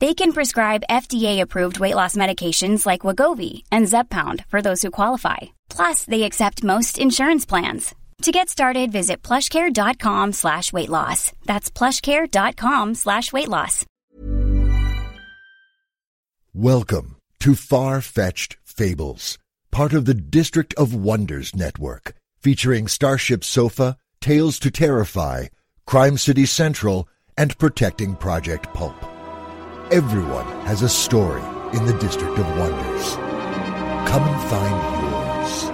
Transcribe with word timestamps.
They 0.00 0.14
can 0.14 0.32
prescribe 0.32 0.84
FDA-approved 0.88 1.80
weight 1.80 1.96
loss 1.96 2.14
medications 2.14 2.86
like 2.86 3.00
Wegovy 3.00 3.64
and 3.72 3.86
Zepbound 3.86 4.44
for 4.46 4.62
those 4.62 4.80
who 4.80 4.92
qualify. 4.92 5.38
Plus, 5.68 6.04
they 6.04 6.22
accept 6.22 6.62
most 6.62 6.98
insurance 6.98 7.44
plans. 7.44 7.96
To 8.22 8.30
get 8.30 8.48
started, 8.48 8.92
visit 8.92 9.22
plushcare.com 9.22 10.34
slash 10.34 10.72
weight 10.72 10.88
loss. 10.88 11.32
That's 11.46 11.68
plushcare.com 11.70 12.94
slash 12.94 13.32
weight 13.32 13.48
loss. 13.48 13.84
Welcome 16.54 17.16
to 17.40 17.54
Far-Fetched 17.54 18.56
Fables, 18.64 19.38
part 19.72 19.92
of 19.92 20.04
the 20.04 20.14
District 20.14 20.74
of 20.74 20.94
Wonders 20.94 21.54
network, 21.56 22.14
featuring 22.40 22.86
Starship 22.86 23.42
Sofa, 23.42 23.96
Tales 24.20 24.60
to 24.60 24.70
Terrify, 24.70 25.46
Crime 25.86 26.18
City 26.18 26.46
Central, 26.46 27.08
and 27.36 27.56
Protecting 27.58 28.14
Project 28.16 28.72
Pulp. 28.74 29.17
Everyone 29.90 30.44
has 30.66 30.82
a 30.82 30.88
story 30.88 31.40
in 31.72 31.86
the 31.86 31.94
District 31.94 32.38
of 32.38 32.46
Wonders. 32.58 33.14
Come 34.06 34.22
and 34.22 34.42
find 34.50 34.76
yours. 35.00 35.70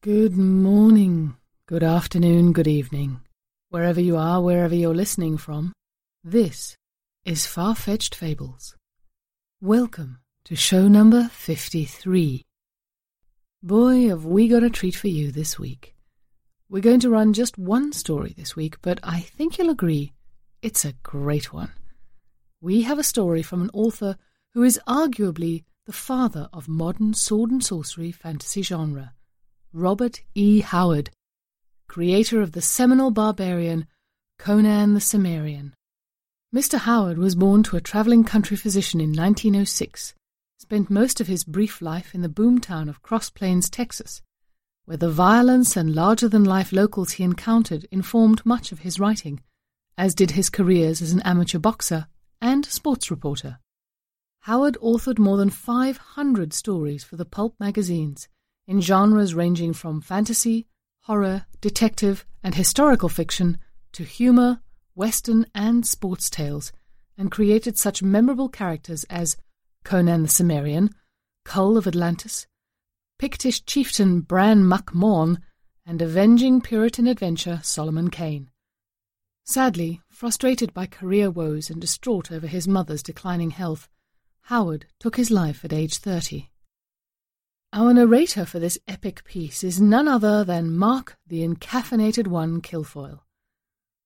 Good 0.00 0.38
morning, 0.38 1.36
good 1.66 1.82
afternoon, 1.82 2.54
good 2.54 2.66
evening. 2.66 3.20
Wherever 3.68 4.00
you 4.00 4.16
are, 4.16 4.40
wherever 4.40 4.74
you're 4.74 4.94
listening 4.94 5.36
from, 5.36 5.74
this 6.24 6.76
is 7.26 7.44
Far 7.44 7.74
Fetched 7.74 8.14
Fables. 8.14 8.74
Welcome 9.64 10.18
to 10.44 10.56
show 10.56 10.88
number 10.88 11.30
53. 11.32 12.44
Boy, 13.62 14.08
have 14.10 14.26
we 14.26 14.46
got 14.46 14.62
a 14.62 14.68
treat 14.68 14.94
for 14.94 15.08
you 15.08 15.32
this 15.32 15.58
week. 15.58 15.94
We're 16.68 16.82
going 16.82 17.00
to 17.00 17.08
run 17.08 17.32
just 17.32 17.56
one 17.56 17.94
story 17.94 18.34
this 18.36 18.54
week, 18.54 18.76
but 18.82 19.00
I 19.02 19.20
think 19.20 19.56
you'll 19.56 19.70
agree 19.70 20.12
it's 20.60 20.84
a 20.84 20.92
great 21.02 21.50
one. 21.50 21.72
We 22.60 22.82
have 22.82 22.98
a 22.98 23.02
story 23.02 23.42
from 23.42 23.62
an 23.62 23.70
author 23.72 24.18
who 24.52 24.62
is 24.64 24.78
arguably 24.86 25.64
the 25.86 25.94
father 25.94 26.50
of 26.52 26.68
modern 26.68 27.14
sword 27.14 27.50
and 27.50 27.64
sorcery 27.64 28.12
fantasy 28.12 28.60
genre, 28.60 29.14
Robert 29.72 30.20
E. 30.34 30.60
Howard, 30.60 31.08
creator 31.88 32.42
of 32.42 32.52
the 32.52 32.60
seminal 32.60 33.10
barbarian 33.10 33.86
Conan 34.38 34.92
the 34.92 35.00
Cimmerian. 35.00 35.72
Mr. 36.54 36.78
Howard 36.78 37.18
was 37.18 37.34
born 37.34 37.64
to 37.64 37.76
a 37.76 37.80
traveling 37.80 38.22
country 38.22 38.56
physician 38.56 39.00
in 39.00 39.08
1906, 39.08 40.14
spent 40.56 40.88
most 40.88 41.20
of 41.20 41.26
his 41.26 41.42
brief 41.42 41.82
life 41.82 42.14
in 42.14 42.22
the 42.22 42.28
boomtown 42.28 42.88
of 42.88 43.02
Cross 43.02 43.30
Plains, 43.30 43.68
Texas, 43.68 44.22
where 44.84 44.96
the 44.96 45.10
violence 45.10 45.76
and 45.76 45.96
larger-than-life 45.96 46.70
locals 46.70 47.14
he 47.14 47.24
encountered 47.24 47.88
informed 47.90 48.46
much 48.46 48.70
of 48.70 48.78
his 48.78 49.00
writing, 49.00 49.40
as 49.98 50.14
did 50.14 50.30
his 50.30 50.48
careers 50.48 51.02
as 51.02 51.10
an 51.10 51.22
amateur 51.22 51.58
boxer 51.58 52.06
and 52.40 52.64
sports 52.64 53.10
reporter. 53.10 53.58
Howard 54.42 54.78
authored 54.80 55.18
more 55.18 55.36
than 55.36 55.50
500 55.50 56.52
stories 56.52 57.02
for 57.02 57.16
the 57.16 57.24
pulp 57.24 57.56
magazines 57.58 58.28
in 58.68 58.80
genres 58.80 59.34
ranging 59.34 59.72
from 59.72 60.00
fantasy, 60.00 60.68
horror, 61.00 61.46
detective, 61.60 62.24
and 62.44 62.54
historical 62.54 63.08
fiction 63.08 63.58
to 63.90 64.04
humor, 64.04 64.60
western, 64.94 65.46
and 65.54 65.86
sports 65.86 66.30
tales, 66.30 66.72
and 67.16 67.30
created 67.30 67.78
such 67.78 68.02
memorable 68.02 68.48
characters 68.48 69.04
as 69.04 69.36
Conan 69.84 70.22
the 70.22 70.28
Cimmerian, 70.28 70.90
Kull 71.44 71.76
of 71.76 71.86
Atlantis, 71.86 72.46
Pictish 73.18 73.64
chieftain 73.64 74.20
Bran 74.20 74.66
Mak 74.66 74.94
Morn, 74.94 75.40
and 75.86 76.00
avenging 76.00 76.60
Puritan 76.60 77.06
adventurer 77.06 77.60
Solomon 77.62 78.10
Kane. 78.10 78.50
Sadly, 79.44 80.00
frustrated 80.08 80.72
by 80.72 80.86
career 80.86 81.30
woes 81.30 81.68
and 81.68 81.80
distraught 81.80 82.32
over 82.32 82.46
his 82.46 82.66
mother's 82.66 83.02
declining 83.02 83.50
health, 83.50 83.88
Howard 84.48 84.86
took 84.98 85.16
his 85.16 85.30
life 85.30 85.64
at 85.64 85.72
age 85.72 85.98
30. 85.98 86.50
Our 87.72 87.92
narrator 87.92 88.46
for 88.46 88.58
this 88.58 88.78
epic 88.86 89.24
piece 89.24 89.64
is 89.64 89.80
none 89.80 90.08
other 90.08 90.44
than 90.44 90.76
Mark 90.76 91.16
the 91.26 91.46
Encaffeinated 91.46 92.26
One 92.26 92.62
Kilfoyle. 92.62 93.23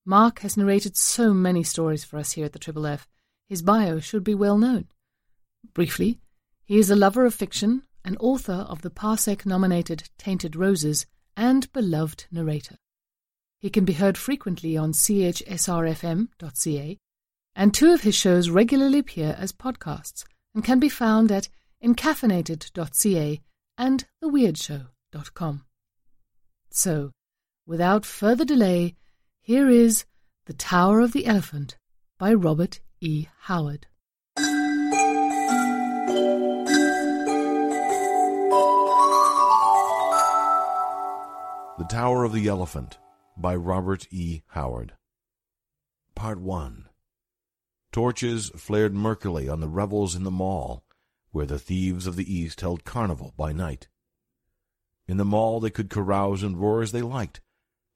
Mark 0.04 0.40
has 0.40 0.56
narrated 0.56 0.96
so 0.96 1.34
many 1.34 1.62
stories 1.62 2.04
for 2.04 2.18
us 2.18 2.32
here 2.32 2.46
at 2.46 2.52
the 2.52 2.58
Triple 2.58 2.86
F, 2.86 3.06
his 3.48 3.62
bio 3.62 4.00
should 4.00 4.24
be 4.24 4.34
well 4.34 4.58
known. 4.58 4.88
Briefly, 5.74 6.18
he 6.64 6.78
is 6.78 6.90
a 6.90 6.96
lover 6.96 7.24
of 7.24 7.34
fiction, 7.34 7.82
an 8.04 8.16
author 8.18 8.66
of 8.68 8.82
the 8.82 8.90
Parsec 8.90 9.46
nominated 9.46 10.10
Tainted 10.18 10.54
Roses, 10.56 11.06
and 11.36 11.72
beloved 11.72 12.26
narrator. 12.30 12.76
He 13.58 13.70
can 13.70 13.84
be 13.84 13.94
heard 13.94 14.18
frequently 14.18 14.76
on 14.76 14.92
chsrfm.ca, 14.92 16.28
and 17.54 17.74
two 17.74 17.92
of 17.92 18.02
his 18.02 18.14
shows 18.14 18.50
regularly 18.50 19.00
appear 19.00 19.34
as 19.38 19.52
podcasts 19.52 20.24
and 20.54 20.62
can 20.64 20.78
be 20.78 20.88
found 20.88 21.32
at 21.32 21.48
encaffeinated.ca 21.82 23.40
and 23.76 24.04
theweirdshow.com. 24.22 25.64
So, 26.70 27.12
without 27.66 28.04
further 28.04 28.44
delay, 28.44 28.94
here 29.48 29.70
is 29.70 30.04
The 30.44 30.52
Tower 30.52 31.00
of 31.00 31.12
the 31.14 31.24
Elephant 31.24 31.78
by 32.18 32.34
Robert 32.34 32.80
E. 33.00 33.28
Howard. 33.44 33.86
The 41.78 41.86
Tower 41.88 42.24
of 42.24 42.34
the 42.34 42.46
Elephant 42.46 42.98
by 43.38 43.56
Robert 43.56 44.06
E. 44.10 44.42
Howard. 44.48 44.92
Part 46.14 46.40
1 46.40 46.90
Torches 47.90 48.50
flared 48.54 48.92
murkily 48.92 49.50
on 49.50 49.60
the 49.60 49.68
revels 49.68 50.14
in 50.14 50.24
the 50.24 50.30
mall, 50.30 50.84
where 51.30 51.46
the 51.46 51.58
thieves 51.58 52.06
of 52.06 52.16
the 52.16 52.30
East 52.30 52.60
held 52.60 52.84
carnival 52.84 53.32
by 53.38 53.54
night. 53.54 53.88
In 55.06 55.16
the 55.16 55.24
mall 55.24 55.58
they 55.58 55.70
could 55.70 55.88
carouse 55.88 56.42
and 56.42 56.60
roar 56.60 56.82
as 56.82 56.92
they 56.92 57.00
liked, 57.00 57.40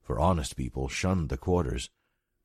for 0.03 0.19
honest 0.19 0.55
people 0.55 0.87
shunned 0.87 1.29
the 1.29 1.37
quarters, 1.37 1.89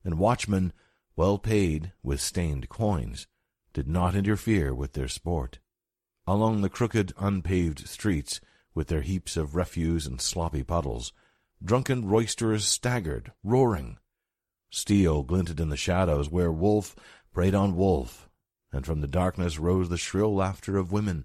and 0.04 0.18
watchmen, 0.18 0.72
well 1.16 1.38
paid 1.38 1.92
with 2.02 2.20
stained 2.20 2.68
coins, 2.68 3.26
did 3.72 3.88
not 3.88 4.14
interfere 4.14 4.72
with 4.74 4.92
their 4.92 5.08
sport. 5.08 5.58
Along 6.26 6.60
the 6.60 6.70
crooked, 6.70 7.12
unpaved 7.18 7.86
streets, 7.88 8.40
with 8.74 8.86
their 8.86 9.02
heaps 9.02 9.36
of 9.36 9.56
refuse 9.56 10.06
and 10.06 10.20
sloppy 10.20 10.62
puddles, 10.62 11.12
drunken 11.62 12.06
roisterers 12.08 12.64
staggered, 12.64 13.32
roaring. 13.42 13.98
Steel 14.70 15.22
glinted 15.24 15.58
in 15.58 15.68
the 15.68 15.76
shadows 15.76 16.30
where 16.30 16.52
wolf 16.52 16.94
preyed 17.32 17.54
on 17.54 17.76
wolf, 17.76 18.28
and 18.72 18.86
from 18.86 19.00
the 19.00 19.08
darkness 19.08 19.58
rose 19.58 19.88
the 19.88 19.96
shrill 19.96 20.34
laughter 20.34 20.76
of 20.76 20.92
women, 20.92 21.24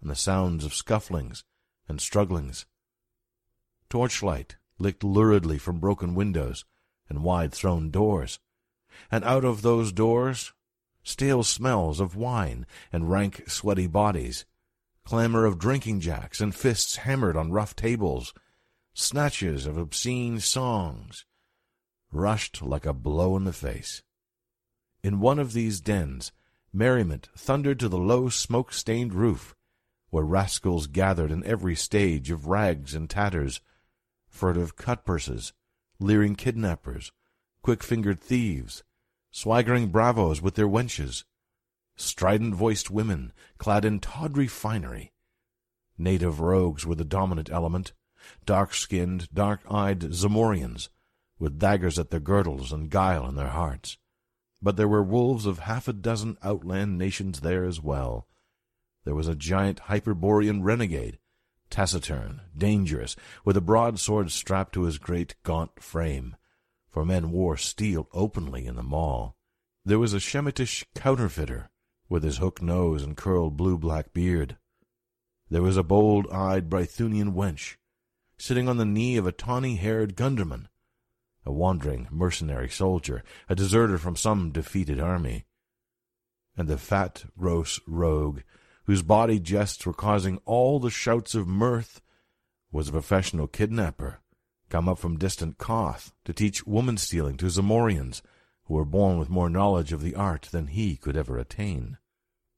and 0.00 0.10
the 0.10 0.14
sounds 0.14 0.64
of 0.64 0.72
scufflings 0.72 1.42
and 1.88 2.00
strugglings. 2.00 2.66
Torchlight 3.88 4.56
licked 4.78 5.02
luridly 5.02 5.58
from 5.58 5.78
broken 5.78 6.14
windows 6.14 6.64
and 7.08 7.22
wide-thrown 7.22 7.90
doors, 7.90 8.38
and 9.10 9.24
out 9.24 9.44
of 9.44 9.62
those 9.62 9.92
doors 9.92 10.52
stale 11.02 11.42
smells 11.42 12.00
of 12.00 12.16
wine 12.16 12.66
and 12.92 13.10
rank, 13.10 13.48
sweaty 13.48 13.86
bodies, 13.86 14.44
clamor 15.04 15.44
of 15.44 15.58
drinking 15.58 16.00
jacks 16.00 16.40
and 16.40 16.54
fists 16.54 16.96
hammered 16.96 17.36
on 17.36 17.52
rough 17.52 17.76
tables, 17.76 18.32
snatches 18.94 19.66
of 19.66 19.76
obscene 19.76 20.40
songs, 20.40 21.26
rushed 22.10 22.62
like 22.62 22.86
a 22.86 22.92
blow 22.92 23.36
in 23.36 23.44
the 23.44 23.52
face. 23.52 24.02
In 25.02 25.20
one 25.20 25.38
of 25.38 25.52
these 25.52 25.80
dens, 25.80 26.32
merriment 26.72 27.28
thundered 27.36 27.78
to 27.80 27.88
the 27.88 27.98
low 27.98 28.28
smoke-stained 28.28 29.12
roof, 29.12 29.54
where 30.08 30.24
rascals 30.24 30.86
gathered 30.86 31.30
in 31.30 31.44
every 31.44 31.74
stage 31.74 32.30
of 32.30 32.46
rags 32.46 32.94
and 32.94 33.10
tatters, 33.10 33.60
furtive 34.34 34.74
cutpurses, 34.74 35.52
leering 36.00 36.34
kidnappers, 36.34 37.12
quick-fingered 37.62 38.20
thieves, 38.20 38.82
swaggering 39.30 39.86
bravos 39.88 40.42
with 40.42 40.56
their 40.56 40.66
wenches, 40.66 41.22
strident-voiced 41.96 42.90
women 42.90 43.32
clad 43.58 43.84
in 43.84 44.00
tawdry 44.00 44.48
finery. 44.48 45.12
Native 45.96 46.40
rogues 46.40 46.84
were 46.84 46.96
the 46.96 47.04
dominant 47.04 47.48
element, 47.48 47.92
dark-skinned, 48.44 49.28
dark-eyed 49.32 50.00
Zamorians, 50.00 50.88
with 51.38 51.60
daggers 51.60 51.96
at 51.98 52.10
their 52.10 52.20
girdles 52.20 52.72
and 52.72 52.90
guile 52.90 53.28
in 53.28 53.36
their 53.36 53.48
hearts. 53.48 53.98
But 54.60 54.76
there 54.76 54.88
were 54.88 55.02
wolves 55.02 55.46
of 55.46 55.60
half 55.60 55.86
a 55.86 55.92
dozen 55.92 56.38
outland 56.42 56.98
nations 56.98 57.40
there 57.40 57.64
as 57.64 57.80
well. 57.80 58.26
There 59.04 59.14
was 59.14 59.28
a 59.28 59.36
giant 59.36 59.82
Hyperborean 59.82 60.64
renegade, 60.64 61.18
taciturn, 61.74 62.40
dangerous, 62.56 63.16
with 63.44 63.56
a 63.56 63.60
broadsword 63.60 64.30
strapped 64.30 64.72
to 64.72 64.84
his 64.84 64.96
great 64.96 65.34
gaunt 65.42 65.82
frame, 65.82 66.36
for 66.88 67.04
men 67.04 67.32
wore 67.32 67.56
steel 67.56 68.06
openly 68.12 68.64
in 68.64 68.76
the 68.76 68.82
mall. 68.84 69.34
There 69.84 69.98
was 69.98 70.14
a 70.14 70.20
Shemitish 70.20 70.84
counterfeiter, 70.94 71.70
with 72.08 72.22
his 72.22 72.36
hooked 72.36 72.62
nose 72.62 73.02
and 73.02 73.16
curled 73.16 73.56
blue-black 73.56 74.12
beard. 74.12 74.56
There 75.50 75.62
was 75.62 75.76
a 75.76 75.82
bold-eyed 75.82 76.70
Brythunian 76.70 77.34
wench, 77.34 77.74
sitting 78.38 78.68
on 78.68 78.76
the 78.76 78.84
knee 78.84 79.16
of 79.16 79.26
a 79.26 79.32
tawny-haired 79.32 80.14
Gunderman, 80.14 80.68
a 81.44 81.50
wandering 81.50 82.06
mercenary 82.08 82.68
soldier, 82.68 83.24
a 83.48 83.56
deserter 83.56 83.98
from 83.98 84.14
some 84.14 84.52
defeated 84.52 85.00
army. 85.00 85.44
And 86.56 86.68
the 86.68 86.78
fat, 86.78 87.24
gross 87.36 87.80
rogue, 87.84 88.42
whose 88.84 89.02
body 89.02 89.40
jests 89.40 89.84
were 89.84 89.92
causing 89.92 90.38
all 90.44 90.78
the 90.78 90.90
shouts 90.90 91.34
of 91.34 91.48
mirth, 91.48 92.00
was 92.70 92.88
a 92.88 92.92
professional 92.92 93.46
kidnapper, 93.46 94.20
come 94.68 94.88
up 94.88 94.98
from 94.98 95.18
distant 95.18 95.58
Koth 95.58 96.12
to 96.24 96.32
teach 96.32 96.66
woman-stealing 96.66 97.36
to 97.38 97.46
Zamorians, 97.46 98.20
who 98.64 98.74
were 98.74 98.84
born 98.84 99.18
with 99.18 99.30
more 99.30 99.50
knowledge 99.50 99.92
of 99.92 100.02
the 100.02 100.14
art 100.14 100.48
than 100.50 100.68
he 100.68 100.96
could 100.96 101.16
ever 101.16 101.38
attain. 101.38 101.98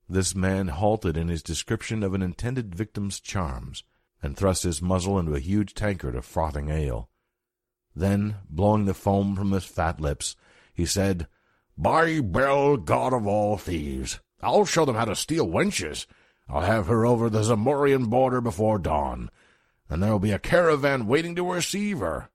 This 0.08 0.34
man 0.34 0.68
halted 0.68 1.16
in 1.16 1.28
his 1.28 1.42
description 1.42 2.02
of 2.02 2.14
an 2.14 2.22
intended 2.22 2.74
victim's 2.74 3.20
charms, 3.20 3.82
and 4.22 4.36
thrust 4.36 4.62
his 4.62 4.80
muzzle 4.80 5.18
into 5.18 5.34
a 5.34 5.40
huge 5.40 5.74
tankard 5.74 6.14
of 6.14 6.24
frothing 6.24 6.70
ale. 6.70 7.08
Then, 7.94 8.36
blowing 8.48 8.84
the 8.84 8.94
foam 8.94 9.36
from 9.36 9.52
his 9.52 9.64
fat 9.64 10.00
lips, 10.00 10.36
he 10.72 10.86
said, 10.86 11.26
By 11.76 12.20
Bel, 12.20 12.76
god 12.76 13.12
of 13.12 13.26
all 13.26 13.56
thieves, 13.56 14.20
I'll 14.42 14.64
show 14.64 14.84
them 14.84 14.96
how 14.96 15.06
to 15.06 15.16
steal 15.16 15.46
wenches. 15.46 16.06
I'll 16.48 16.62
have 16.62 16.86
her 16.86 17.04
over 17.04 17.28
the 17.28 17.42
Zamorian 17.42 18.08
border 18.08 18.40
before 18.40 18.78
dawn, 18.78 19.30
and 19.88 20.02
there'll 20.02 20.18
be 20.18 20.32
a 20.32 20.38
caravan 20.38 21.06
waiting 21.06 21.34
to 21.36 21.52
receive 21.52 21.98
her. 21.98 22.30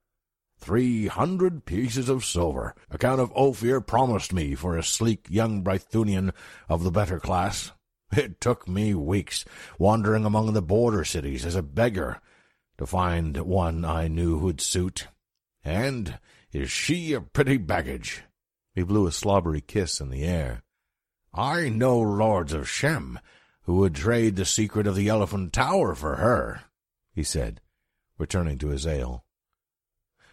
Three 0.58 1.08
hundred 1.08 1.64
pieces 1.64 2.08
of 2.08 2.24
silver, 2.24 2.74
a 2.90 2.98
Count 2.98 3.20
of 3.20 3.32
Ophir 3.34 3.80
promised 3.80 4.32
me 4.32 4.54
for 4.54 4.76
a 4.76 4.82
sleek 4.84 5.26
young 5.28 5.64
Brythunian 5.64 6.32
of 6.68 6.84
the 6.84 6.90
better 6.90 7.18
class. 7.18 7.72
It 8.12 8.40
took 8.40 8.68
me 8.68 8.94
weeks, 8.94 9.44
wandering 9.78 10.24
among 10.24 10.52
the 10.52 10.62
border 10.62 11.04
cities 11.04 11.46
as 11.46 11.56
a 11.56 11.62
beggar, 11.62 12.20
to 12.78 12.86
find 12.86 13.36
one 13.38 13.84
I 13.84 14.08
knew 14.08 14.38
who'd 14.38 14.60
suit. 14.60 15.08
And 15.64 16.18
is 16.52 16.70
she 16.70 17.14
a 17.14 17.20
pretty 17.20 17.56
baggage? 17.56 18.22
He 18.74 18.82
blew 18.82 19.06
a 19.06 19.12
slobbery 19.12 19.62
kiss 19.62 20.00
in 20.00 20.10
the 20.10 20.24
air. 20.24 20.62
I 21.32 21.70
know 21.70 21.98
lords 21.98 22.52
of 22.52 22.68
Shem 22.68 23.18
who 23.62 23.76
would 23.76 23.94
trade 23.94 24.36
the 24.36 24.44
secret 24.44 24.86
of 24.86 24.96
the 24.96 25.08
Elephant 25.08 25.52
Tower 25.52 25.94
for 25.94 26.16
her, 26.16 26.62
he 27.14 27.22
said, 27.22 27.60
returning 28.18 28.58
to 28.58 28.68
his 28.68 28.86
ale. 28.86 29.24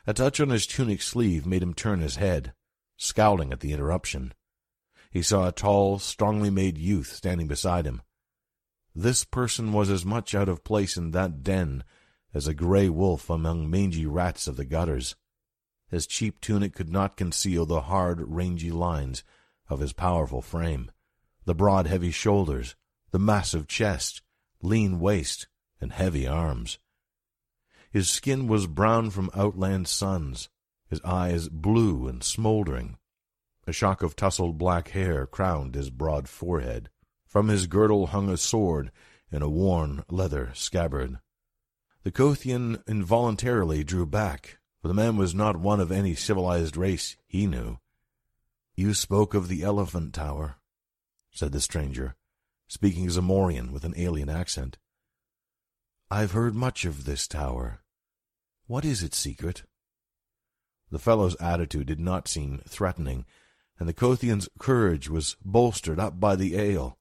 A 0.07 0.13
touch 0.13 0.39
on 0.39 0.49
his 0.49 0.65
tunic 0.65 1.01
sleeve 1.01 1.45
made 1.45 1.61
him 1.61 1.73
turn 1.73 1.99
his 1.99 2.15
head, 2.15 2.53
scowling 2.97 3.53
at 3.53 3.59
the 3.59 3.71
interruption. 3.71 4.33
He 5.11 5.21
saw 5.21 5.47
a 5.47 5.51
tall, 5.51 5.99
strongly 5.99 6.49
made 6.49 6.77
youth 6.77 7.13
standing 7.13 7.47
beside 7.47 7.85
him. 7.85 8.01
This 8.95 9.23
person 9.23 9.71
was 9.71 9.89
as 9.89 10.03
much 10.03 10.33
out 10.33 10.49
of 10.49 10.63
place 10.63 10.97
in 10.97 11.11
that 11.11 11.43
den 11.43 11.83
as 12.33 12.47
a 12.47 12.53
grey 12.53 12.89
wolf 12.89 13.29
among 13.29 13.69
mangy 13.69 14.05
rats 14.05 14.47
of 14.47 14.55
the 14.55 14.65
gutters. 14.65 15.15
His 15.89 16.07
cheap 16.07 16.41
tunic 16.41 16.73
could 16.73 16.89
not 16.89 17.17
conceal 17.17 17.65
the 17.65 17.81
hard, 17.81 18.21
rangy 18.21 18.71
lines 18.71 19.23
of 19.67 19.79
his 19.79 19.93
powerful 19.93 20.41
frame, 20.41 20.91
the 21.45 21.55
broad, 21.55 21.87
heavy 21.87 22.11
shoulders, 22.11 22.75
the 23.11 23.19
massive 23.19 23.67
chest, 23.67 24.21
lean 24.61 24.99
waist, 24.99 25.47
and 25.81 25.91
heavy 25.91 26.27
arms. 26.27 26.79
His 27.91 28.09
skin 28.09 28.47
was 28.47 28.67
brown 28.67 29.09
from 29.09 29.31
outland 29.33 29.87
suns, 29.87 30.49
his 30.87 31.01
eyes 31.01 31.49
blue 31.49 32.07
and 32.07 32.23
smoldering. 32.23 32.97
A 33.65 33.71
shock 33.71 34.01
of 34.01 34.15
tousled 34.15 34.57
black 34.57 34.89
hair 34.89 35.25
crowned 35.25 35.75
his 35.75 35.89
broad 35.89 36.27
forehead. 36.27 36.89
From 37.25 37.47
his 37.47 37.67
girdle 37.67 38.07
hung 38.07 38.29
a 38.29 38.37
sword 38.37 38.91
in 39.31 39.41
a 39.41 39.49
worn 39.49 40.03
leather 40.09 40.51
scabbard. 40.53 41.19
The 42.03 42.11
Kothian 42.11 42.81
involuntarily 42.87 43.83
drew 43.83 44.05
back, 44.05 44.57
for 44.81 44.87
the 44.87 44.93
man 44.93 45.17
was 45.17 45.35
not 45.35 45.57
one 45.57 45.79
of 45.79 45.91
any 45.91 46.15
civilized 46.15 46.75
race 46.75 47.17
he 47.27 47.45
knew. 47.45 47.77
You 48.75 48.93
spoke 48.93 49.33
of 49.33 49.47
the 49.47 49.61
Elephant 49.61 50.13
Tower, 50.13 50.55
said 51.31 51.51
the 51.51 51.61
stranger, 51.61 52.15
speaking 52.69 53.07
Zamorian 53.09 53.71
with 53.71 53.83
an 53.83 53.95
alien 53.97 54.29
accent. 54.29 54.77
I've 56.09 56.31
heard 56.31 56.55
much 56.55 56.85
of 56.85 57.03
this 57.03 57.27
tower. 57.27 57.81
What 58.67 58.85
is 58.85 59.01
its 59.03 59.17
secret? 59.17 59.63
The 60.91 60.99
fellow's 60.99 61.35
attitude 61.41 61.87
did 61.87 61.99
not 61.99 62.27
seem 62.27 62.61
threatening, 62.67 63.25
and 63.79 63.89
the 63.89 63.93
Kothian's 63.93 64.47
courage 64.59 65.09
was 65.09 65.35
bolstered 65.43 65.99
up 65.99 66.19
by 66.19 66.35
the 66.35 66.55
ale 66.55 66.99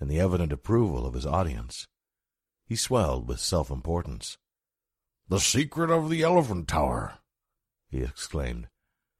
and 0.00 0.10
the 0.10 0.20
evident 0.20 0.52
approval 0.52 1.06
of 1.06 1.14
his 1.14 1.26
audience. 1.26 1.86
He 2.66 2.76
swelled 2.76 3.28
with 3.28 3.40
self-importance. 3.40 4.38
The 5.28 5.40
secret 5.40 5.90
of 5.90 6.08
the 6.08 6.22
Elephant 6.22 6.66
Tower, 6.66 7.18
he 7.90 7.98
exclaimed. 7.98 8.68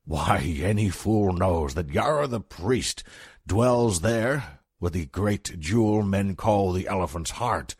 Why, 0.04 0.38
any 0.62 0.88
fool 0.88 1.34
knows 1.34 1.74
that 1.74 1.90
Yara 1.90 2.26
the 2.26 2.40
priest 2.40 3.04
dwells 3.46 4.00
there 4.00 4.57
with 4.80 4.92
the 4.92 5.06
great 5.06 5.58
jewel 5.58 6.02
men 6.02 6.36
call 6.36 6.72
the 6.72 6.88
elephant's 6.88 7.32
heart. 7.32 7.74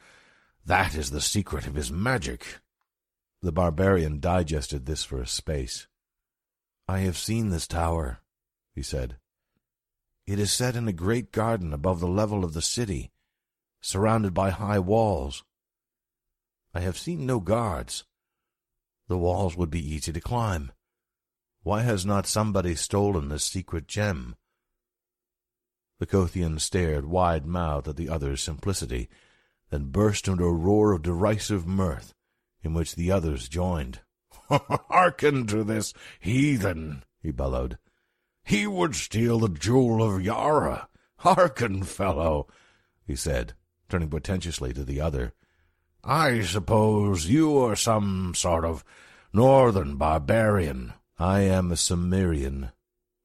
That 0.64 0.94
is 0.94 1.10
the 1.10 1.20
secret 1.20 1.66
of 1.66 1.74
his 1.74 1.90
magic. 1.92 2.60
The 3.40 3.52
barbarian 3.52 4.20
digested 4.20 4.86
this 4.86 5.04
for 5.04 5.20
a 5.20 5.26
space. 5.26 5.86
I 6.88 7.00
have 7.00 7.16
seen 7.16 7.50
this 7.50 7.66
tower, 7.66 8.20
he 8.74 8.82
said. 8.82 9.16
It 10.26 10.38
is 10.38 10.52
set 10.52 10.76
in 10.76 10.88
a 10.88 10.92
great 10.92 11.32
garden 11.32 11.72
above 11.72 12.00
the 12.00 12.08
level 12.08 12.44
of 12.44 12.52
the 12.52 12.62
city, 12.62 13.12
surrounded 13.80 14.34
by 14.34 14.50
high 14.50 14.78
walls. 14.78 15.44
I 16.74 16.80
have 16.80 16.98
seen 16.98 17.24
no 17.24 17.40
guards, 17.40 18.04
the 19.08 19.16
walls 19.16 19.56
would 19.56 19.70
be 19.70 19.94
easy 19.94 20.12
to 20.12 20.20
climb. 20.20 20.70
Why 21.62 21.82
has 21.82 22.04
not 22.04 22.26
somebody 22.26 22.74
stolen 22.74 23.28
this 23.28 23.44
secret 23.44 23.88
gem? 23.88 24.36
The 25.98 26.06
Kothian 26.06 26.60
stared 26.60 27.06
wide-mouthed 27.06 27.88
at 27.88 27.96
the 27.96 28.08
other's 28.08 28.40
simplicity, 28.40 29.08
then 29.70 29.90
burst 29.90 30.28
into 30.28 30.44
a 30.44 30.52
roar 30.52 30.92
of 30.92 31.02
derisive 31.02 31.66
mirth, 31.66 32.14
in 32.62 32.72
which 32.72 32.94
the 32.94 33.10
others 33.10 33.48
joined. 33.48 34.00
Hearken 34.48 35.46
to 35.48 35.64
this 35.64 35.92
heathen, 36.20 37.02
he 37.20 37.32
bellowed. 37.32 37.78
He 38.44 38.66
would 38.66 38.94
steal 38.94 39.40
the 39.40 39.48
jewel 39.48 40.02
of 40.02 40.22
Yara. 40.22 40.88
Hearken, 41.18 41.82
fellow, 41.82 42.46
he 43.04 43.16
said, 43.16 43.54
turning 43.88 44.08
portentously 44.08 44.72
to 44.74 44.84
the 44.84 45.00
other. 45.00 45.34
I 46.04 46.42
suppose 46.42 47.26
you 47.26 47.58
are 47.58 47.74
some 47.74 48.34
sort 48.36 48.64
of 48.64 48.84
northern 49.32 49.96
barbarian. 49.96 50.92
I 51.18 51.40
am 51.40 51.72
a 51.72 51.76
Cimmerian, 51.76 52.70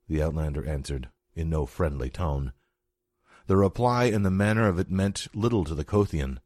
the 0.08 0.24
outlander 0.24 0.68
answered, 0.68 1.10
in 1.36 1.52
no 1.52 1.68
friendly 1.68 2.10
tone. 2.10 2.52
The 3.48 3.58
reply 3.58 4.06
and 4.06 4.26
the 4.26 4.32
manner 4.32 4.68
of 4.68 4.80
it 4.80 4.90
meant 4.90 5.28
little 5.34 5.66
to 5.66 5.76
the 5.76 5.84
Kothian. 5.84 6.40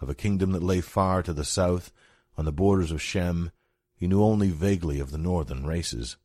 Of 0.00 0.08
a 0.08 0.14
kingdom 0.14 0.52
that 0.52 0.62
lay 0.62 0.80
far 0.80 1.22
to 1.22 1.32
the 1.32 1.44
south, 1.44 1.92
on 2.36 2.44
the 2.44 2.52
borders 2.52 2.92
of 2.92 3.02
Shem, 3.02 3.50
he 3.94 4.06
knew 4.06 4.22
only 4.22 4.50
vaguely 4.50 5.00
of 5.00 5.10
the 5.10 5.18
northern 5.18 5.66
races. 5.66 6.16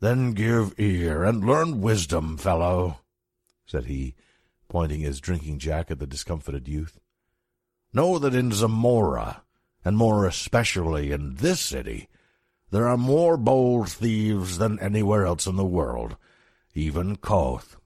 Then 0.00 0.32
give 0.32 0.78
ear 0.78 1.24
and 1.24 1.44
learn 1.44 1.80
wisdom, 1.80 2.36
fellow, 2.36 3.00
said 3.66 3.86
he, 3.86 4.14
pointing 4.68 5.00
his 5.00 5.20
drinking 5.20 5.58
jack 5.58 5.90
at 5.90 5.98
the 5.98 6.06
discomfited 6.06 6.68
youth. 6.68 6.98
Know 7.92 8.18
that 8.18 8.34
in 8.34 8.52
Zamora, 8.52 9.42
and 9.84 9.96
more 9.96 10.26
especially 10.26 11.12
in 11.12 11.36
this 11.36 11.60
city, 11.60 12.08
there 12.70 12.88
are 12.88 12.96
more 12.96 13.36
bold 13.36 13.90
thieves 13.90 14.58
than 14.58 14.78
anywhere 14.80 15.26
else 15.26 15.46
in 15.46 15.56
the 15.56 15.64
world, 15.64 16.16
even 16.74 17.16
Koth. 17.16 17.76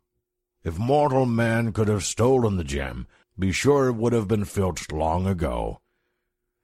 If 0.64 0.78
mortal 0.78 1.24
man 1.24 1.72
could 1.72 1.88
have 1.88 2.04
stolen 2.04 2.56
the 2.56 2.64
gem, 2.64 3.06
be 3.38 3.52
sure 3.52 3.88
it 3.88 3.94
would 3.94 4.12
have 4.12 4.28
been 4.28 4.44
filched 4.44 4.92
long 4.92 5.26
ago. 5.26 5.80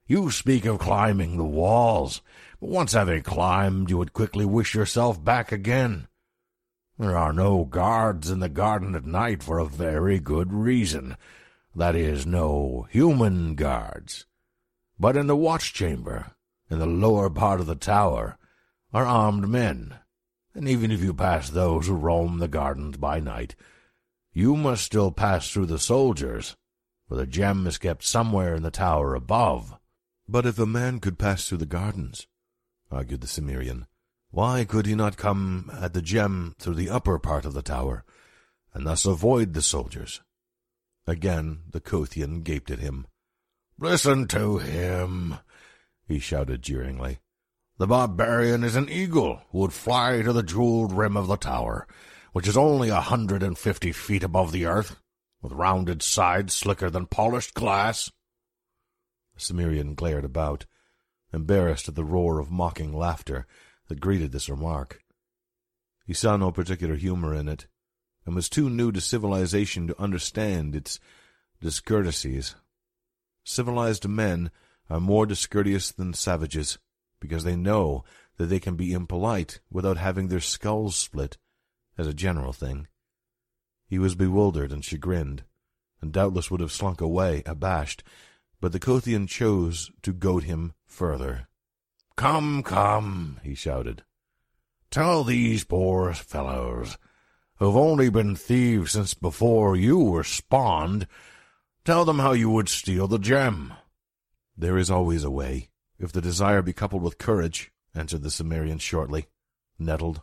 You 0.06 0.30
speak 0.30 0.64
of 0.66 0.80
climbing 0.80 1.38
the 1.38 1.44
walls, 1.44 2.20
but 2.60 2.68
once 2.68 2.92
having 2.92 3.22
climbed, 3.22 3.88
you 3.88 3.96
would 3.98 4.12
quickly 4.12 4.44
wish 4.44 4.74
yourself 4.74 5.22
back 5.22 5.52
again. 5.52 6.08
There 6.98 7.16
are 7.16 7.32
no 7.32 7.64
guards 7.64 8.30
in 8.30 8.40
the 8.40 8.48
garden 8.48 8.94
at 8.94 9.04
night 9.04 9.42
for 9.42 9.58
a 9.58 9.64
very 9.64 10.18
good 10.18 10.52
reason. 10.52 11.16
That 11.74 11.96
is, 11.96 12.26
no 12.26 12.86
human 12.90 13.54
guards. 13.54 14.26
But 14.98 15.16
in 15.16 15.26
the 15.26 15.36
watch 15.36 15.72
chamber, 15.72 16.32
in 16.68 16.78
the 16.78 16.86
lower 16.86 17.30
part 17.30 17.60
of 17.60 17.66
the 17.66 17.74
tower, 17.74 18.38
are 18.92 19.06
armed 19.06 19.48
men, 19.48 19.94
and 20.54 20.68
even 20.68 20.90
if 20.90 21.02
you 21.02 21.14
pass 21.14 21.48
those 21.50 21.86
who 21.86 21.94
roam 21.94 22.38
the 22.38 22.48
gardens 22.48 22.96
by 22.96 23.18
night, 23.18 23.56
you 24.34 24.56
must 24.56 24.84
still 24.84 25.12
pass 25.12 25.48
through 25.48 25.66
the 25.66 25.78
soldiers, 25.78 26.56
for 27.08 27.14
the 27.14 27.26
gem 27.26 27.66
is 27.66 27.78
kept 27.78 28.02
somewhere 28.04 28.54
in 28.54 28.64
the 28.64 28.70
tower 28.70 29.14
above. 29.14 29.78
But 30.28 30.44
if 30.44 30.58
a 30.58 30.66
man 30.66 30.98
could 30.98 31.18
pass 31.18 31.48
through 31.48 31.58
the 31.58 31.66
gardens, 31.66 32.26
argued 32.90 33.20
the 33.20 33.28
Cimmerian, 33.28 33.86
why 34.30 34.64
could 34.64 34.86
he 34.86 34.96
not 34.96 35.16
come 35.16 35.70
at 35.72 35.94
the 35.94 36.02
gem 36.02 36.56
through 36.58 36.74
the 36.74 36.90
upper 36.90 37.18
part 37.20 37.44
of 37.44 37.54
the 37.54 37.62
tower, 37.62 38.04
and 38.72 38.84
thus 38.84 39.06
avoid 39.06 39.54
the 39.54 39.62
soldiers? 39.62 40.20
Again 41.06 41.62
the 41.70 41.80
Kothian 41.80 42.42
gaped 42.42 42.70
at 42.70 42.80
him. 42.80 43.06
Listen 43.78 44.26
to 44.28 44.58
him, 44.58 45.38
he 46.08 46.18
shouted 46.18 46.62
jeeringly. 46.62 47.18
The 47.78 47.86
barbarian 47.86 48.64
is 48.64 48.74
an 48.74 48.88
eagle 48.88 49.42
who 49.50 49.58
would 49.58 49.72
fly 49.72 50.22
to 50.22 50.32
the 50.32 50.42
jeweled 50.42 50.92
rim 50.92 51.16
of 51.16 51.28
the 51.28 51.36
tower, 51.36 51.86
which 52.34 52.48
is 52.48 52.56
only 52.56 52.88
a 52.88 53.00
hundred 53.00 53.44
and 53.44 53.56
fifty 53.56 53.92
feet 53.92 54.24
above 54.24 54.50
the 54.50 54.66
earth, 54.66 54.96
with 55.40 55.52
rounded 55.52 56.02
sides 56.02 56.52
slicker 56.52 56.90
than 56.90 57.06
polished 57.06 57.54
glass. 57.54 58.10
The 59.36 59.40
Cimmerian 59.40 59.94
glared 59.94 60.24
about, 60.24 60.66
embarrassed 61.32 61.88
at 61.88 61.94
the 61.94 62.02
roar 62.02 62.40
of 62.40 62.50
mocking 62.50 62.92
laughter 62.92 63.46
that 63.86 64.00
greeted 64.00 64.32
this 64.32 64.48
remark. 64.48 65.00
He 66.08 66.12
saw 66.12 66.36
no 66.36 66.50
particular 66.50 66.96
humor 66.96 67.32
in 67.32 67.48
it, 67.48 67.68
and 68.26 68.34
was 68.34 68.48
too 68.48 68.68
new 68.68 68.90
to 68.90 69.00
civilization 69.00 69.86
to 69.86 70.02
understand 70.02 70.74
its 70.74 70.98
discourtesies. 71.62 72.56
Civilized 73.44 74.08
men 74.08 74.50
are 74.90 74.98
more 74.98 75.24
discourteous 75.24 75.92
than 75.92 76.12
savages, 76.12 76.78
because 77.20 77.44
they 77.44 77.54
know 77.54 78.02
that 78.38 78.46
they 78.46 78.58
can 78.58 78.74
be 78.74 78.92
impolite 78.92 79.60
without 79.70 79.98
having 79.98 80.26
their 80.26 80.40
skulls 80.40 80.96
split, 80.96 81.38
as 81.96 82.06
a 82.06 82.14
general 82.14 82.52
thing. 82.52 82.88
He 83.86 83.98
was 83.98 84.14
bewildered 84.14 84.72
and 84.72 84.84
chagrined, 84.84 85.44
and 86.00 86.12
doubtless 86.12 86.50
would 86.50 86.60
have 86.60 86.72
slunk 86.72 87.00
away, 87.00 87.42
abashed, 87.46 88.02
but 88.60 88.72
the 88.72 88.80
Kothian 88.80 89.26
chose 89.26 89.90
to 90.02 90.12
goad 90.12 90.44
him 90.44 90.72
further. 90.86 91.48
Come, 92.16 92.62
come, 92.62 93.40
he 93.42 93.54
shouted. 93.54 94.04
Tell 94.90 95.24
these 95.24 95.64
poor 95.64 96.14
fellows, 96.14 96.96
who've 97.56 97.76
only 97.76 98.10
been 98.10 98.36
thieves 98.36 98.92
since 98.92 99.14
before 99.14 99.76
you 99.76 99.98
were 99.98 100.24
spawned, 100.24 101.06
tell 101.84 102.04
them 102.04 102.20
how 102.20 102.32
you 102.32 102.50
would 102.50 102.68
steal 102.68 103.08
the 103.08 103.18
gem. 103.18 103.74
There 104.56 104.78
is 104.78 104.90
always 104.90 105.24
a 105.24 105.30
way, 105.30 105.70
if 105.98 106.12
the 106.12 106.20
desire 106.20 106.62
be 106.62 106.72
coupled 106.72 107.02
with 107.02 107.18
courage, 107.18 107.72
answered 107.94 108.22
the 108.22 108.30
Cimmerian 108.30 108.78
shortly, 108.78 109.26
nettled. 109.78 110.22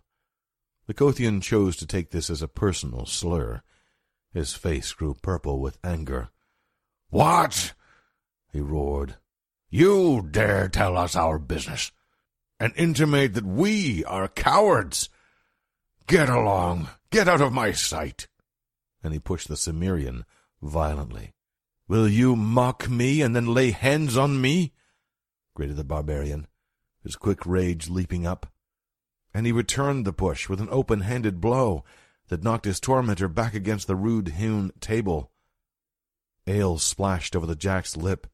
The 0.92 1.06
Kothian 1.06 1.42
chose 1.42 1.78
to 1.78 1.88
take 1.88 2.12
this 2.12 2.30
as 2.30 2.42
a 2.42 2.50
personal 2.50 3.06
slur. 3.06 3.62
His 4.34 4.54
face 4.54 4.92
grew 4.92 5.14
purple 5.14 5.62
with 5.62 5.78
anger. 5.86 6.32
What? 7.08 7.72
he 8.52 8.60
roared. 8.60 9.16
You 9.70 10.28
dare 10.30 10.68
tell 10.68 10.98
us 10.98 11.16
our 11.16 11.40
business, 11.40 11.94
and 12.60 12.74
intimate 12.76 13.36
that 13.36 13.46
we 13.46 14.04
are 14.04 14.28
cowards? 14.28 15.08
Get 16.08 16.28
along, 16.28 16.90
get 17.10 17.30
out 17.30 17.40
of 17.40 17.54
my 17.54 17.72
sight. 17.72 18.28
And 19.02 19.14
he 19.14 19.20
pushed 19.20 19.48
the 19.48 19.56
Cimmerian 19.56 20.26
violently. 20.62 21.32
Will 21.88 22.10
you 22.10 22.36
mock 22.36 22.90
me 22.90 23.22
and 23.22 23.34
then 23.34 23.46
lay 23.46 23.72
hands 23.72 24.18
on 24.18 24.42
me? 24.42 24.74
grated 25.56 25.78
the 25.78 25.86
barbarian, 25.86 26.48
his 27.02 27.16
quick 27.16 27.46
rage 27.46 27.90
leaping 27.90 28.28
up. 28.28 28.51
And 29.34 29.46
he 29.46 29.52
returned 29.52 30.06
the 30.06 30.14
push 30.14 30.50
with 30.50 30.60
an 30.60 30.68
open-handed 30.72 31.40
blow 31.40 31.84
that 32.28 32.44
knocked 32.44 32.66
his 32.66 32.80
tormentor 32.80 33.28
back 33.28 33.54
against 33.54 33.88
the 33.88 33.96
rude-hewn 33.96 34.72
table. 34.80 35.32
Ale 36.48 36.78
splashed 36.78 37.36
over 37.36 37.46
the 37.46 37.56
jack's 37.56 37.96
lip, 37.96 38.28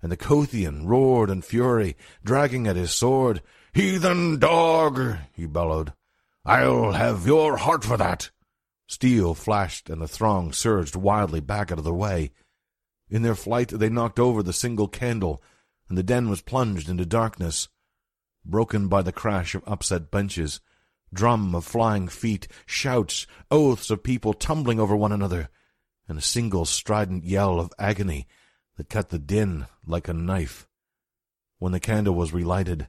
and 0.00 0.10
the 0.10 0.16
Kothian 0.16 0.86
roared 0.86 1.30
in 1.30 1.42
fury, 1.42 1.96
dragging 2.24 2.66
at 2.66 2.76
his 2.76 2.92
sword. 2.92 3.42
Heathen 3.72 4.38
dog, 4.38 5.16
he 5.32 5.46
bellowed. 5.46 5.92
I'll 6.44 6.92
have 6.92 7.26
your 7.26 7.58
heart 7.58 7.84
for 7.84 7.96
that. 7.96 8.30
Steel 8.88 9.34
flashed, 9.34 9.88
and 9.88 10.02
the 10.02 10.08
throng 10.08 10.52
surged 10.52 10.96
wildly 10.96 11.40
back 11.40 11.70
out 11.70 11.78
of 11.78 11.84
the 11.84 11.94
way. 11.94 12.32
In 13.08 13.22
their 13.22 13.34
flight 13.34 13.68
they 13.68 13.88
knocked 13.88 14.18
over 14.18 14.42
the 14.42 14.52
single 14.52 14.88
candle, 14.88 15.42
and 15.88 15.96
the 15.96 16.02
den 16.02 16.28
was 16.28 16.42
plunged 16.42 16.88
into 16.88 17.06
darkness, 17.06 17.68
broken 18.44 18.88
by 18.88 19.02
the 19.02 19.12
crash 19.12 19.54
of 19.54 19.62
upset 19.66 20.10
benches, 20.10 20.60
drum 21.12 21.54
of 21.54 21.64
flying 21.64 22.08
feet, 22.08 22.48
shouts, 22.66 23.26
oaths 23.50 23.90
of 23.90 24.02
people 24.02 24.32
tumbling 24.32 24.80
over 24.80 24.96
one 24.96 25.12
another, 25.12 25.48
and 26.08 26.18
a 26.18 26.22
single 26.22 26.64
strident 26.64 27.24
yell 27.24 27.60
of 27.60 27.72
agony 27.78 28.26
that 28.76 28.88
cut 28.88 29.10
the 29.10 29.18
din 29.18 29.66
like 29.86 30.08
a 30.08 30.12
knife. 30.12 30.66
When 31.58 31.72
the 31.72 31.80
candle 31.80 32.14
was 32.14 32.32
relighted, 32.32 32.88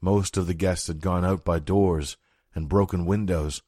most 0.00 0.36
of 0.36 0.46
the 0.46 0.54
guests 0.54 0.88
had 0.88 1.00
gone 1.00 1.24
out 1.24 1.44
by 1.44 1.58
doors 1.58 2.16
and 2.54 2.68
broken 2.68 3.06
windows, 3.06 3.62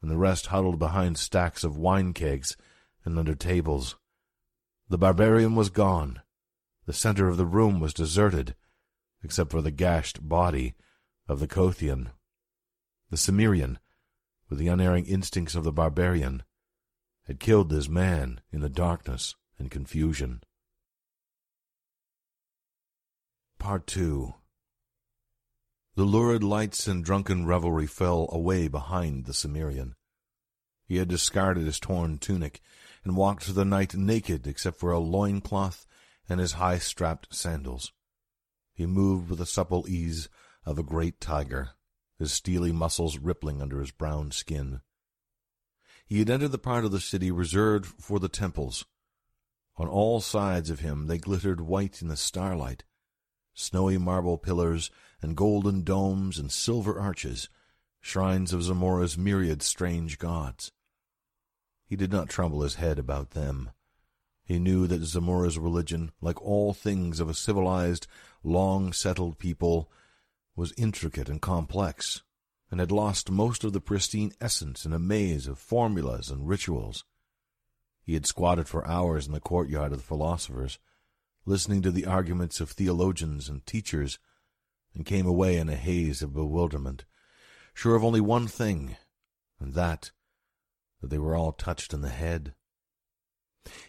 and 0.00 0.10
the 0.10 0.16
rest 0.16 0.46
huddled 0.46 0.78
behind 0.78 1.18
stacks 1.18 1.64
of 1.64 1.76
wine 1.76 2.12
kegs 2.12 2.56
and 3.04 3.18
under 3.18 3.34
tables. 3.34 3.96
The 4.88 4.98
barbarian 4.98 5.54
was 5.54 5.70
gone. 5.70 6.20
The 6.86 6.92
center 6.92 7.28
of 7.28 7.36
the 7.36 7.46
room 7.46 7.80
was 7.80 7.94
deserted, 7.94 8.54
except 9.24 9.50
for 9.50 9.62
the 9.62 9.70
gashed 9.70 10.28
body 10.28 10.74
of 11.26 11.40
the 11.40 11.48
Kothian. 11.48 12.10
The 13.10 13.16
Cimmerian, 13.16 13.78
with 14.50 14.58
the 14.58 14.68
unerring 14.68 15.06
instincts 15.06 15.54
of 15.54 15.64
the 15.64 15.72
barbarian, 15.72 16.42
had 17.26 17.40
killed 17.40 17.70
this 17.70 17.88
man 17.88 18.42
in 18.52 18.60
the 18.60 18.68
darkness 18.68 19.34
and 19.58 19.70
confusion. 19.70 20.42
Part 23.58 23.86
2 23.86 24.34
The 25.94 26.04
lurid 26.04 26.44
lights 26.44 26.86
and 26.86 27.02
drunken 27.02 27.46
revelry 27.46 27.86
fell 27.86 28.28
away 28.30 28.68
behind 28.68 29.24
the 29.24 29.32
Cimmerian. 29.32 29.94
He 30.86 30.96
had 30.96 31.08
discarded 31.08 31.64
his 31.64 31.80
torn 31.80 32.18
tunic 32.18 32.60
and 33.04 33.16
walked 33.16 33.44
through 33.44 33.54
the 33.54 33.64
night 33.64 33.94
naked 33.94 34.46
except 34.46 34.78
for 34.78 34.92
a 34.92 34.98
loin 34.98 35.40
cloth 35.40 35.86
and 36.28 36.40
his 36.40 36.52
high-strapped 36.52 37.34
sandals. 37.34 37.90
He 38.74 38.86
moved 38.86 39.30
with 39.30 39.38
the 39.38 39.46
supple 39.46 39.88
ease 39.88 40.28
of 40.66 40.78
a 40.78 40.82
great 40.82 41.20
tiger, 41.20 41.70
his 42.18 42.32
steely 42.32 42.72
muscles 42.72 43.18
rippling 43.18 43.62
under 43.62 43.80
his 43.80 43.92
brown 43.92 44.32
skin. 44.32 44.80
He 46.06 46.18
had 46.18 46.28
entered 46.28 46.52
the 46.52 46.58
part 46.58 46.84
of 46.84 46.90
the 46.90 47.00
city 47.00 47.30
reserved 47.30 47.86
for 47.86 48.18
the 48.18 48.28
temples. 48.28 48.84
On 49.76 49.88
all 49.88 50.20
sides 50.20 50.70
of 50.70 50.80
him 50.80 51.06
they 51.06 51.18
glittered 51.18 51.60
white 51.60 52.02
in 52.02 52.08
the 52.08 52.16
starlight, 52.16 52.84
snowy 53.54 53.96
marble 53.96 54.38
pillars 54.38 54.90
and 55.22 55.36
golden 55.36 55.82
domes 55.82 56.38
and 56.38 56.50
silver 56.50 57.00
arches, 57.00 57.48
shrines 58.00 58.52
of 58.52 58.62
Zamora's 58.62 59.16
myriad 59.16 59.62
strange 59.62 60.18
gods. 60.18 60.72
He 61.86 61.96
did 61.96 62.12
not 62.12 62.28
trouble 62.28 62.62
his 62.62 62.74
head 62.74 62.98
about 62.98 63.30
them. 63.30 63.70
He 64.44 64.58
knew 64.58 64.86
that 64.86 65.04
Zamora's 65.04 65.58
religion, 65.58 66.12
like 66.20 66.40
all 66.42 66.74
things 66.74 67.18
of 67.18 67.28
a 67.30 67.34
civilized, 67.34 68.06
long-settled 68.44 69.38
people, 69.38 69.90
was 70.54 70.74
intricate 70.76 71.28
and 71.28 71.40
complex, 71.40 72.22
and 72.70 72.78
had 72.78 72.92
lost 72.92 73.30
most 73.30 73.64
of 73.64 73.72
the 73.72 73.80
pristine 73.80 74.32
essence 74.40 74.84
in 74.84 74.92
a 74.92 74.98
maze 74.98 75.46
of 75.46 75.58
formulas 75.58 76.30
and 76.30 76.48
rituals. 76.48 77.04
He 78.02 78.14
had 78.14 78.26
squatted 78.26 78.68
for 78.68 78.86
hours 78.86 79.26
in 79.26 79.32
the 79.32 79.40
courtyard 79.40 79.92
of 79.92 79.98
the 79.98 80.04
philosophers, 80.04 80.78
listening 81.46 81.82
to 81.82 81.90
the 81.90 82.06
arguments 82.06 82.60
of 82.60 82.70
theologians 82.70 83.48
and 83.48 83.64
teachers, 83.66 84.18
and 84.94 85.06
came 85.06 85.26
away 85.26 85.56
in 85.56 85.68
a 85.68 85.76
haze 85.76 86.22
of 86.22 86.34
bewilderment, 86.34 87.04
sure 87.72 87.96
of 87.96 88.04
only 88.04 88.20
one 88.20 88.46
thing, 88.46 88.96
and 89.58 89.74
that, 89.74 90.10
that 91.00 91.10
they 91.10 91.18
were 91.18 91.34
all 91.34 91.52
touched 91.52 91.92
in 91.92 92.02
the 92.02 92.10
head. 92.10 92.54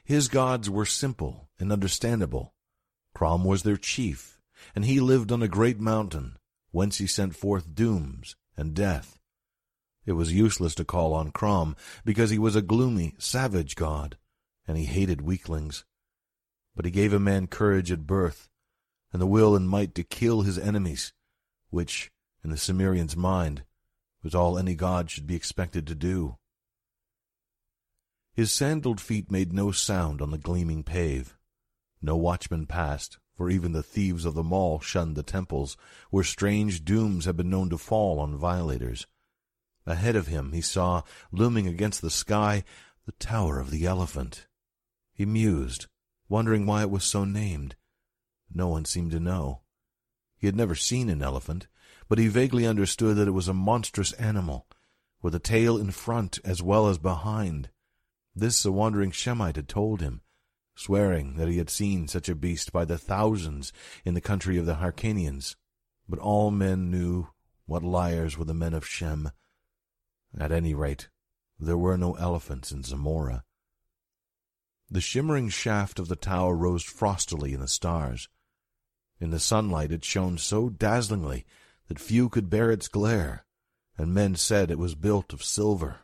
His 0.03 0.27
gods 0.29 0.69
were 0.69 0.85
simple 0.85 1.49
and 1.59 1.71
understandable, 1.71 2.53
Crom 3.13 3.45
was 3.45 3.63
their 3.63 3.77
chief, 3.77 4.34
and 4.73 4.85
he 4.85 4.99
lived 4.99 5.31
on 5.31 5.41
a 5.41 5.47
great 5.47 5.79
mountain, 5.79 6.37
whence 6.71 6.97
he 6.97 7.07
sent 7.07 7.35
forth 7.35 7.73
dooms 7.73 8.35
and 8.57 8.73
death. 8.73 9.19
It 10.05 10.13
was 10.13 10.33
useless 10.33 10.75
to 10.75 10.85
call 10.85 11.13
on 11.13 11.31
Crom, 11.31 11.75
because 12.03 12.29
he 12.29 12.39
was 12.39 12.55
a 12.55 12.61
gloomy, 12.61 13.15
savage 13.17 13.75
god, 13.75 14.17
and 14.67 14.77
he 14.77 14.85
hated 14.85 15.21
weaklings. 15.21 15.83
But 16.75 16.85
he 16.85 16.91
gave 16.91 17.13
a 17.13 17.19
man 17.19 17.47
courage 17.47 17.91
at 17.91 18.07
birth, 18.07 18.49
and 19.11 19.21
the 19.21 19.27
will 19.27 19.55
and 19.55 19.69
might 19.69 19.95
to 19.95 20.03
kill 20.03 20.41
his 20.41 20.57
enemies, 20.57 21.13
which, 21.69 22.11
in 22.43 22.49
the 22.49 22.57
Cimmerian's 22.57 23.15
mind, 23.15 23.63
was 24.21 24.35
all 24.35 24.57
any 24.57 24.75
god 24.75 25.09
should 25.09 25.27
be 25.27 25.35
expected 25.35 25.87
to 25.87 25.95
do. 25.95 26.37
His 28.33 28.51
sandaled 28.51 28.99
feet 28.99 29.31
made 29.31 29.53
no 29.53 29.71
sound 29.71 30.21
on 30.21 30.31
the 30.31 30.37
gleaming 30.37 30.83
pave. 30.83 31.37
No 32.01 32.17
watchman 32.17 32.65
passed, 32.65 33.17
for 33.35 33.49
even 33.49 33.73
the 33.73 33.83
thieves 33.83 34.25
of 34.25 34.33
the 34.33 34.43
mall 34.43 34.79
shunned 34.79 35.15
the 35.15 35.23
temples, 35.23 35.75
where 36.09 36.23
strange 36.23 36.85
dooms 36.85 37.25
had 37.25 37.35
been 37.35 37.49
known 37.49 37.69
to 37.69 37.77
fall 37.77 38.19
on 38.19 38.37
violators. 38.37 39.05
Ahead 39.85 40.15
of 40.15 40.27
him 40.27 40.53
he 40.53 40.61
saw, 40.61 41.03
looming 41.31 41.67
against 41.67 42.01
the 42.01 42.09
sky, 42.09 42.63
the 43.05 43.11
Tower 43.13 43.59
of 43.59 43.71
the 43.71 43.85
Elephant. 43.85 44.47
He 45.13 45.25
mused, 45.25 45.87
wondering 46.27 46.65
why 46.65 46.81
it 46.81 46.89
was 46.89 47.03
so 47.03 47.23
named. 47.23 47.75
No 48.53 48.67
one 48.67 48.85
seemed 48.85 49.11
to 49.11 49.19
know. 49.19 49.61
He 50.37 50.47
had 50.47 50.55
never 50.55 50.75
seen 50.75 51.09
an 51.09 51.21
elephant, 51.21 51.67
but 52.07 52.17
he 52.17 52.27
vaguely 52.27 52.65
understood 52.65 53.15
that 53.17 53.27
it 53.27 53.31
was 53.31 53.47
a 53.47 53.53
monstrous 53.53 54.13
animal, 54.13 54.67
with 55.21 55.35
a 55.35 55.39
tail 55.39 55.77
in 55.77 55.91
front 55.91 56.39
as 56.43 56.61
well 56.61 56.87
as 56.87 56.97
behind. 56.97 57.69
This 58.35 58.65
a 58.65 58.71
wandering 58.71 59.11
Shemite 59.11 59.55
had 59.55 59.67
told 59.67 60.01
him, 60.01 60.21
swearing 60.75 61.37
that 61.37 61.47
he 61.47 61.57
had 61.57 61.69
seen 61.69 62.07
such 62.07 62.29
a 62.29 62.35
beast 62.35 62.71
by 62.71 62.85
the 62.85 62.97
thousands 62.97 63.71
in 64.03 64.13
the 64.13 64.21
country 64.21 64.57
of 64.57 64.65
the 64.65 64.75
Hyrcanians. 64.75 65.55
But 66.07 66.19
all 66.19 66.51
men 66.51 66.91
knew 66.91 67.29
what 67.65 67.83
liars 67.83 68.37
were 68.37 68.45
the 68.45 68.53
men 68.53 68.73
of 68.73 68.85
Shem. 68.85 69.31
At 70.37 70.51
any 70.51 70.73
rate, 70.73 71.09
there 71.59 71.77
were 71.77 71.97
no 71.97 72.13
elephants 72.15 72.71
in 72.71 72.83
Zamora. 72.83 73.43
The 74.89 75.01
shimmering 75.01 75.49
shaft 75.49 75.97
of 75.97 76.09
the 76.09 76.15
tower 76.15 76.55
rose 76.55 76.83
frostily 76.83 77.53
in 77.53 77.59
the 77.59 77.67
stars. 77.67 78.29
In 79.19 79.31
the 79.31 79.39
sunlight 79.39 79.91
it 79.91 80.05
shone 80.05 80.37
so 80.37 80.69
dazzlingly 80.69 81.45
that 81.87 81.99
few 81.99 82.29
could 82.29 82.49
bear 82.49 82.69
its 82.69 82.87
glare, 82.87 83.45
and 83.97 84.13
men 84.13 84.35
said 84.35 84.69
it 84.69 84.77
was 84.77 84.93
built 84.93 85.33
of 85.33 85.43
silver. 85.43 86.01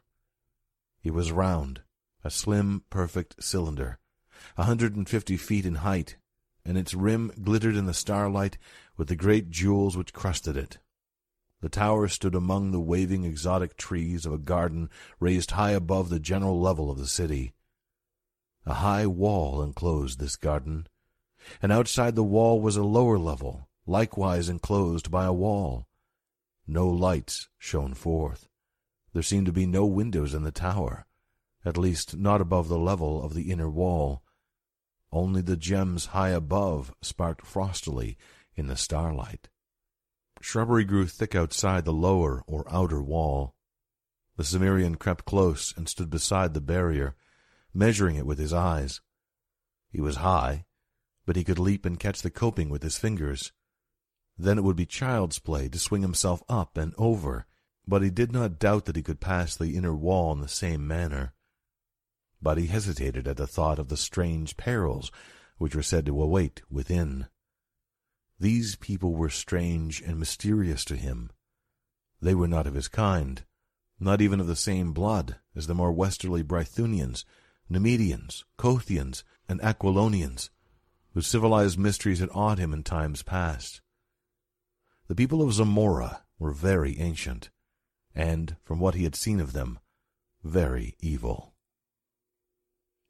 It 1.03 1.11
was 1.11 1.31
round, 1.31 1.81
a 2.23 2.31
slim, 2.31 2.83
perfect 2.89 3.43
cylinder, 3.43 3.99
a 4.57 4.63
hundred 4.63 4.95
and 4.95 5.07
fifty 5.07 5.37
feet 5.37 5.65
in 5.65 5.75
height, 5.75 6.17
and 6.65 6.77
its 6.77 6.93
rim 6.93 7.31
glittered 7.41 7.75
in 7.75 7.85
the 7.85 7.93
starlight 7.93 8.57
with 8.97 9.07
the 9.07 9.15
great 9.15 9.49
jewels 9.49 9.97
which 9.97 10.13
crusted 10.13 10.55
it. 10.57 10.77
The 11.61 11.69
tower 11.69 12.07
stood 12.07 12.35
among 12.35 12.71
the 12.71 12.79
waving 12.79 13.23
exotic 13.23 13.77
trees 13.77 14.25
of 14.25 14.33
a 14.33 14.39
garden 14.39 14.89
raised 15.19 15.51
high 15.51 15.71
above 15.71 16.09
the 16.09 16.19
general 16.19 16.59
level 16.59 16.89
of 16.89 16.97
the 16.97 17.07
city. 17.07 17.53
A 18.65 18.75
high 18.75 19.07
wall 19.07 19.61
enclosed 19.61 20.19
this 20.19 20.35
garden, 20.35 20.87
and 21.61 21.71
outside 21.71 22.15
the 22.15 22.23
wall 22.23 22.61
was 22.61 22.77
a 22.77 22.83
lower 22.83 23.17
level, 23.17 23.67
likewise 23.85 24.49
enclosed 24.49 25.09
by 25.09 25.25
a 25.25 25.33
wall. 25.33 25.87
No 26.67 26.87
lights 26.87 27.49
shone 27.57 27.93
forth. 27.93 28.47
There 29.13 29.23
seemed 29.23 29.45
to 29.47 29.51
be 29.51 29.65
no 29.65 29.85
windows 29.85 30.33
in 30.33 30.43
the 30.43 30.51
tower, 30.51 31.05
at 31.65 31.77
least 31.77 32.15
not 32.15 32.41
above 32.41 32.69
the 32.69 32.79
level 32.79 33.23
of 33.23 33.33
the 33.33 33.51
inner 33.51 33.69
wall. 33.69 34.23
Only 35.11 35.41
the 35.41 35.57
gems 35.57 36.07
high 36.07 36.29
above 36.29 36.93
sparkled 37.01 37.47
frostily 37.47 38.17
in 38.55 38.67
the 38.67 38.77
starlight. 38.77 39.49
Shrubbery 40.39 40.85
grew 40.85 41.05
thick 41.05 41.35
outside 41.35 41.85
the 41.85 41.93
lower 41.93 42.43
or 42.47 42.65
outer 42.71 43.01
wall. 43.01 43.55
The 44.37 44.43
Cimmerian 44.43 44.95
crept 44.95 45.25
close 45.25 45.73
and 45.75 45.87
stood 45.87 46.09
beside 46.09 46.53
the 46.53 46.61
barrier, 46.61 47.15
measuring 47.73 48.15
it 48.15 48.25
with 48.25 48.39
his 48.39 48.53
eyes. 48.53 49.01
He 49.89 50.01
was 50.01 50.17
high, 50.17 50.65
but 51.25 51.35
he 51.35 51.43
could 51.43 51.59
leap 51.59 51.85
and 51.85 51.99
catch 51.99 52.21
the 52.21 52.31
coping 52.31 52.69
with 52.69 52.81
his 52.81 52.97
fingers. 52.97 53.51
Then 54.37 54.57
it 54.57 54.63
would 54.63 54.77
be 54.77 54.85
child's 54.85 55.39
play 55.39 55.67
to 55.69 55.77
swing 55.77 56.01
himself 56.01 56.41
up 56.47 56.77
and 56.77 56.93
over, 56.97 57.45
but 57.85 58.01
he 58.01 58.09
did 58.09 58.31
not 58.31 58.59
doubt 58.59 58.85
that 58.85 58.95
he 58.95 59.03
could 59.03 59.19
pass 59.19 59.55
the 59.55 59.75
inner 59.75 59.93
wall 59.93 60.31
in 60.31 60.39
the 60.39 60.47
same 60.47 60.87
manner 60.87 61.33
but 62.41 62.57
he 62.57 62.67
hesitated 62.67 63.27
at 63.27 63.37
the 63.37 63.47
thought 63.47 63.79
of 63.79 63.89
the 63.89 63.97
strange 63.97 64.57
perils 64.57 65.11
which 65.57 65.75
were 65.75 65.83
said 65.83 66.05
to 66.05 66.21
await 66.21 66.61
within. 66.69 67.27
These 68.39 68.75
people 68.77 69.13
were 69.13 69.29
strange 69.29 70.01
and 70.01 70.17
mysterious 70.17 70.83
to 70.85 70.95
him. 70.95 71.31
They 72.21 72.33
were 72.33 72.47
not 72.47 72.65
of 72.65 72.73
his 72.73 72.87
kind, 72.87 73.43
not 73.99 74.21
even 74.21 74.39
of 74.39 74.47
the 74.47 74.55
same 74.55 74.93
blood 74.93 75.37
as 75.55 75.67
the 75.67 75.75
more 75.75 75.91
westerly 75.91 76.43
Brythunians, 76.43 77.23
Nemedians, 77.69 78.43
Kothians, 78.57 79.23
and 79.47 79.61
Aquilonians, 79.61 80.49
whose 81.13 81.27
civilized 81.27 81.77
mysteries 81.77 82.19
had 82.19 82.29
awed 82.33 82.57
him 82.57 82.73
in 82.73 82.83
times 82.83 83.21
past. 83.21 83.81
The 85.07 85.15
people 85.15 85.41
of 85.41 85.53
Zamora 85.53 86.23
were 86.39 86.51
very 86.51 86.99
ancient, 86.99 87.51
and, 88.15 88.55
from 88.63 88.79
what 88.79 88.95
he 88.95 89.03
had 89.03 89.15
seen 89.15 89.39
of 89.39 89.53
them, 89.53 89.77
very 90.43 90.95
evil. 90.99 91.50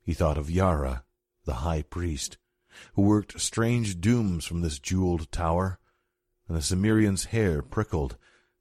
He 0.03 0.13
thought 0.13 0.37
of 0.37 0.49
Yara, 0.49 1.03
the 1.45 1.55
high 1.55 1.83
priest, 1.83 2.37
who 2.93 3.03
worked 3.03 3.39
strange 3.39 4.01
dooms 4.01 4.45
from 4.45 4.61
this 4.61 4.79
jeweled 4.79 5.31
tower, 5.31 5.79
and 6.47 6.57
the 6.57 6.61
Cimmerian's 6.61 7.25
hair 7.25 7.61
prickled 7.61 8.17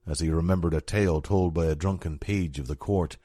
as 0.07 0.20
he 0.20 0.31
remembered 0.31 0.74
a 0.74 0.81
tale 0.81 1.20
told 1.20 1.55
by 1.55 1.66
a 1.66 1.74
drunken 1.74 2.18
page 2.18 2.59
of 2.59 2.66
the 2.66 2.76
court, 2.76 3.16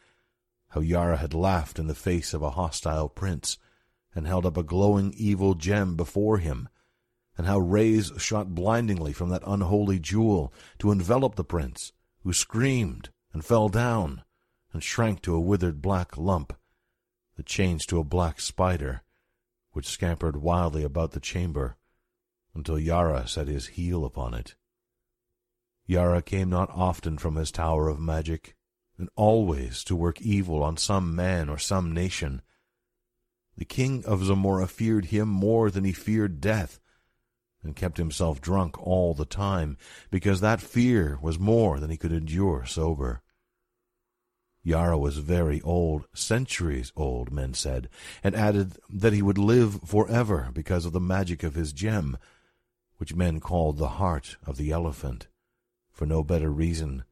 how 0.69 0.81
Yara 0.81 1.17
had 1.17 1.33
laughed 1.33 1.79
in 1.79 1.87
the 1.87 1.95
face 1.95 2.33
of 2.33 2.41
a 2.41 2.51
hostile 2.51 3.09
prince, 3.09 3.57
and 4.13 4.27
held 4.27 4.45
up 4.45 4.57
a 4.57 4.63
glowing 4.63 5.13
evil 5.17 5.55
gem 5.55 5.95
before 5.95 6.37
him, 6.37 6.69
and 7.37 7.47
how 7.47 7.59
rays 7.59 8.11
shot 8.17 8.55
blindingly 8.55 9.11
from 9.11 9.29
that 9.29 9.43
unholy 9.45 9.99
jewel 9.99 10.53
to 10.79 10.91
envelop 10.91 11.35
the 11.35 11.43
prince, 11.43 11.91
who 12.23 12.31
screamed 12.31 13.09
and 13.33 13.43
fell 13.43 13.67
down, 13.67 14.23
and 14.71 14.83
shrank 14.83 15.21
to 15.21 15.35
a 15.35 15.39
withered 15.39 15.81
black 15.81 16.17
lump, 16.17 16.53
that 17.35 17.45
changed 17.45 17.89
to 17.89 17.99
a 17.99 18.03
black 18.03 18.39
spider, 18.39 19.03
which 19.71 19.87
scampered 19.87 20.37
wildly 20.37 20.83
about 20.83 21.11
the 21.11 21.19
chamber 21.19 21.77
until 22.53 22.79
Yara 22.79 23.27
set 23.27 23.47
his 23.47 23.67
heel 23.67 24.05
upon 24.05 24.33
it. 24.33 24.55
Yara 25.85 26.21
came 26.21 26.49
not 26.49 26.69
often 26.71 27.17
from 27.17 27.35
his 27.35 27.51
tower 27.51 27.89
of 27.89 27.99
magic, 27.99 28.55
and 28.97 29.09
always 29.15 29.83
to 29.83 29.95
work 29.95 30.21
evil 30.21 30.63
on 30.63 30.77
some 30.77 31.15
man 31.15 31.49
or 31.49 31.57
some 31.57 31.93
nation. 31.93 32.41
The 33.57 33.65
king 33.65 34.03
of 34.05 34.23
Zamora 34.23 34.67
feared 34.67 35.05
him 35.05 35.27
more 35.29 35.69
than 35.69 35.83
he 35.83 35.91
feared 35.91 36.41
death, 36.41 36.79
and 37.61 37.75
kept 37.75 37.97
himself 37.97 38.41
drunk 38.41 38.81
all 38.81 39.13
the 39.13 39.25
time, 39.25 39.77
because 40.09 40.39
that 40.41 40.61
fear 40.61 41.19
was 41.21 41.37
more 41.37 41.79
than 41.79 41.89
he 41.89 41.97
could 41.97 42.11
endure 42.11 42.65
sober. 42.65 43.21
Yara 44.67 44.97
was 44.97 45.19
very 45.19 45.61
old, 45.61 46.07
centuries 46.15 46.91
old, 46.95 47.31
men 47.31 47.53
said, 47.53 47.87
and 48.23 48.33
added 48.33 48.79
that 48.89 49.13
he 49.13 49.21
would 49.21 49.37
live 49.37 49.79
forever 49.85 50.49
because 50.51 50.87
of 50.87 50.91
the 50.91 50.99
magic 50.99 51.43
of 51.43 51.53
his 51.53 51.71
gem, 51.71 52.17
which 52.97 53.13
men 53.13 53.39
called 53.39 53.77
the 53.77 54.01
heart 54.01 54.37
of 54.43 54.57
the 54.57 54.71
elephant, 54.71 55.27
for 55.91 56.07
no 56.07 56.23
better 56.23 56.49
reason 56.51 57.03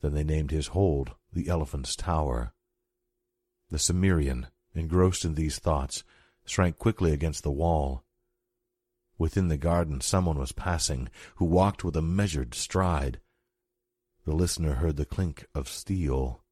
than 0.00 0.14
they 0.14 0.24
named 0.24 0.50
his 0.50 0.68
hold 0.68 1.10
the 1.34 1.48
elephant's 1.48 1.96
tower. 1.96 2.54
The 3.68 3.78
Cimmerian, 3.78 4.46
engrossed 4.74 5.26
in 5.26 5.34
these 5.34 5.58
thoughts, 5.58 6.02
shrank 6.46 6.78
quickly 6.78 7.12
against 7.12 7.42
the 7.42 7.50
wall. 7.50 8.04
Within 9.18 9.48
the 9.48 9.58
garden 9.58 10.00
someone 10.00 10.38
was 10.38 10.52
passing, 10.52 11.10
who 11.34 11.44
walked 11.44 11.84
with 11.84 11.94
a 11.94 12.00
measured 12.00 12.54
stride. 12.54 13.20
The 14.24 14.34
listener 14.34 14.76
heard 14.76 14.96
the 14.96 15.04
clink 15.04 15.44
of 15.54 15.68
steel 15.68 16.42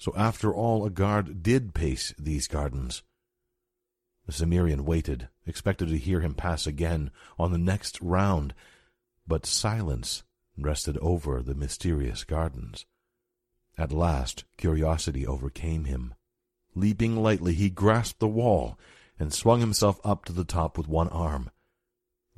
so 0.00 0.14
after 0.16 0.52
all, 0.52 0.86
a 0.86 0.90
guard 0.90 1.42
did 1.42 1.74
pace 1.74 2.14
these 2.18 2.48
gardens. 2.48 3.02
The 4.24 4.32
Cimmerian 4.32 4.86
waited, 4.86 5.28
expected 5.46 5.90
to 5.90 5.98
hear 5.98 6.22
him 6.22 6.34
pass 6.34 6.66
again 6.66 7.10
on 7.38 7.52
the 7.52 7.58
next 7.58 8.00
round, 8.00 8.54
but 9.26 9.44
silence 9.44 10.22
rested 10.56 10.96
over 11.02 11.42
the 11.42 11.54
mysterious 11.54 12.24
gardens. 12.24 12.86
At 13.76 13.92
last 13.92 14.44
curiosity 14.56 15.26
overcame 15.26 15.84
him. 15.84 16.14
Leaping 16.74 17.22
lightly, 17.22 17.52
he 17.52 17.68
grasped 17.68 18.20
the 18.20 18.26
wall 18.28 18.78
and 19.18 19.34
swung 19.34 19.60
himself 19.60 20.00
up 20.02 20.24
to 20.24 20.32
the 20.32 20.44
top 20.44 20.78
with 20.78 20.88
one 20.88 21.08
arm. 21.08 21.50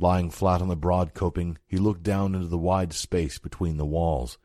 Lying 0.01 0.31
flat 0.31 0.61
on 0.61 0.67
the 0.67 0.75
broad 0.75 1.15
coping, 1.15 1.59
he 1.65 1.77
looked 1.77 2.03
down 2.03 2.35
into 2.35 2.49
the 2.49 2.59
wide 2.59 2.93
space 2.93 3.39
between 3.39 3.77
the 3.77 3.87
walls. 3.87 4.37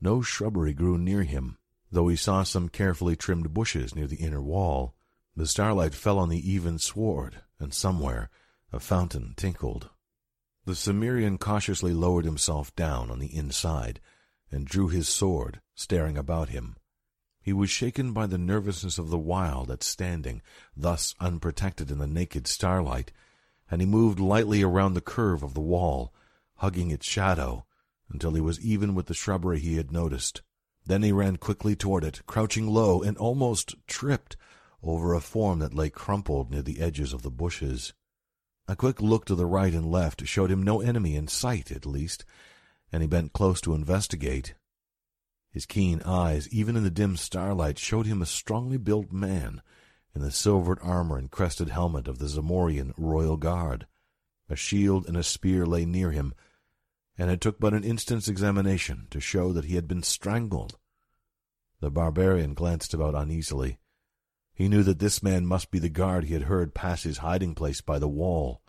No 0.00 0.22
shrubbery 0.22 0.72
grew 0.72 0.98
near 0.98 1.22
him, 1.22 1.58
though 1.92 2.08
he 2.08 2.16
saw 2.16 2.42
some 2.42 2.70
carefully 2.70 3.14
trimmed 3.14 3.52
bushes 3.52 3.94
near 3.94 4.06
the 4.06 4.16
inner 4.16 4.40
wall. 4.40 4.94
The 5.36 5.46
starlight 5.46 5.94
fell 5.94 6.18
on 6.18 6.30
the 6.30 6.50
even 6.50 6.78
sward, 6.78 7.42
and 7.60 7.72
somewhere 7.72 8.30
A 8.72 8.80
fountain 8.80 9.34
tinkled. 9.36 9.90
The 10.64 10.74
Cimmerian 10.74 11.36
cautiously 11.36 11.92
lowered 11.92 12.24
himself 12.24 12.74
down 12.74 13.10
on 13.10 13.18
the 13.18 13.34
inside 13.34 14.00
and 14.50 14.66
drew 14.66 14.88
his 14.88 15.08
sword, 15.08 15.60
staring 15.74 16.16
about 16.16 16.48
him. 16.48 16.76
He 17.42 17.52
was 17.52 17.68
shaken 17.68 18.12
by 18.12 18.26
the 18.26 18.38
nervousness 18.38 18.98
of 18.98 19.10
the 19.10 19.18
wild 19.18 19.70
at 19.70 19.82
standing, 19.82 20.40
thus 20.74 21.14
unprotected 21.20 21.90
in 21.90 21.98
the 21.98 22.06
naked 22.06 22.46
starlight, 22.46 23.12
and 23.70 23.82
he 23.82 23.86
moved 23.86 24.20
lightly 24.20 24.62
around 24.62 24.94
the 24.94 25.00
curve 25.00 25.42
of 25.42 25.52
the 25.52 25.60
wall, 25.60 26.14
hugging 26.56 26.90
its 26.90 27.06
shadow, 27.06 27.66
until 28.08 28.32
he 28.32 28.40
was 28.40 28.60
even 28.60 28.94
with 28.94 29.06
the 29.06 29.14
shrubbery 29.14 29.58
he 29.58 29.76
had 29.76 29.90
noticed. 29.90 30.42
Then 30.84 31.02
he 31.02 31.12
ran 31.12 31.36
quickly 31.36 31.76
toward 31.76 32.04
it, 32.04 32.26
crouching 32.26 32.66
low, 32.66 33.02
and 33.02 33.16
almost 33.16 33.74
tripped 33.86 34.36
over 34.82 35.14
a 35.14 35.20
form 35.20 35.60
that 35.60 35.74
lay 35.74 35.90
crumpled 35.90 36.50
near 36.50 36.62
the 36.62 36.80
edges 36.80 37.12
of 37.12 37.22
the 37.22 37.30
bushes. 37.30 37.92
A 38.66 38.76
quick 38.76 39.00
look 39.00 39.24
to 39.26 39.34
the 39.34 39.46
right 39.46 39.72
and 39.72 39.90
left 39.90 40.26
showed 40.26 40.50
him 40.50 40.62
no 40.62 40.80
enemy 40.80 41.14
in 41.14 41.28
sight, 41.28 41.70
at 41.70 41.86
least, 41.86 42.24
and 42.90 43.02
he 43.02 43.08
bent 43.08 43.32
close 43.32 43.60
to 43.60 43.74
investigate. 43.74 44.54
His 45.50 45.66
keen 45.66 46.02
eyes, 46.02 46.48
even 46.48 46.76
in 46.76 46.82
the 46.82 46.90
dim 46.90 47.16
starlight, 47.16 47.78
showed 47.78 48.06
him 48.06 48.22
a 48.22 48.26
strongly 48.26 48.78
built 48.78 49.12
man, 49.12 49.62
in 50.14 50.22
the 50.22 50.30
silvered 50.30 50.78
armor 50.82 51.16
and 51.16 51.30
crested 51.30 51.68
helmet 51.68 52.08
of 52.08 52.18
the 52.18 52.28
Zamorian 52.28 52.92
royal 52.96 53.36
guard. 53.36 53.86
A 54.48 54.56
shield 54.56 55.06
and 55.06 55.16
a 55.16 55.22
spear 55.22 55.64
lay 55.64 55.84
near 55.84 56.10
him, 56.10 56.34
and 57.18 57.30
it 57.30 57.40
took 57.40 57.60
but 57.60 57.74
an 57.74 57.84
instant's 57.84 58.28
examination 58.28 59.06
to 59.10 59.20
show 59.20 59.52
that 59.52 59.66
he 59.66 59.74
had 59.74 59.86
been 59.86 60.02
strangled. 60.02 60.78
The 61.80 61.90
barbarian 61.90 62.54
glanced 62.54 62.94
about 62.94 63.14
uneasily. 63.14 63.78
He 64.54 64.68
knew 64.68 64.82
that 64.82 64.98
this 64.98 65.22
man 65.22 65.46
must 65.46 65.70
be 65.70 65.78
the 65.78 65.88
guard 65.88 66.24
he 66.24 66.34
had 66.34 66.44
heard 66.44 66.74
pass 66.74 67.02
his 67.02 67.18
hiding 67.18 67.54
place 67.54 67.80
by 67.80 67.98
the 67.98 68.08
wall. 68.08 68.62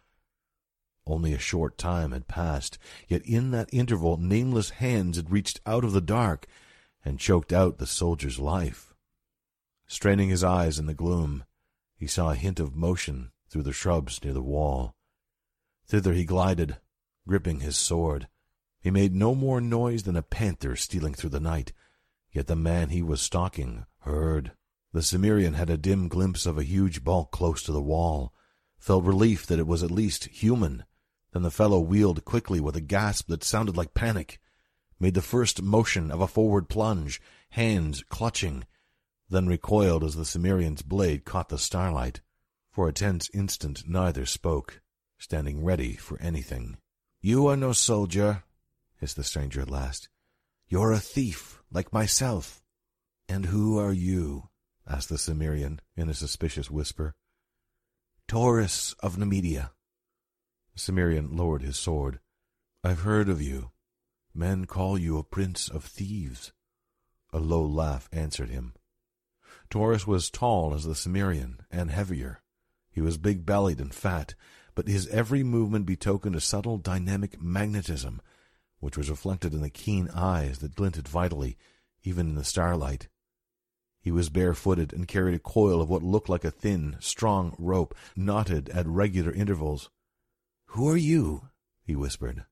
Only 1.06 1.34
a 1.34 1.40
short 1.40 1.78
time 1.78 2.12
had 2.12 2.28
passed, 2.28 2.78
yet 3.08 3.22
in 3.26 3.52
that 3.52 3.70
interval 3.74 4.18
nameless 4.18 4.72
hands 4.72 5.18
had 5.18 5.32
reached 5.32 5.60
out 5.66 5.84
of 5.84 5.92
the 5.92 6.02
dark 6.02 6.48
and 7.04 7.20
choked 7.20 7.52
out 7.52 7.78
the 7.78 7.86
soldier's 7.86 8.40
life. 8.40 8.94
Straining 9.86 10.30
his 10.30 10.44
eyes 10.44 10.80
in 10.80 10.86
the 10.86 10.94
gloom, 10.94 11.44
he 11.98 12.08
saw 12.08 12.32
a 12.32 12.36
hint 12.36 12.60
of 12.60 12.76
motion 12.76 13.32
through 13.50 13.64
the 13.64 13.74
shrubs 13.74 14.24
near 14.24 14.34
the 14.34 14.42
wall. 14.42 14.96
Thither 15.86 16.14
he 16.14 16.24
glided, 16.24 16.78
gripping 17.28 17.60
his 17.60 17.78
sword. 17.78 18.28
He 18.84 18.92
made 18.92 19.16
no 19.16 19.34
more 19.34 19.62
noise 19.62 20.04
than 20.04 20.18
a 20.18 20.22
panther 20.22 20.76
stealing 20.76 21.14
through 21.14 21.30
the 21.30 21.40
night, 21.40 21.72
yet 22.34 22.48
the 22.48 22.56
man 22.58 22.90
he 22.90 23.02
was 23.02 23.22
stalking 23.22 23.86
heard. 24.00 24.52
The 24.92 25.02
Cimmerian 25.02 25.54
had 25.54 25.70
a 25.70 25.78
dim 25.78 26.10
glimpse 26.10 26.46
of 26.46 26.58
a 26.58 26.66
huge 26.66 27.02
bulk 27.02 27.32
close 27.32 27.64
to 27.64 27.72
the 27.72 27.82
wall, 27.82 28.34
felt 28.78 29.06
relief 29.06 29.46
that 29.46 29.58
it 29.58 29.68
was 29.68 29.84
at 29.84 29.90
least 29.90 30.26
human. 30.26 30.84
Then 31.32 31.44
the 31.44 31.50
fellow 31.50 31.80
wheeled 31.80 32.26
quickly 32.26 32.60
with 32.60 32.76
a 32.76 32.82
gasp 32.82 33.30
that 33.30 33.46
sounded 33.46 33.78
like 33.78 33.94
panic, 33.94 34.42
made 35.00 35.14
the 35.14 35.22
first 35.22 35.62
motion 35.62 36.12
of 36.12 36.20
a 36.20 36.28
forward 36.28 36.68
plunge, 36.68 37.22
hands 37.52 38.04
clutching, 38.10 38.66
then 39.30 39.48
recoiled 39.48 40.04
as 40.04 40.16
the 40.16 40.26
Cimmerian's 40.26 40.82
blade 40.82 41.24
caught 41.24 41.48
the 41.48 41.58
starlight. 41.58 42.20
For 42.74 42.90
a 42.90 42.94
tense 42.94 43.30
instant 43.34 43.88
neither 43.88 44.26
spoke, 44.26 44.82
standing 45.18 45.64
ready 45.64 45.96
for 45.96 46.20
anything. 46.20 46.78
You 47.22 47.48
are 47.48 47.56
no 47.56 47.72
soldier, 47.72 48.44
hissed 49.04 49.18
the 49.18 49.24
stranger 49.24 49.60
at 49.60 49.70
last. 49.70 50.08
You're 50.70 50.94
a 50.94 50.98
thief, 50.98 51.62
like 51.70 51.92
myself. 51.92 52.64
And 53.28 53.48
who 53.48 53.78
are 53.78 53.92
you? 53.92 54.48
asked 54.88 55.10
the 55.10 55.18
Cimmerian 55.18 55.82
in 55.98 56.08
a 56.08 56.14
suspicious 56.14 56.72
whisper. 56.72 57.14
Taurus 58.30 58.96
of 59.02 59.18
Nemedia. 59.18 59.72
The 60.74 60.80
Cimmerian 60.80 61.36
lowered 61.36 61.64
his 61.64 61.76
sword. 61.76 62.22
I've 62.82 63.02
heard 63.02 63.28
of 63.28 63.42
you. 63.42 63.72
Men 64.34 64.64
call 64.68 64.98
you 64.98 65.18
a 65.18 65.24
prince 65.24 65.68
of 65.68 65.84
thieves. 65.84 66.54
A 67.34 67.40
low 67.40 67.66
laugh 67.66 68.08
answered 68.14 68.50
him. 68.50 68.74
Taurus 69.70 70.08
was 70.08 70.30
tall 70.30 70.74
as 70.74 70.86
the 70.86 70.96
Cimmerian, 70.96 71.60
and 71.70 71.92
heavier. 71.92 72.42
He 72.90 73.02
was 73.02 73.18
big-bellied 73.18 73.82
and 73.82 73.94
fat, 73.94 74.34
but 74.76 74.88
his 74.88 75.08
every 75.08 75.44
movement 75.44 75.86
betokened 75.86 76.38
a 76.38 76.42
subtle 76.42 76.78
dynamic 76.78 77.42
magnetism, 77.42 78.22
which 78.84 78.98
was 78.98 79.10
reflected 79.10 79.54
in 79.54 79.62
the 79.62 79.70
keen 79.70 80.10
eyes 80.14 80.60
that 80.60 80.76
glinted 80.76 81.08
vitally, 81.08 81.58
even 82.04 82.28
in 82.28 82.36
the 82.36 82.44
starlight. 82.44 83.08
He 84.02 84.12
was 84.12 84.28
barefooted 84.28 84.92
and 84.92 85.08
carried 85.08 85.36
a 85.36 85.40
coil 85.40 85.82
of 85.82 85.90
what 85.90 86.04
looked 86.04 86.28
like 86.28 86.44
a 86.44 86.52
thin, 86.52 86.98
strong 87.00 87.56
rope, 87.58 87.96
knotted 88.14 88.68
at 88.70 88.86
regular 88.86 89.32
intervals. 89.32 89.90
Who 90.68 90.90
are 90.90 90.98
you? 90.98 91.48
he 91.86 91.96
whispered. 91.96 92.44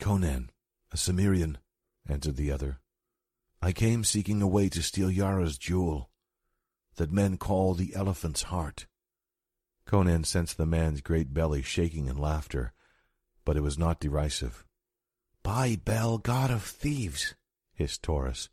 Conan, 0.00 0.50
a 0.92 0.96
Cimmerian, 0.96 1.58
answered 2.08 2.34
the 2.34 2.50
other. 2.50 2.80
I 3.62 3.70
came 3.70 4.02
seeking 4.02 4.42
a 4.42 4.48
way 4.48 4.68
to 4.70 4.82
steal 4.82 5.10
Yara's 5.10 5.56
jewel 5.56 6.10
that 6.96 7.12
men 7.12 7.36
call 7.36 7.74
the 7.74 7.94
elephant's 7.94 8.42
heart. 8.44 8.86
Conan 9.86 10.24
sensed 10.24 10.56
the 10.56 10.66
man's 10.66 11.00
great 11.00 11.32
belly 11.32 11.62
shaking 11.62 12.06
in 12.08 12.16
laughter, 12.16 12.72
but 13.44 13.56
it 13.56 13.62
was 13.62 13.78
not 13.78 14.00
derisive. 14.00 14.64
By 15.48 15.80
Bel, 15.82 16.18
god 16.18 16.50
of 16.50 16.62
thieves, 16.62 17.34
hissed 17.72 18.02
Taurus. 18.02 18.50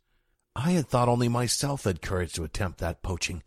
I 0.54 0.70
had 0.70 0.88
thought 0.88 1.10
only 1.10 1.28
myself 1.28 1.84
had 1.84 2.00
courage 2.00 2.32
to 2.32 2.42
attempt 2.42 2.78
that 2.78 3.02
poaching. 3.02 3.42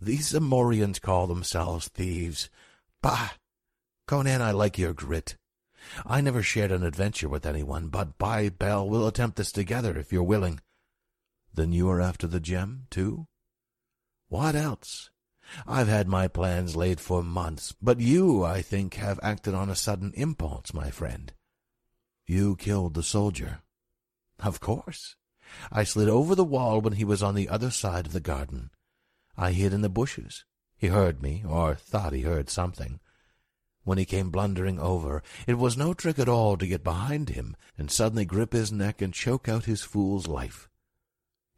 These 0.00 0.32
Zamorians 0.32 1.00
call 1.00 1.26
themselves 1.26 1.88
thieves. 1.88 2.48
Bah! 3.02 3.30
Conan, 4.06 4.40
I 4.40 4.52
like 4.52 4.78
your 4.78 4.94
grit. 4.94 5.34
I 6.06 6.20
never 6.20 6.44
shared 6.44 6.70
an 6.70 6.84
adventure 6.84 7.28
with 7.28 7.44
anyone, 7.44 7.88
but 7.88 8.16
by 8.18 8.50
Bel, 8.50 8.88
we'll 8.88 9.08
attempt 9.08 9.36
this 9.36 9.50
together 9.50 9.98
if 9.98 10.12
you're 10.12 10.22
willing. 10.22 10.60
Then 11.52 11.72
you 11.72 11.90
are 11.90 12.00
after 12.00 12.28
the 12.28 12.38
gem, 12.38 12.86
too? 12.88 13.26
What 14.28 14.54
else? 14.54 15.10
I've 15.66 15.88
had 15.88 16.06
my 16.06 16.28
plans 16.28 16.76
laid 16.76 17.00
for 17.00 17.24
months, 17.24 17.74
but 17.82 17.98
you, 17.98 18.44
I 18.44 18.62
think, 18.62 18.94
have 18.94 19.18
acted 19.24 19.54
on 19.54 19.70
a 19.70 19.74
sudden 19.74 20.12
impulse, 20.14 20.72
my 20.72 20.92
friend. 20.92 21.32
You 22.30 22.54
killed 22.54 22.94
the 22.94 23.02
soldier. 23.02 23.58
Of 24.38 24.60
course. 24.60 25.16
I 25.72 25.82
slid 25.82 26.08
over 26.08 26.36
the 26.36 26.44
wall 26.44 26.80
when 26.80 26.92
he 26.92 27.04
was 27.04 27.24
on 27.24 27.34
the 27.34 27.48
other 27.48 27.72
side 27.72 28.06
of 28.06 28.12
the 28.12 28.20
garden. 28.20 28.70
I 29.36 29.50
hid 29.50 29.72
in 29.72 29.80
the 29.80 29.88
bushes. 29.88 30.44
He 30.76 30.86
heard 30.86 31.20
me, 31.20 31.42
or 31.44 31.74
thought 31.74 32.12
he 32.12 32.20
heard 32.20 32.48
something. 32.48 33.00
When 33.82 33.98
he 33.98 34.04
came 34.04 34.30
blundering 34.30 34.78
over, 34.78 35.24
it 35.48 35.54
was 35.54 35.76
no 35.76 35.92
trick 35.92 36.20
at 36.20 36.28
all 36.28 36.56
to 36.58 36.68
get 36.68 36.84
behind 36.84 37.30
him 37.30 37.56
and 37.76 37.90
suddenly 37.90 38.24
grip 38.24 38.52
his 38.52 38.70
neck 38.70 39.02
and 39.02 39.12
choke 39.12 39.48
out 39.48 39.64
his 39.64 39.82
fool's 39.82 40.28
life. 40.28 40.68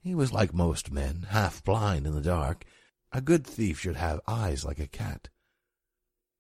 He 0.00 0.14
was 0.14 0.32
like 0.32 0.54
most 0.54 0.90
men, 0.90 1.26
half 1.28 1.62
blind 1.62 2.06
in 2.06 2.14
the 2.14 2.22
dark. 2.22 2.64
A 3.12 3.20
good 3.20 3.46
thief 3.46 3.78
should 3.78 3.96
have 3.96 4.22
eyes 4.26 4.64
like 4.64 4.78
a 4.78 4.86
cat. 4.86 5.28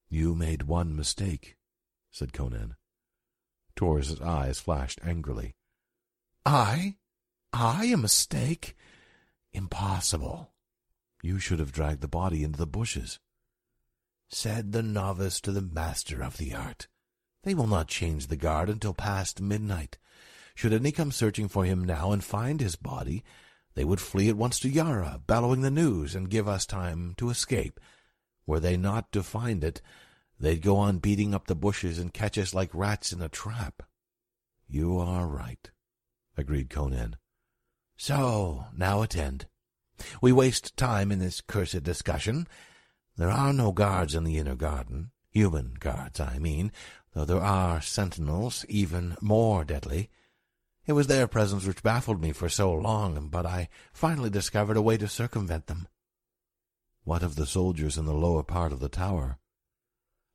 You 0.08 0.34
made 0.34 0.62
one 0.62 0.96
mistake, 0.96 1.58
said 2.10 2.32
Conan. 2.32 2.76
Taurus's 3.76 4.20
eyes 4.20 4.60
flashed 4.60 5.00
angrily. 5.04 5.54
I? 6.44 6.96
I 7.52 7.86
a 7.86 7.96
mistake? 7.96 8.76
Impossible. 9.52 10.52
You 11.22 11.38
should 11.38 11.58
have 11.58 11.72
dragged 11.72 12.00
the 12.00 12.08
body 12.08 12.42
into 12.42 12.58
the 12.58 12.66
bushes. 12.66 13.18
Said 14.28 14.72
the 14.72 14.82
novice 14.82 15.40
to 15.42 15.52
the 15.52 15.60
master 15.60 16.22
of 16.22 16.38
the 16.38 16.54
art. 16.54 16.88
They 17.44 17.54
will 17.54 17.66
not 17.66 17.88
change 17.88 18.26
the 18.26 18.36
guard 18.36 18.68
until 18.68 18.94
past 18.94 19.40
midnight. 19.40 19.98
Should 20.54 20.72
any 20.72 20.92
come 20.92 21.12
searching 21.12 21.48
for 21.48 21.64
him 21.64 21.84
now 21.84 22.12
and 22.12 22.22
find 22.22 22.60
his 22.60 22.76
body, 22.76 23.24
they 23.74 23.84
would 23.84 24.00
flee 24.00 24.28
at 24.28 24.36
once 24.36 24.58
to 24.60 24.68
Yara, 24.68 25.20
bellowing 25.26 25.62
the 25.62 25.70
news, 25.70 26.14
and 26.14 26.30
give 26.30 26.46
us 26.46 26.66
time 26.66 27.14
to 27.16 27.30
escape. 27.30 27.80
Were 28.46 28.60
they 28.60 28.76
not 28.76 29.12
to 29.12 29.22
find 29.22 29.64
it, 29.64 29.80
they'd 30.42 30.60
go 30.60 30.76
on 30.76 30.98
beating 30.98 31.34
up 31.34 31.46
the 31.46 31.54
bushes 31.54 31.98
and 31.98 32.12
catch 32.12 32.36
us 32.36 32.52
like 32.52 32.74
rats 32.74 33.12
in 33.12 33.22
a 33.22 33.28
trap. 33.28 33.84
You 34.68 34.98
are 34.98 35.26
right, 35.26 35.70
agreed 36.36 36.68
Conan. 36.68 37.16
So, 37.96 38.66
now 38.76 39.02
attend. 39.02 39.46
We 40.20 40.32
waste 40.32 40.76
time 40.76 41.12
in 41.12 41.20
this 41.20 41.40
cursed 41.40 41.84
discussion. 41.84 42.48
There 43.16 43.30
are 43.30 43.52
no 43.52 43.70
guards 43.70 44.16
in 44.16 44.24
the 44.24 44.38
inner 44.38 44.56
garden, 44.56 45.12
human 45.30 45.74
guards, 45.78 46.18
I 46.18 46.38
mean, 46.38 46.72
though 47.14 47.24
there 47.24 47.40
are 47.40 47.80
sentinels 47.80 48.66
even 48.68 49.16
more 49.20 49.64
deadly. 49.64 50.10
It 50.86 50.94
was 50.94 51.06
their 51.06 51.28
presence 51.28 51.64
which 51.64 51.84
baffled 51.84 52.20
me 52.20 52.32
for 52.32 52.48
so 52.48 52.72
long, 52.72 53.28
but 53.28 53.46
I 53.46 53.68
finally 53.92 54.30
discovered 54.30 54.76
a 54.76 54.82
way 54.82 54.96
to 54.96 55.06
circumvent 55.06 55.68
them. 55.68 55.86
What 57.04 57.22
of 57.22 57.36
the 57.36 57.46
soldiers 57.46 57.96
in 57.96 58.06
the 58.06 58.12
lower 58.12 58.42
part 58.42 58.72
of 58.72 58.80
the 58.80 58.88
tower? 58.88 59.38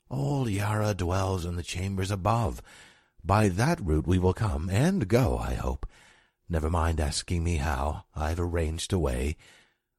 Old 0.10 0.50
Yara 0.50 0.94
dwells 0.94 1.46
in 1.46 1.56
the 1.56 1.64
chambers 1.64 2.12
above. 2.12 2.62
By 3.24 3.50
that 3.50 3.82
route 3.82 4.08
we 4.08 4.18
will 4.18 4.34
come 4.34 4.70
and 4.70 5.08
go, 5.08 5.38
I 5.38 5.56
hope. 5.56 5.86
Never 6.50 6.70
mind 6.70 7.00
asking 7.00 7.44
me 7.44 7.58
how. 7.58 8.06
I've 8.16 8.40
arranged 8.40 8.94
a 8.94 9.00
way. 9.00 9.36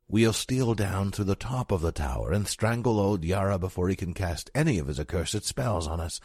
We'll 0.09 0.33
steal 0.33 0.75
down 0.75 1.11
through 1.11 1.27
the 1.27 1.35
top 1.35 1.71
of 1.71 1.83
the 1.83 1.92
tower 1.92 2.33
and 2.33 2.49
strangle 2.49 2.99
old 2.99 3.23
Yara 3.23 3.59
before 3.59 3.90
he 3.90 3.97
can 3.97 4.14
cast 4.14 4.51
any 4.55 4.79
of 4.79 4.87
his 4.87 4.99
accursed 4.99 5.44
spells 5.44 5.87
on 5.87 6.01
us. 6.01 6.21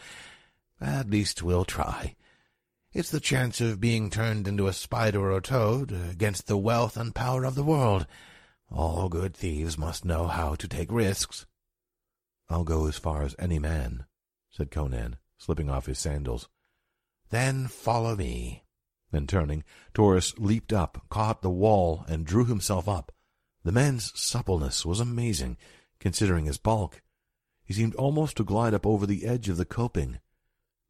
At 0.80 1.10
least 1.10 1.44
we'll 1.44 1.66
try. 1.66 2.16
It's 2.94 3.12
the 3.12 3.20
chance 3.20 3.60
of 3.60 3.82
being 3.82 4.10
turned 4.10 4.48
into 4.48 4.68
a 4.68 4.74
spider 4.74 5.20
or 5.20 5.36
a 5.36 5.42
toad 5.42 5.92
against 5.92 6.48
the 6.48 6.58
wealth 6.58 6.96
and 6.96 7.14
power 7.14 7.44
of 7.44 7.56
the 7.56 7.64
world. 7.64 8.08
All 8.72 9.10
good 9.10 9.36
thieves 9.36 9.78
must 9.78 10.06
know 10.06 10.28
how 10.28 10.56
to 10.56 10.68
take 10.68 10.92
risks. 10.92 11.46
I'll 12.54 12.64
go 12.64 12.86
as 12.88 13.00
far 13.00 13.24
as 13.24 13.36
any 13.40 13.58
man, 13.58 14.06
said 14.52 14.70
Conan, 14.70 15.18
slipping 15.40 15.72
off 15.72 15.88
his 15.88 15.98
sandals. 15.98 16.50
Then 17.32 17.68
follow 17.68 18.16
me. 18.16 18.64
Then 19.10 19.26
turning, 19.26 19.64
Taurus 19.96 20.38
leaped 20.38 20.72
up, 20.72 21.04
caught 21.10 21.42
the 21.42 21.50
wall, 21.50 22.06
and 22.08 22.28
drew 22.28 22.46
himself 22.46 22.88
up. 22.88 23.12
The 23.64 23.72
man's 23.72 24.12
suppleness 24.14 24.86
was 24.86 25.00
amazing, 25.00 25.58
considering 26.00 26.46
his 26.46 26.60
bulk. 26.60 27.02
He 27.66 27.74
seemed 27.74 27.96
almost 27.96 28.38
to 28.38 28.44
glide 28.44 28.76
up 28.76 28.86
over 28.86 29.08
the 29.08 29.26
edge 29.26 29.50
of 29.50 29.58
the 29.58 29.66
coping. 29.66 30.20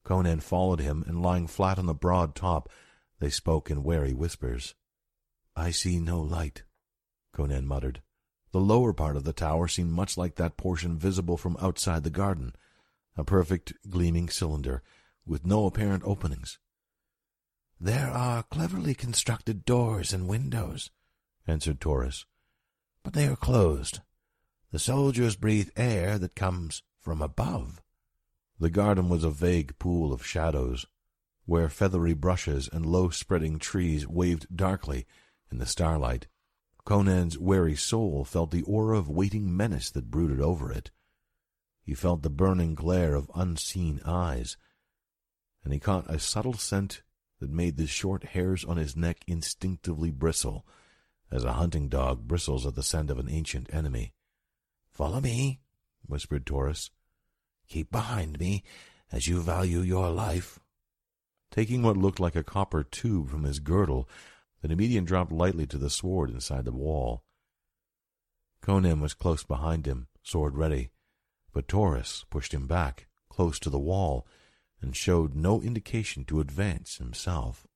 Conan 0.03 0.41
followed 0.41 0.81
him, 0.81 1.01
and 1.07 1.21
lying 1.21 1.47
flat 1.47 1.79
on 1.79 1.85
the 1.85 1.93
broad 1.93 2.35
top, 2.35 2.67
they 3.19 3.29
spoke 3.29 3.71
in 3.71 3.83
wary 3.83 4.13
whispers. 4.13 4.75
I 5.55 5.71
see 5.71 5.97
no 5.97 6.19
light, 6.19 6.63
Conan 7.31 7.65
muttered. 7.65 8.01
The 8.53 8.61
lower 8.61 8.93
part 8.93 9.17
of 9.17 9.25
the 9.25 9.33
tower 9.33 9.67
seemed 9.67 9.91
much 9.91 10.15
like 10.17 10.35
that 10.35 10.55
portion 10.55 10.97
visible 10.97 11.35
from 11.35 11.57
outside 11.59 12.03
the 12.03 12.09
garden, 12.09 12.55
a 13.17 13.25
perfect 13.25 13.73
gleaming 13.89 14.29
cylinder, 14.29 14.81
with 15.25 15.45
no 15.45 15.65
apparent 15.65 16.03
openings. 16.05 16.59
There 17.81 18.09
are 18.09 18.43
cleverly 18.43 18.95
constructed 18.95 19.65
doors 19.65 20.13
and 20.13 20.29
windows, 20.29 20.89
answered 21.45 21.81
Taurus 21.81 22.25
but 23.03 23.13
they 23.13 23.27
are 23.27 23.35
closed. 23.35 23.99
The 24.71 24.79
soldiers 24.79 25.35
breathe 25.35 25.69
air 25.75 26.17
that 26.17 26.35
comes 26.35 26.81
from 27.01 27.21
above. 27.21 27.81
The 28.59 28.69
garden 28.69 29.09
was 29.09 29.23
a 29.23 29.29
vague 29.29 29.77
pool 29.77 30.13
of 30.13 30.25
shadows, 30.25 30.85
where 31.45 31.69
feathery 31.69 32.13
brushes 32.13 32.69
and 32.71 32.85
low-spreading 32.85 33.59
trees 33.59 34.07
waved 34.07 34.55
darkly 34.55 35.05
in 35.51 35.57
the 35.57 35.65
starlight. 35.65 36.27
Conan's 36.85 37.37
wary 37.37 37.75
soul 37.75 38.25
felt 38.25 38.51
the 38.51 38.63
aura 38.63 38.97
of 38.97 39.07
waiting 39.09 39.55
menace 39.55 39.89
that 39.91 40.11
brooded 40.11 40.41
over 40.41 40.71
it. 40.71 40.91
He 41.81 41.93
felt 41.93 42.21
the 42.21 42.29
burning 42.29 42.75
glare 42.75 43.15
of 43.15 43.31
unseen 43.33 44.01
eyes, 44.05 44.57
and 45.63 45.73
he 45.73 45.79
caught 45.79 46.09
a 46.09 46.19
subtle 46.19 46.53
scent 46.53 47.01
that 47.39 47.49
made 47.49 47.77
the 47.77 47.87
short 47.87 48.23
hairs 48.23 48.63
on 48.65 48.77
his 48.77 48.95
neck 48.95 49.23
instinctively 49.27 50.11
bristle 50.11 50.65
as 51.31 51.43
a 51.43 51.53
hunting 51.53 51.89
dog 51.89 52.27
bristles 52.27 52.65
at 52.65 52.75
the 52.75 52.83
scent 52.83 53.09
of 53.09 53.19
an 53.19 53.29
ancient 53.29 53.73
enemy. 53.73 54.13
Follow 54.91 55.19
me, 55.19 55.61
whispered 56.05 56.45
Taurus. 56.45 56.91
Keep 57.67 57.91
behind 57.91 58.39
me, 58.39 58.63
as 59.11 59.27
you 59.27 59.41
value 59.41 59.79
your 59.79 60.09
life. 60.09 60.59
Taking 61.49 61.81
what 61.81 61.97
looked 61.97 62.19
like 62.19 62.35
a 62.35 62.43
copper 62.43 62.83
tube 62.83 63.29
from 63.29 63.43
his 63.43 63.59
girdle, 63.59 64.07
the 64.63 64.69
Nemedian 64.69 65.03
dropped 65.03 65.33
lightly 65.33 65.67
to 65.67 65.77
the 65.77 65.89
sword 65.89 66.29
inside 66.29 66.63
the 66.63 66.71
wall. 66.71 67.21
Conan 68.61 69.01
was 69.01 69.13
close 69.13 69.43
behind 69.43 69.85
him, 69.85 70.07
sword 70.23 70.55
ready, 70.55 70.91
but 71.51 71.67
Taurus 71.67 72.23
pushed 72.29 72.53
him 72.53 72.65
back, 72.65 73.07
close 73.29 73.59
to 73.59 73.69
the 73.69 73.77
wall, 73.77 74.25
and 74.79 74.95
showed 74.95 75.35
no 75.35 75.61
indication 75.61 76.23
to 76.25 76.39
advance 76.39 76.95
himself. 76.95 77.67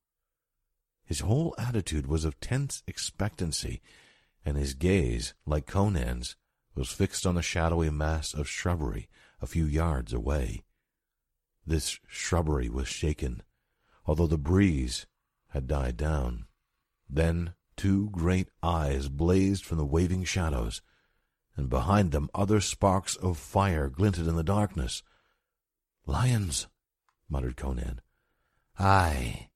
His 1.04 1.20
whole 1.20 1.54
attitude 1.58 2.06
was 2.06 2.24
of 2.24 2.40
tense 2.40 2.82
expectancy, 2.86 3.82
and 4.42 4.56
his 4.56 4.72
gaze, 4.72 5.34
like 5.44 5.66
Conan's, 5.66 6.36
was 6.74 6.88
fixed 6.88 7.26
on 7.26 7.34
the 7.34 7.42
shadowy 7.42 7.90
mass 7.90 8.32
of 8.32 8.48
shrubbery 8.48 9.10
a 9.42 9.46
few 9.46 9.66
yards 9.66 10.14
away. 10.14 10.64
This 11.66 11.98
shrubbery 12.08 12.70
was 12.70 12.88
shaken, 12.88 13.42
although 14.06 14.26
the 14.26 14.38
breeze 14.38 15.06
had 15.48 15.66
died 15.66 15.98
down. 15.98 16.47
Then 17.08 17.54
two 17.76 18.10
great 18.10 18.48
eyes 18.62 19.08
blazed 19.08 19.64
from 19.64 19.78
the 19.78 19.86
waving 19.86 20.24
shadows, 20.24 20.82
and 21.56 21.68
behind 21.68 22.12
them 22.12 22.28
other 22.34 22.60
sparks 22.60 23.16
of 23.16 23.38
fire 23.38 23.88
glinted 23.88 24.26
in 24.26 24.36
the 24.36 24.42
darkness. 24.42 25.02
Lions, 26.06 26.68
muttered 27.28 27.56
Conan. 27.56 28.00
Aye, 28.78 29.48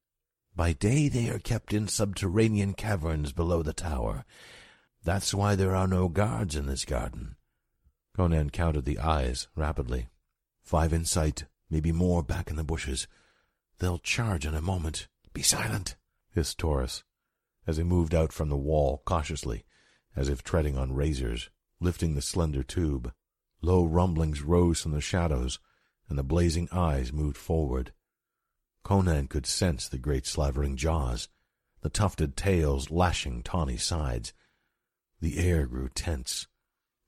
by 0.54 0.72
day 0.72 1.08
they 1.08 1.28
are 1.30 1.38
kept 1.38 1.72
in 1.72 1.88
subterranean 1.88 2.74
caverns 2.74 3.32
below 3.32 3.62
the 3.62 3.72
tower. 3.72 4.24
That's 5.04 5.32
why 5.32 5.54
there 5.54 5.74
are 5.74 5.88
no 5.88 6.08
guards 6.08 6.56
in 6.56 6.66
this 6.66 6.84
garden. 6.84 7.36
Conan 8.16 8.50
counted 8.50 8.84
the 8.84 8.98
eyes 8.98 9.48
rapidly. 9.56 10.08
Five 10.62 10.92
in 10.92 11.04
sight, 11.04 11.44
maybe 11.70 11.92
more 11.92 12.22
back 12.22 12.50
in 12.50 12.56
the 12.56 12.64
bushes. 12.64 13.08
They'll 13.78 13.98
charge 13.98 14.44
in 14.44 14.54
a 14.54 14.60
moment. 14.60 15.08
Be 15.32 15.42
silent, 15.42 15.96
hissed 16.30 16.58
Taurus, 16.58 17.02
as 17.66 17.76
he 17.76 17.82
moved 17.82 18.14
out 18.14 18.32
from 18.32 18.48
the 18.48 18.56
wall 18.56 19.02
cautiously, 19.04 19.64
as 20.16 20.28
if 20.28 20.42
treading 20.42 20.76
on 20.76 20.94
razors, 20.94 21.50
lifting 21.80 22.14
the 22.14 22.22
slender 22.22 22.62
tube. 22.62 23.12
Low 23.60 23.84
rumblings 23.84 24.42
rose 24.42 24.80
from 24.80 24.92
the 24.92 25.00
shadows, 25.00 25.58
and 26.08 26.18
the 26.18 26.24
blazing 26.24 26.68
eyes 26.72 27.12
moved 27.12 27.36
forward. 27.36 27.92
Conan 28.82 29.28
could 29.28 29.46
sense 29.46 29.88
the 29.88 29.98
great 29.98 30.26
slavering 30.26 30.76
jaws, 30.76 31.28
the 31.82 31.88
tufted 31.88 32.36
tails 32.36 32.90
lashing 32.90 33.42
tawny 33.42 33.76
sides. 33.76 34.32
The 35.20 35.38
air 35.38 35.66
grew 35.66 35.88
tense. 35.88 36.48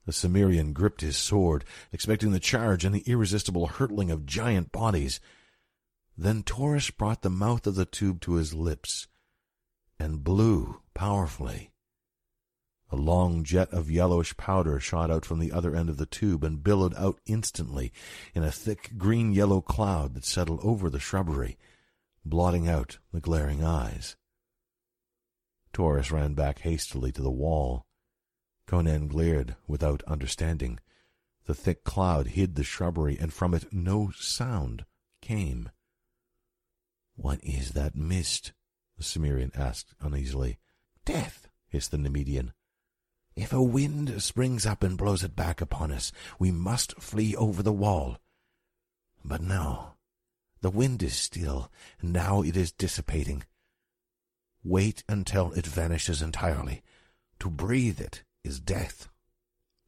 The 0.05 0.13
Cimmerian 0.13 0.71
gripped 0.71 1.01
his 1.01 1.17
sword, 1.17 1.65
expecting 1.91 2.31
the 2.31 2.39
charge 2.39 2.85
and 2.85 2.95
the 2.95 3.03
irresistible 3.07 3.67
hurtling 3.67 4.11
of 4.11 4.25
giant 4.25 4.71
bodies. 4.71 5.19
Then 6.17 6.43
Taurus 6.43 6.91
brought 6.91 7.23
the 7.23 7.29
mouth 7.29 7.67
of 7.67 7.75
the 7.75 7.85
tube 7.85 8.21
to 8.21 8.33
his 8.33 8.53
lips 8.53 9.07
and 9.99 10.23
blew 10.23 10.81
powerfully. 10.93 11.71
A 12.91 12.95
long 12.95 13.43
jet 13.43 13.69
of 13.71 13.89
yellowish 13.89 14.37
powder 14.37 14.79
shot 14.79 15.09
out 15.09 15.25
from 15.25 15.39
the 15.39 15.51
other 15.51 15.75
end 15.75 15.89
of 15.89 15.97
the 15.97 16.05
tube 16.05 16.43
and 16.43 16.63
billowed 16.63 16.93
out 16.95 17.19
instantly 17.25 17.91
in 18.33 18.43
a 18.43 18.51
thick 18.51 18.91
green-yellow 18.97 19.61
cloud 19.61 20.13
that 20.13 20.25
settled 20.25 20.59
over 20.63 20.89
the 20.89 20.99
shrubbery, 20.99 21.57
blotting 22.23 22.69
out 22.69 22.99
the 23.11 23.19
glaring 23.19 23.63
eyes. 23.63 24.15
Taurus 25.73 26.11
ran 26.11 26.35
back 26.35 26.59
hastily 26.59 27.11
to 27.11 27.21
the 27.21 27.31
wall. 27.31 27.85
Conan 28.67 29.07
glared 29.07 29.55
without 29.67 30.03
understanding. 30.03 30.79
The 31.45 31.53
thick 31.53 31.83
cloud 31.83 32.27
hid 32.27 32.55
the 32.55 32.63
shrubbery, 32.63 33.17
and 33.19 33.33
from 33.33 33.53
it 33.53 33.73
no 33.73 34.11
sound 34.15 34.85
came. 35.21 35.69
What 37.15 37.43
is 37.43 37.71
that 37.71 37.95
mist? 37.95 38.53
The 38.97 39.03
Cimmerian 39.03 39.51
asked 39.55 39.93
uneasily. 39.99 40.57
Death, 41.03 41.47
hissed 41.67 41.91
the 41.91 41.97
Nemedian. 41.97 42.53
If 43.35 43.51
a 43.51 43.61
wind 43.61 44.23
springs 44.23 44.65
up 44.65 44.81
and 44.81 44.97
blows 44.97 45.23
it 45.23 45.35
back 45.35 45.59
upon 45.59 45.91
us, 45.91 46.11
we 46.39 46.51
must 46.51 46.99
flee 47.01 47.35
over 47.35 47.61
the 47.61 47.73
wall. 47.73 48.17
But 49.23 49.41
no, 49.41 49.95
the 50.61 50.69
wind 50.69 51.03
is 51.03 51.15
still, 51.15 51.69
and 51.99 52.13
now 52.13 52.41
it 52.41 52.55
is 52.55 52.71
dissipating. 52.71 53.43
Wait 54.63 55.03
until 55.09 55.51
it 55.51 55.67
vanishes 55.67 56.21
entirely. 56.21 56.81
To 57.39 57.49
breathe 57.49 57.99
it 57.99 58.23
is 58.43 58.59
death. 58.59 59.09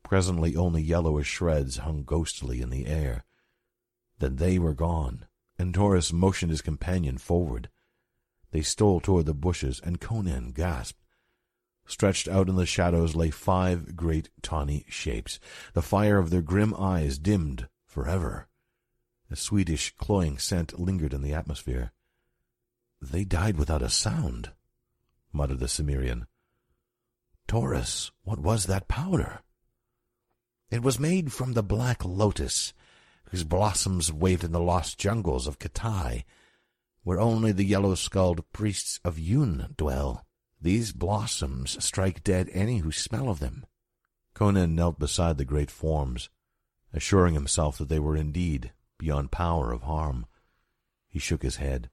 Presently 0.03 0.55
only 0.55 0.81
yellowish 0.81 1.27
shreds 1.27 1.77
hung 1.77 2.03
ghostly 2.03 2.61
in 2.61 2.69
the 2.69 2.85
air. 2.85 3.23
Then 4.19 4.35
they 4.35 4.59
were 4.59 4.73
gone, 4.73 5.25
and 5.57 5.73
Taurus 5.73 6.11
motioned 6.11 6.51
his 6.51 6.61
companion 6.61 7.17
forward. 7.17 7.69
They 8.51 8.61
stole 8.61 8.99
toward 8.99 9.25
the 9.25 9.33
bushes, 9.33 9.81
and 9.83 9.99
Conan 9.99 10.51
gasped. 10.51 11.03
Stretched 11.85 12.27
out 12.27 12.49
in 12.49 12.55
the 12.55 12.65
shadows 12.65 13.15
lay 13.15 13.29
five 13.29 13.95
great 13.95 14.29
tawny 14.41 14.85
shapes. 14.89 15.39
The 15.73 15.81
fire 15.81 16.17
of 16.17 16.29
their 16.29 16.41
grim 16.41 16.73
eyes 16.73 17.17
dimmed 17.17 17.69
forever. 17.85 18.47
A 19.31 19.35
sweetish, 19.35 19.95
cloying 19.97 20.37
scent 20.37 20.79
lingered 20.79 21.13
in 21.13 21.21
the 21.21 21.33
atmosphere. 21.33 21.91
They 23.01 23.23
died 23.23 23.57
without 23.57 23.81
a 23.81 23.89
sound, 23.89 24.51
muttered 25.31 25.59
the 25.59 25.67
Cimmerian. 25.67 26.27
Taurus, 27.47 28.11
what 28.23 28.39
was 28.39 28.65
that 28.65 28.87
powder? 28.87 29.41
It 30.69 30.81
was 30.81 30.99
made 30.99 31.31
from 31.31 31.53
the 31.53 31.63
black 31.63 32.03
lotus, 32.03 32.73
whose 33.25 33.43
blossoms 33.43 34.11
waved 34.11 34.43
in 34.43 34.51
the 34.51 34.59
lost 34.59 34.97
jungles 34.97 35.47
of 35.47 35.59
Khitai, 35.59 36.25
where 37.07 37.21
only 37.21 37.53
the 37.53 37.63
yellow-skulled 37.63 38.43
priests 38.51 38.99
of 39.05 39.17
Yun 39.17 39.73
dwell. 39.77 40.25
These 40.59 40.91
blossoms 40.91 41.81
strike 41.81 42.21
dead 42.21 42.49
any 42.51 42.79
who 42.79 42.91
smell 42.91 43.29
of 43.29 43.39
them. 43.39 43.65
Conan 44.33 44.75
knelt 44.75 44.99
beside 44.99 45.37
the 45.37 45.45
great 45.45 45.71
forms, 45.71 46.27
assuring 46.91 47.33
himself 47.33 47.77
that 47.77 47.87
they 47.87 47.97
were 47.97 48.17
indeed 48.17 48.73
beyond 48.97 49.31
power 49.31 49.71
of 49.71 49.83
harm. 49.83 50.25
He 51.07 51.17
shook 51.17 51.43
his 51.43 51.55
head. 51.55 51.89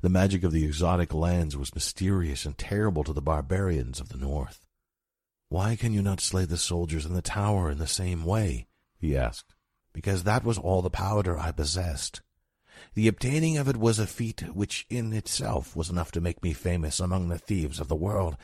The 0.00 0.08
magic 0.08 0.44
of 0.44 0.52
the 0.52 0.64
exotic 0.64 1.12
lands 1.12 1.56
was 1.56 1.74
mysterious 1.74 2.46
and 2.46 2.56
terrible 2.56 3.02
to 3.02 3.12
the 3.12 3.20
barbarians 3.20 3.98
of 3.98 4.10
the 4.10 4.16
north. 4.16 4.64
Why 5.48 5.74
can 5.74 5.92
you 5.92 6.02
not 6.02 6.20
slay 6.20 6.44
the 6.44 6.56
soldiers 6.56 7.04
in 7.04 7.14
the 7.14 7.20
tower 7.20 7.68
in 7.68 7.78
the 7.78 7.88
same 7.88 8.24
way? 8.24 8.68
he 8.96 9.16
asked. 9.16 9.56
Because 9.92 10.22
that 10.22 10.44
was 10.44 10.56
all 10.56 10.82
the 10.82 10.88
powder 10.88 11.36
I 11.36 11.50
possessed. 11.50 12.20
The 12.94 13.08
obtaining 13.08 13.58
of 13.58 13.68
it 13.68 13.76
was 13.76 13.98
a 13.98 14.06
feat 14.06 14.42
which 14.54 14.86
in 14.88 15.12
itself 15.12 15.76
was 15.76 15.90
enough 15.90 16.12
to 16.12 16.20
make 16.20 16.42
me 16.42 16.52
famous 16.52 17.00
among 17.00 17.28
the 17.28 17.38
thieves 17.38 17.80
of 17.80 17.88
the 17.88 17.96
world. 17.96 18.36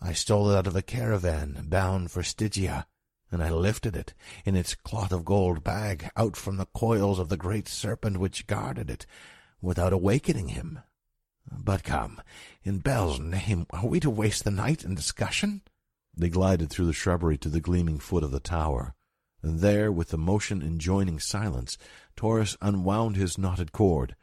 I 0.00 0.12
stole 0.12 0.50
it 0.50 0.56
out 0.56 0.66
of 0.66 0.76
a 0.76 0.82
caravan 0.82 1.66
bound 1.68 2.10
for 2.10 2.22
Stygia, 2.22 2.86
and 3.30 3.42
I 3.42 3.50
lifted 3.50 3.96
it, 3.96 4.14
in 4.44 4.56
its 4.56 4.74
cloth 4.74 5.12
of 5.12 5.24
gold 5.24 5.64
bag, 5.64 6.10
out 6.16 6.36
from 6.36 6.56
the 6.56 6.66
coils 6.66 7.18
of 7.18 7.28
the 7.28 7.36
great 7.36 7.66
serpent 7.68 8.18
which 8.18 8.46
guarded 8.46 8.90
it, 8.90 9.06
without 9.60 9.92
awakening 9.92 10.48
him. 10.48 10.80
But 11.50 11.82
come, 11.84 12.20
in 12.62 12.78
Bel's 12.78 13.18
name, 13.20 13.66
are 13.70 13.86
we 13.86 14.00
to 14.00 14.10
waste 14.10 14.44
the 14.44 14.50
night 14.50 14.84
in 14.84 14.94
discussion? 14.94 15.62
They 16.16 16.28
glided 16.28 16.70
through 16.70 16.86
the 16.86 16.92
shrubbery 16.92 17.38
to 17.38 17.48
the 17.48 17.60
gleaming 17.60 17.98
foot 17.98 18.24
of 18.24 18.30
the 18.30 18.40
tower, 18.40 18.94
and 19.42 19.60
there, 19.60 19.92
with 19.92 20.08
the 20.08 20.18
motion 20.18 20.62
enjoining 20.62 21.20
silence, 21.20 21.78
Taurus 22.16 22.56
unwound 22.60 23.16
his 23.16 23.38
knotted 23.38 23.72
cord, 23.72 24.16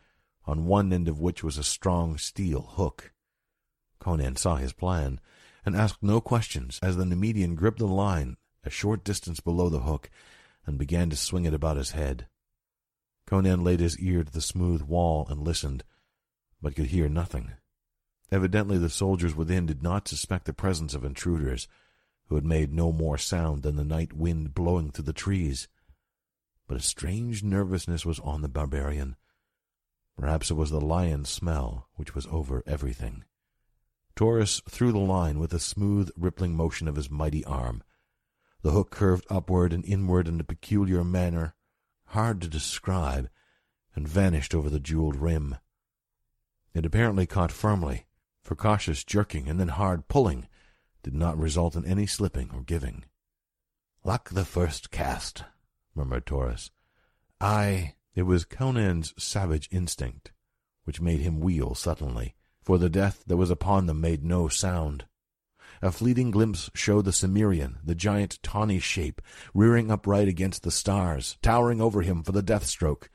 on 0.45 0.65
one 0.65 0.91
end 0.91 1.07
of 1.07 1.19
which 1.19 1.43
was 1.43 1.57
a 1.57 1.63
strong 1.63 2.17
steel 2.17 2.61
hook. 2.61 3.13
Conan 3.99 4.35
saw 4.35 4.55
his 4.55 4.73
plan, 4.73 5.19
and 5.65 5.75
asked 5.75 6.03
no 6.03 6.19
questions 6.19 6.79
as 6.81 6.97
the 6.97 7.05
Nemedian 7.05 7.55
gripped 7.55 7.79
the 7.79 7.87
line 7.87 8.35
a 8.63 8.69
short 8.69 9.03
distance 9.03 9.39
below 9.39 9.69
the 9.69 9.81
hook 9.81 10.09
and 10.65 10.77
began 10.77 11.09
to 11.09 11.15
swing 11.15 11.45
it 11.45 11.53
about 11.53 11.77
his 11.77 11.91
head. 11.91 12.27
Conan 13.25 13.63
laid 13.63 13.79
his 13.79 13.99
ear 13.99 14.23
to 14.23 14.31
the 14.31 14.41
smooth 14.41 14.81
wall 14.81 15.25
and 15.29 15.41
listened, 15.41 15.83
but 16.61 16.75
could 16.75 16.87
hear 16.87 17.07
nothing. 17.07 17.51
Evidently 18.31 18.77
the 18.77 18.89
soldiers 18.89 19.35
within 19.35 19.65
did 19.65 19.83
not 19.83 20.07
suspect 20.07 20.45
the 20.45 20.53
presence 20.53 20.93
of 20.93 21.05
intruders, 21.05 21.67
who 22.27 22.35
had 22.35 22.45
made 22.45 22.73
no 22.73 22.91
more 22.91 23.17
sound 23.17 23.63
than 23.63 23.75
the 23.75 23.83
night 23.83 24.13
wind 24.13 24.53
blowing 24.53 24.91
through 24.91 25.05
the 25.05 25.13
trees. 25.13 25.67
But 26.67 26.77
a 26.77 26.81
strange 26.81 27.43
nervousness 27.43 28.05
was 28.05 28.19
on 28.19 28.41
the 28.41 28.49
barbarian. 28.49 29.15
Perhaps 30.17 30.51
it 30.51 30.55
was 30.55 30.69
the 30.69 30.81
lion 30.81 31.25
smell 31.25 31.89
which 31.95 32.15
was 32.15 32.27
over 32.27 32.63
everything. 32.65 33.23
Taurus 34.15 34.61
threw 34.69 34.91
the 34.91 34.99
line 34.99 35.39
with 35.39 35.53
a 35.53 35.59
smooth, 35.59 36.11
rippling 36.15 36.55
motion 36.55 36.87
of 36.87 36.95
his 36.95 37.09
mighty 37.09 37.43
arm. 37.45 37.83
The 38.61 38.71
hook 38.71 38.91
curved 38.91 39.25
upward 39.29 39.73
and 39.73 39.83
inward 39.85 40.27
in 40.27 40.39
a 40.39 40.43
peculiar 40.43 41.03
manner, 41.03 41.55
hard 42.05 42.41
to 42.41 42.47
describe, 42.47 43.29
and 43.95 44.07
vanished 44.07 44.53
over 44.53 44.69
the 44.69 44.79
jeweled 44.79 45.15
rim. 45.15 45.57
It 46.73 46.85
apparently 46.85 47.25
caught 47.25 47.51
firmly, 47.51 48.05
for 48.41 48.55
cautious 48.55 49.03
jerking 49.03 49.47
and 49.49 49.59
then 49.59 49.69
hard 49.69 50.07
pulling 50.07 50.47
did 51.01 51.13
not 51.13 51.37
result 51.37 51.75
in 51.75 51.85
any 51.85 52.05
slipping 52.05 52.51
or 52.53 52.61
giving. 52.61 53.05
Luck 54.03 54.29
the 54.29 54.45
first 54.45 54.91
cast, 54.91 55.43
murmured 55.95 56.25
Taurus. 56.25 56.71
I. 57.39 57.95
It 58.15 58.23
was 58.23 58.45
Conan's 58.45 59.13
savage 59.17 59.67
instinct 59.71 60.31
which 60.85 61.01
made 61.01 61.21
him 61.21 61.39
wheel 61.39 61.75
suddenly, 61.75 62.35
for 62.61 62.77
the 62.77 62.89
death 62.89 63.23
that 63.27 63.37
was 63.37 63.49
upon 63.49 63.85
them 63.85 64.01
made 64.01 64.23
no 64.23 64.47
sound. 64.47 65.05
A 65.81 65.91
fleeting 65.91 66.31
glimpse 66.31 66.69
showed 66.73 67.05
the 67.05 67.11
Cimmerian, 67.11 67.79
the 67.83 67.95
giant 67.95 68.39
tawny 68.41 68.79
shape, 68.79 69.21
rearing 69.53 69.91
upright 69.91 70.27
against 70.27 70.63
the 70.63 70.71
stars, 70.71 71.37
towering 71.41 71.81
over 71.81 72.01
him 72.01 72.23
for 72.23 72.31
the 72.31 72.43
death 72.43 72.65
stroke. 72.65 73.09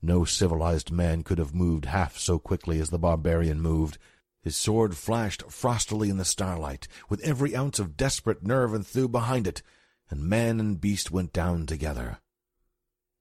No 0.00 0.24
civilized 0.24 0.92
man 0.92 1.22
could 1.22 1.38
have 1.38 1.54
moved 1.54 1.86
half 1.86 2.18
so 2.18 2.38
quickly 2.38 2.80
as 2.80 2.90
the 2.90 2.98
barbarian 2.98 3.60
moved. 3.60 3.98
His 4.42 4.56
sword 4.56 4.96
flashed 4.96 5.42
frostily 5.48 6.08
in 6.08 6.18
the 6.18 6.24
starlight, 6.24 6.86
with 7.08 7.20
every 7.22 7.56
ounce 7.56 7.80
of 7.80 7.96
desperate 7.96 8.44
nerve 8.44 8.74
and 8.74 8.86
thew 8.86 9.08
behind 9.08 9.48
it, 9.48 9.62
and 10.10 10.22
man 10.22 10.60
and 10.60 10.80
beast 10.80 11.10
went 11.10 11.32
down 11.32 11.66
together. 11.66 12.18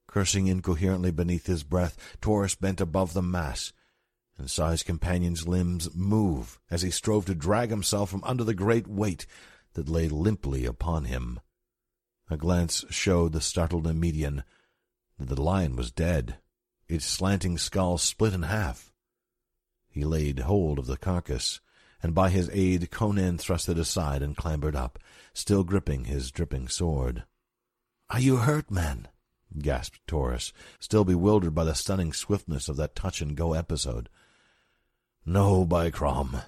Cursing 0.07 0.47
incoherently 0.47 1.11
beneath 1.11 1.47
his 1.47 1.63
breath, 1.63 2.17
Taurus 2.21 2.55
bent 2.55 2.79
above 2.79 3.13
the 3.13 3.21
mass, 3.21 3.73
and 4.37 4.49
saw 4.49 4.71
his 4.71 4.83
companion's 4.83 5.47
limbs 5.47 5.93
move 5.95 6.59
as 6.69 6.81
he 6.81 6.91
strove 6.91 7.25
to 7.25 7.35
drag 7.35 7.69
himself 7.69 8.09
from 8.09 8.23
under 8.23 8.43
the 8.43 8.53
great 8.53 8.87
weight 8.87 9.25
that 9.73 9.89
lay 9.89 10.07
limply 10.07 10.65
upon 10.65 11.05
him. 11.05 11.39
A 12.29 12.37
glance 12.37 12.85
showed 12.89 13.33
the 13.33 13.41
startled 13.41 13.85
Nemedian 13.85 14.43
that 15.17 15.25
the 15.25 15.41
lion 15.41 15.75
was 15.75 15.91
dead, 15.91 16.37
its 16.87 17.05
slanting 17.05 17.57
skull 17.57 17.97
split 17.97 18.33
in 18.33 18.43
half. 18.43 18.93
He 19.89 20.03
laid 20.03 20.39
hold 20.39 20.77
of 20.79 20.85
the 20.85 20.97
carcass, 20.97 21.59
and 22.03 22.13
by 22.13 22.29
his 22.29 22.49
aid 22.53 22.91
Conan 22.91 23.37
thrust 23.37 23.67
it 23.69 23.79
aside 23.79 24.21
and 24.21 24.37
clambered 24.37 24.75
up, 24.75 24.99
still 25.37 25.63
gripping 25.63 26.05
his 26.05 26.31
dripping 26.31 26.67
sword. 26.67 27.23
"'Are 28.09 28.19
you 28.19 28.37
hurt, 28.37 28.71
man?' 28.71 29.07
gasped 29.59 29.99
Taurus, 30.07 30.51
still 30.79 31.05
bewildered 31.05 31.53
by 31.53 31.63
the 31.63 31.75
stunning 31.75 32.11
swiftness 32.11 32.67
of 32.67 32.75
that 32.77 32.95
touch-and-go 32.95 33.53
episode. 33.53 34.09
No, 35.27 35.63
by 35.63 35.91
Crom, 35.91 36.41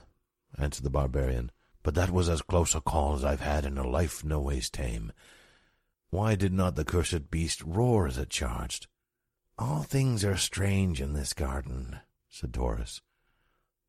answered 0.57 0.83
the 0.83 0.89
barbarian, 0.89 1.51
but 1.83 1.93
that 1.93 2.09
was 2.09 2.29
as 2.29 2.41
close 2.41 2.73
a 2.73 2.81
call 2.81 3.13
as 3.13 3.23
I've 3.23 3.41
had 3.41 3.63
in 3.63 3.77
a 3.77 3.87
life 3.87 4.23
no 4.23 4.39
ways 4.39 4.71
tame. 4.71 5.11
Why 6.09 6.33
did 6.33 6.51
not 6.51 6.75
the 6.75 6.83
cursed 6.83 7.29
beast 7.29 7.61
roar 7.61 8.07
as 8.07 8.17
it 8.17 8.31
charged? 8.31 8.87
All 9.59 9.83
things 9.83 10.25
are 10.25 10.35
strange 10.35 10.99
in 10.99 11.13
this 11.13 11.33
garden, 11.33 11.99
said 12.27 12.55
Taurus. 12.55 13.01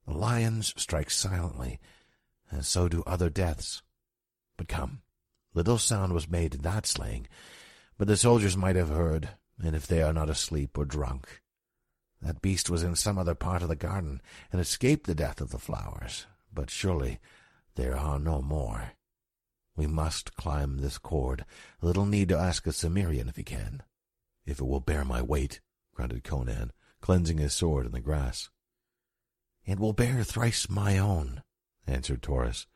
The 0.06 0.12
lions 0.12 0.74
strike 0.76 1.10
silently, 1.10 1.80
and 2.50 2.66
so 2.66 2.86
do 2.86 3.02
other 3.06 3.30
deaths. 3.30 3.82
But 4.60 4.68
come, 4.68 5.00
little 5.54 5.78
sound 5.78 6.12
was 6.12 6.28
made 6.28 6.54
in 6.54 6.60
that 6.60 6.84
slaying, 6.84 7.28
but 7.96 8.08
the 8.08 8.16
soldiers 8.18 8.58
might 8.58 8.76
have 8.76 8.90
heard, 8.90 9.30
and 9.58 9.74
if 9.74 9.86
they 9.86 10.02
are 10.02 10.12
not 10.12 10.28
asleep 10.28 10.76
or 10.76 10.84
drunk, 10.84 11.40
that 12.20 12.42
beast 12.42 12.68
was 12.68 12.82
in 12.82 12.94
some 12.94 13.16
other 13.16 13.34
part 13.34 13.62
of 13.62 13.70
the 13.70 13.74
garden 13.74 14.20
and 14.52 14.60
escaped 14.60 15.06
the 15.06 15.14
death 15.14 15.40
of 15.40 15.48
the 15.48 15.58
flowers, 15.58 16.26
but 16.52 16.68
surely 16.68 17.20
there 17.76 17.96
are 17.96 18.18
no 18.18 18.42
more. 18.42 18.92
We 19.76 19.86
must 19.86 20.36
climb 20.36 20.76
this 20.76 20.98
cord. 20.98 21.46
Little 21.80 22.04
need 22.04 22.28
to 22.28 22.38
ask 22.38 22.66
a 22.66 22.72
Cimmerian 22.74 23.30
if 23.30 23.36
he 23.36 23.42
can. 23.42 23.82
If 24.44 24.60
it 24.60 24.66
will 24.66 24.80
bear 24.80 25.06
my 25.06 25.22
weight, 25.22 25.62
grunted 25.94 26.22
Conan, 26.22 26.72
cleansing 27.00 27.38
his 27.38 27.54
sword 27.54 27.86
in 27.86 27.92
the 27.92 28.00
grass. 28.02 28.50
It 29.64 29.80
will 29.80 29.94
bear 29.94 30.22
thrice 30.22 30.68
my 30.68 30.98
own, 30.98 31.42
answered 31.86 32.20
Taurus. 32.20 32.66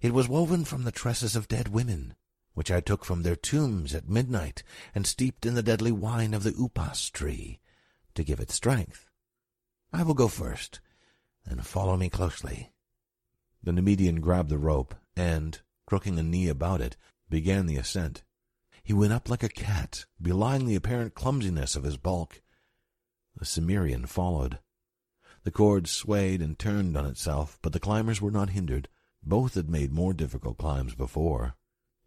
It 0.00 0.12
was 0.12 0.28
woven 0.28 0.64
from 0.64 0.84
the 0.84 0.92
tresses 0.92 1.36
of 1.36 1.48
dead 1.48 1.68
women, 1.68 2.14
which 2.54 2.70
I 2.70 2.80
took 2.80 3.04
from 3.04 3.22
their 3.22 3.36
tombs 3.36 3.94
at 3.94 4.08
midnight 4.08 4.62
and 4.94 5.06
steeped 5.06 5.46
in 5.46 5.54
the 5.54 5.62
deadly 5.62 5.92
wine 5.92 6.34
of 6.34 6.42
the 6.42 6.52
upas 6.52 7.10
tree 7.10 7.60
to 8.14 8.24
give 8.24 8.40
it 8.40 8.50
strength. 8.50 9.08
I 9.92 10.02
will 10.02 10.14
go 10.14 10.28
first, 10.28 10.80
and 11.44 11.64
follow 11.66 11.96
me 11.96 12.08
closely. 12.08 12.72
The 13.62 13.72
Nemedian 13.72 14.20
grabbed 14.20 14.48
the 14.48 14.58
rope 14.58 14.94
and, 15.16 15.60
crooking 15.86 16.18
a 16.18 16.22
knee 16.22 16.48
about 16.48 16.80
it, 16.80 16.96
began 17.28 17.66
the 17.66 17.76
ascent. 17.76 18.22
He 18.82 18.92
went 18.92 19.12
up 19.12 19.28
like 19.28 19.42
a 19.42 19.48
cat, 19.48 20.04
belying 20.20 20.66
the 20.66 20.76
apparent 20.76 21.14
clumsiness 21.14 21.76
of 21.76 21.84
his 21.84 21.96
bulk. 21.96 22.40
The 23.36 23.44
Cimmerian 23.44 24.06
followed. 24.06 24.58
The 25.44 25.50
cord 25.50 25.88
swayed 25.88 26.40
and 26.40 26.58
turned 26.58 26.96
on 26.96 27.06
itself, 27.06 27.58
but 27.62 27.72
the 27.72 27.80
climbers 27.80 28.20
were 28.20 28.30
not 28.30 28.50
hindered. 28.50 28.88
Both 29.28 29.54
had 29.54 29.68
made 29.68 29.92
more 29.92 30.14
difficult 30.14 30.56
climbs 30.56 30.94
before. 30.94 31.56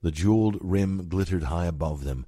The 0.02 0.10
jeweled 0.10 0.58
rim 0.62 1.10
glittered 1.10 1.44
high 1.44 1.66
above 1.66 2.06
them, 2.06 2.26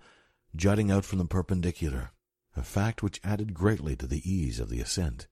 jutting 0.54 0.92
out 0.92 1.06
from 1.06 1.20
the 1.20 1.26
perpendicular, 1.26 2.12
a 2.58 2.62
fact 2.62 3.02
which 3.02 3.22
added 3.24 3.54
greatly 3.54 3.96
to 3.96 4.06
the 4.06 4.30
ease 4.30 4.60
of 4.60 4.70
the 4.70 4.82
ascent. 4.82 5.28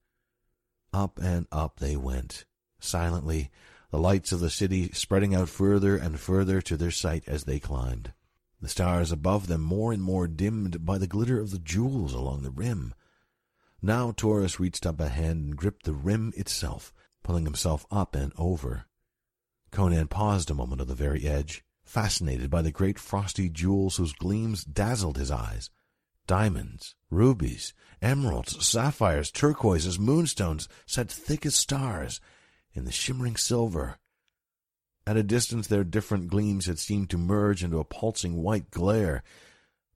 Up 0.93 1.19
and 1.22 1.45
up 1.52 1.80
they 1.80 1.98
went, 1.98 2.45
silently, 2.80 3.52
the 3.91 4.00
lights 4.00 4.32
of 4.32 4.39
the 4.39 4.50
city 4.50 4.91
spreading 4.93 5.36
out 5.36 5.50
further 5.50 5.98
and 5.98 6.19
further 6.19 6.62
to 6.62 6.78
their 6.78 6.89
sight 6.89 7.24
as 7.28 7.43
they 7.43 7.60
climbed, 7.60 8.14
the 8.62 8.70
stars 8.70 9.12
above 9.12 9.47
them 9.47 9.62
more 9.62 9.91
and 9.91 10.01
more 10.01 10.28
dimmed 10.28 10.86
by 10.86 10.97
the 10.97 11.07
glitter 11.07 11.38
of 11.38 11.51
the 11.51 11.60
jewels 11.60 12.14
along 12.14 12.43
the 12.43 12.51
rim. 12.51 12.93
Now 13.82 14.12
Taurus 14.12 14.57
reached 14.57 14.86
up 14.86 15.01
a 15.01 15.10
hand 15.10 15.45
and 15.45 15.57
gripped 15.57 15.84
the 15.84 15.93
rim 15.93 16.32
itself, 16.38 16.93
pulling 17.24 17.43
himself 17.43 17.86
up 17.91 18.16
and 18.16 18.32
over. 18.38 18.86
Conan 19.72 20.07
paused 20.07 20.49
a 20.49 20.55
moment 20.55 20.82
on 20.82 20.88
the 20.88 20.95
very 20.95 21.28
edge, 21.28 21.63
fascinated 21.84 22.49
by 22.49 22.61
the 22.61 22.72
great 22.72 22.99
frosty 22.99 23.49
jewels 23.49 23.97
whose 23.97 24.13
gleams 24.13 24.63
dazzled 24.63 25.17
his 25.17 25.32
eyes 25.32 25.70
diamonds, 26.28 26.95
rubies, 27.09 27.74
emeralds, 28.03 28.63
sapphires, 28.63 29.32
turquoises, 29.32 29.97
moonstones, 29.97 30.70
set 30.86 31.11
thick 31.11 31.43
as 31.43 31.55
stars 31.55 32.22
in 32.72 32.86
the 32.86 32.91
shimmering 32.91 33.36
silver. 33.36 33.97
At 35.07 35.17
a 35.17 35.24
distance 35.24 35.65
their 35.65 35.84
different 35.84 36.28
gleams 36.28 36.67
had 36.67 36.78
seemed 36.78 37.09
to 37.09 37.17
merge 37.17 37.63
into 37.63 37.80
a 37.80 37.84
pulsing 37.84 38.36
white 38.36 38.70
glare, 38.70 39.24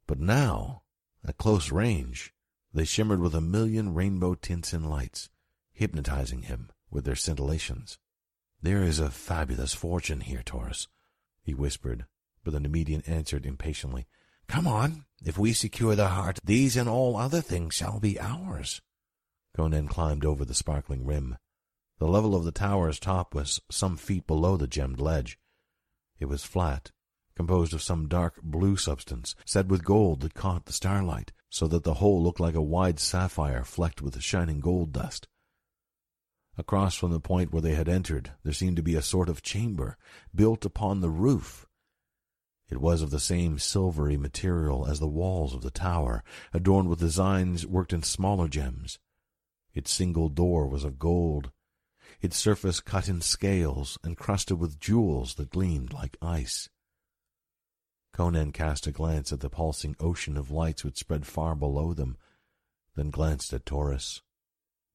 but 0.08 0.20
now, 0.20 0.82
at 1.24 1.38
close 1.38 1.72
range, 1.72 2.34
they 2.74 2.84
shimmered 2.84 3.20
with 3.20 3.36
a 3.36 3.42
million 3.42 3.94
rainbow 3.94 4.34
tints 4.34 4.74
and 4.74 4.90
lights, 4.90 5.30
hypnotizing 5.72 6.44
him 6.44 6.72
with 6.90 7.06
their 7.06 7.14
scintillations. 7.14 8.00
There 8.64 8.82
is 8.82 8.98
a 8.98 9.12
fabulous 9.12 9.74
fortune 9.74 10.22
here, 10.22 10.42
Taurus, 10.42 10.88
he 11.44 11.54
whispered, 11.54 12.06
but 12.46 12.54
the 12.54 12.62
Nemedian 12.62 13.04
answered 13.06 13.46
impatiently, 13.46 14.08
Come 14.48 14.68
on, 14.68 15.04
if 15.22 15.38
we 15.38 15.52
secure 15.52 15.98
the 15.98 16.08
heart, 16.08 16.40
these 16.46 16.78
and 16.78 16.88
all 16.88 17.18
other 17.18 17.42
things 17.42 17.74
shall 17.74 18.00
be 18.00 18.18
ours. 18.22 18.82
Conan 19.54 19.90
climbed 19.90 20.24
over 20.24 20.46
the 20.46 20.54
sparkling 20.54 21.06
rim. 21.06 21.36
The 22.00 22.08
level 22.08 22.36
of 22.36 22.46
the 22.46 22.54
tower's 22.54 23.02
top 23.02 23.36
was 23.36 23.60
some 23.70 23.98
feet 23.98 24.26
below 24.28 24.56
the 24.56 24.66
gemmed 24.66 25.02
ledge. 25.02 25.38
It 26.18 26.28
was 26.28 26.46
flat, 26.46 26.94
composed 27.36 27.74
of 27.74 27.82
some 27.82 28.08
dark 28.08 28.42
blue 28.42 28.78
substance, 28.78 29.36
set 29.46 29.68
with 29.68 29.84
gold 29.84 30.22
that 30.22 30.36
caught 30.36 30.68
the 30.68 30.74
starlight, 30.74 31.34
so 31.50 31.68
that 31.68 31.84
the 31.84 31.96
whole 31.96 32.24
looked 32.24 32.40
like 32.40 32.56
a 32.56 32.62
wide 32.62 33.02
sapphire 33.02 33.66
flecked 33.66 34.02
with 34.02 34.22
shining 34.22 34.62
gold 34.62 34.94
dust. 34.94 35.28
Across 36.58 36.96
from 36.96 37.12
the 37.12 37.20
point 37.20 37.52
where 37.52 37.62
they 37.62 37.74
had 37.76 37.90
entered, 37.90 38.34
there 38.44 38.54
seemed 38.54 38.76
to 38.78 38.84
be 38.84 38.96
a 38.96 39.02
sort 39.02 39.28
of 39.28 39.42
chamber, 39.42 39.98
built 40.34 40.66
upon 40.66 41.02
the 41.02 41.10
roof. 41.10 41.68
It 42.70 42.80
was 42.80 43.02
of 43.02 43.10
the 43.10 43.20
same 43.20 43.60
silvery 43.60 44.18
material 44.18 44.86
as 44.88 45.00
the 45.00 45.08
walls 45.08 45.54
of 45.54 45.62
the 45.62 45.72
tower, 45.72 46.24
adorned 46.54 46.90
with 46.90 47.00
designs 47.00 47.66
worked 47.66 47.94
in 47.94 48.04
smaller 48.04 48.48
gems. 48.48 49.00
Its 49.74 49.92
single 49.92 50.30
door 50.30 50.68
was 50.68 50.84
of 50.84 51.00
gold, 51.00 51.52
its 52.22 52.38
surface 52.38 52.80
cut 52.80 53.10
in 53.10 53.22
scales 53.22 53.98
and 54.04 54.18
crusted 54.18 54.60
with 54.60 54.80
jewels 54.80 55.36
that 55.36 55.50
gleamed 55.50 55.92
like 55.92 56.18
ice. 56.22 56.70
Conan 58.14 58.52
cast 58.52 58.86
a 58.86 58.92
glance 58.92 59.34
at 59.34 59.40
the 59.40 59.50
pulsing 59.50 59.96
ocean 60.00 60.38
of 60.38 60.52
lights 60.52 60.84
which 60.84 61.00
spread 61.00 61.26
far 61.26 61.56
below 61.56 61.94
them, 61.94 62.18
then 62.96 63.10
glanced 63.10 63.52
at 63.54 63.66
Taurus. 63.66 64.22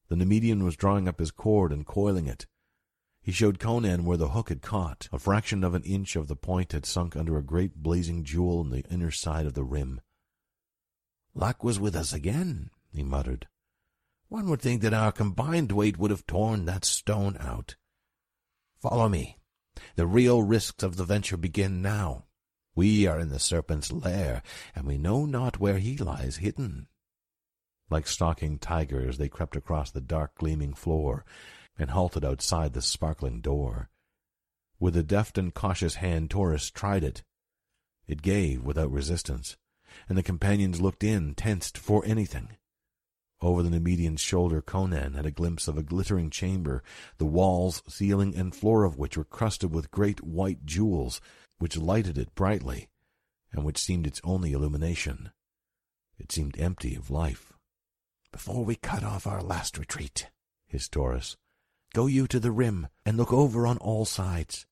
The 0.09 0.17
Nemedian 0.17 0.65
was 0.65 0.77
drawing 0.77 1.07
up 1.07 1.19
his 1.19 1.31
cord 1.31 1.73
and 1.73 1.87
coiling 1.87 2.27
it. 2.27 2.47
He 3.21 3.33
showed 3.33 3.59
Conan 3.59 4.05
where 4.05 4.17
the 4.17 4.31
hook 4.31 4.49
had 4.49 4.63
caught. 4.63 5.09
A 5.13 5.19
fraction 5.19 5.63
of 5.63 5.75
an 5.75 5.83
inch 5.83 6.17
of 6.17 6.29
the 6.29 6.37
point 6.37 6.73
had 6.73 6.87
sunk 6.87 7.15
under 7.15 7.37
a 7.37 7.43
great 7.43 7.77
blazing 7.77 8.25
jewel 8.25 8.63
in 8.63 8.71
the 8.71 8.85
inner 8.91 9.11
side 9.11 9.45
of 9.45 9.55
the 9.55 9.65
rim. 9.65 10.01
Luck 11.35 11.63
was 11.63 11.79
with 11.79 11.95
us 11.95 12.13
again, 12.13 12.71
he 12.91 13.03
muttered. 13.03 13.47
One 14.29 14.49
would 14.49 14.63
think 14.63 14.83
that 14.83 14.95
our 14.95 15.13
combined 15.13 15.73
weight 15.73 15.99
would 15.99 16.11
have 16.11 16.27
torn 16.27 16.65
that 16.65 16.85
stone 16.85 17.37
out. 17.39 17.77
Follow 18.81 19.09
me. 19.09 19.39
The 19.97 20.07
real 20.07 20.43
risks 20.43 20.83
of 20.83 20.97
the 20.97 21.05
venture 21.05 21.37
begin 21.37 21.83
now. 21.83 22.25
We 22.75 23.07
are 23.07 23.19
in 23.19 23.29
the 23.29 23.39
serpent's 23.39 23.93
lair, 23.93 24.43
and 24.75 24.87
we 24.87 24.99
know 24.99 25.27
not 25.27 25.61
where 25.61 25.79
he 25.79 25.97
lies 25.97 26.37
hidden. 26.37 26.89
Like 27.91 28.07
stalking 28.07 28.59
tigers, 28.59 29.19
they 29.19 29.29
crept 29.29 29.57
across 29.57 29.91
the 29.91 30.01
dark 30.01 30.35
gleaming 30.37 30.75
floor 30.75 31.25
and 31.79 31.91
halted 31.91 32.25
outside 32.25 32.73
the 32.73 32.83
sparkling 32.83 33.41
door. 33.41 33.89
With 34.81 34.97
a 34.97 35.03
deft 35.03 35.39
and 35.39 35.55
cautious 35.55 35.97
hand, 35.97 36.31
Taurus 36.31 36.71
tried 36.71 37.03
it. 37.03 37.23
It 38.07 38.23
gave 38.23 38.63
without 38.63 38.91
resistance, 38.91 39.57
and 40.09 40.17
the 40.17 40.23
companions 40.23 40.81
looked 40.81 41.03
in, 41.03 41.35
tensed 41.35 41.79
for 41.79 42.05
anything. 42.05 42.57
Over 43.41 43.63
the 43.63 43.71
Nemedian's 43.71 44.21
shoulder, 44.21 44.61
Conan 44.61 45.15
had 45.15 45.27
a 45.27 45.31
glimpse 45.31 45.69
of 45.69 45.79
a 45.79 45.83
glittering 45.83 46.29
chamber, 46.29 46.83
the 47.19 47.27
walls, 47.27 47.83
ceiling, 47.87 48.35
and 48.35 48.55
floor 48.55 48.85
of 48.85 48.99
which 48.99 49.17
were 49.17 49.25
crusted 49.25 49.73
with 49.73 49.93
great 49.93 50.25
white 50.25 50.65
jewels, 50.67 51.21
which 51.59 51.77
lighted 51.77 52.19
it 52.19 52.35
brightly, 52.35 52.89
and 53.53 53.65
which 53.65 53.79
seemed 53.79 54.07
its 54.07 54.21
only 54.25 54.53
illumination. 54.53 55.31
It 56.19 56.33
seemed 56.33 56.59
empty 56.59 56.97
of 56.97 57.11
life. 57.11 57.48
Before 58.33 58.65
we 58.65 58.77
cut 58.77 59.03
off 59.03 59.27
our 59.27 59.43
last 59.43 59.79
retreat, 59.79 60.31
hissed 60.67 60.93
Taurus, 60.93 61.37
go 61.95 62.07
you 62.07 62.27
to 62.29 62.39
the 62.39 62.53
rim 62.53 62.89
and 63.05 63.17
look 63.17 63.33
over 63.33 63.67
on 63.67 63.79
all 63.79 64.05
sides. 64.05 64.67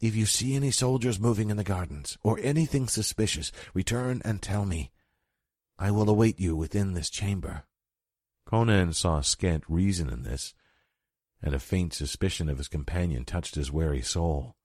If 0.00 0.16
you 0.16 0.26
see 0.26 0.54
any 0.54 0.70
soldiers 0.70 1.20
moving 1.20 1.50
in 1.50 1.56
the 1.56 1.64
gardens, 1.64 2.16
or 2.22 2.38
anything 2.42 2.88
suspicious, 2.88 3.52
return 3.74 4.22
and 4.24 4.40
tell 4.40 4.64
me. 4.64 4.90
I 5.78 5.90
will 5.90 6.08
await 6.08 6.40
you 6.40 6.56
within 6.56 6.94
this 6.94 7.10
chamber. 7.10 7.64
Conan 8.46 8.92
saw 8.94 9.20
scant 9.20 9.64
reason 9.68 10.08
in 10.08 10.22
this, 10.22 10.54
and 11.42 11.54
a 11.54 11.58
faint 11.58 11.92
suspicion 11.92 12.48
of 12.48 12.58
his 12.58 12.68
companion 12.68 13.24
touched 13.24 13.54
his 13.54 13.70
wary 13.70 14.02
soul 14.02 14.56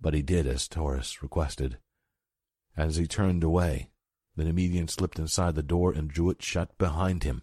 but 0.00 0.14
he 0.14 0.22
did 0.22 0.46
as 0.46 0.66
Taurus 0.66 1.22
requested. 1.22 1.78
As 2.76 2.96
he 2.96 3.06
turned 3.06 3.44
away, 3.44 3.90
the 4.36 4.44
Nemedian 4.44 4.88
slipped 4.88 5.18
inside 5.18 5.54
the 5.54 5.62
door 5.62 5.92
and 5.92 6.10
drew 6.10 6.30
it 6.30 6.42
shut 6.42 6.76
behind 6.78 7.24
him. 7.24 7.42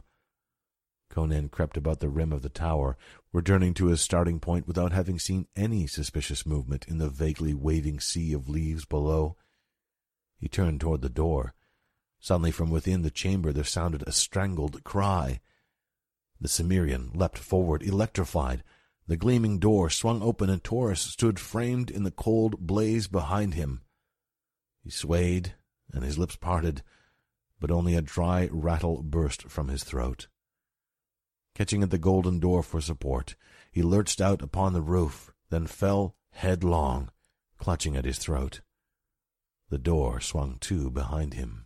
Conan 1.09 1.49
crept 1.49 1.77
about 1.77 1.99
the 1.99 2.09
rim 2.09 2.31
of 2.31 2.41
the 2.41 2.49
tower, 2.49 2.97
returning 3.33 3.73
to 3.75 3.87
his 3.87 4.01
starting 4.01 4.39
point 4.39 4.67
without 4.67 4.91
having 4.91 5.19
seen 5.19 5.47
any 5.55 5.87
suspicious 5.87 6.45
movement 6.45 6.85
in 6.87 6.97
the 6.97 7.09
vaguely 7.09 7.53
waving 7.53 7.99
sea 7.99 8.33
of 8.33 8.49
leaves 8.49 8.85
below. 8.85 9.35
He 10.37 10.47
turned 10.47 10.81
toward 10.81 11.01
the 11.01 11.09
door. 11.09 11.53
Suddenly 12.19 12.51
from 12.51 12.69
within 12.69 13.01
the 13.01 13.11
chamber 13.11 13.51
there 13.51 13.63
sounded 13.63 14.03
a 14.05 14.11
strangled 14.11 14.83
cry. 14.83 15.41
The 16.39 16.47
Cimmerian 16.47 17.11
leapt 17.13 17.37
forward, 17.37 17.81
electrified. 17.83 18.63
The 19.07 19.17
gleaming 19.17 19.59
door 19.59 19.89
swung 19.89 20.21
open 20.21 20.49
and 20.49 20.63
Taurus 20.63 21.01
stood 21.01 21.39
framed 21.39 21.89
in 21.89 22.03
the 22.03 22.11
cold 22.11 22.59
blaze 22.59 23.07
behind 23.07 23.53
him. 23.53 23.81
He 24.83 24.89
swayed, 24.89 25.55
and 25.91 26.03
his 26.03 26.17
lips 26.17 26.35
parted, 26.35 26.83
but 27.59 27.71
only 27.71 27.95
a 27.95 28.01
dry 28.01 28.49
rattle 28.51 29.01
burst 29.01 29.43
from 29.49 29.69
his 29.69 29.83
throat. 29.83 30.27
Catching 31.57 31.81
at 31.81 31.89
the 31.89 31.97
golden 31.97 32.39
door 32.39 32.61
for 32.61 32.79
support, 32.79 33.35
he 33.71 33.81
lurched 33.81 34.21
out 34.21 34.43
upon 34.43 34.73
the 34.73 34.81
roof, 34.83 35.33
then 35.49 35.65
fell 35.65 36.15
headlong, 36.29 37.09
clutching 37.57 37.97
at 37.97 38.05
his 38.05 38.19
throat. 38.19 38.61
The 39.69 39.79
door 39.79 40.21
swung 40.21 40.59
to 40.59 40.91
behind 40.91 41.33
him. 41.33 41.65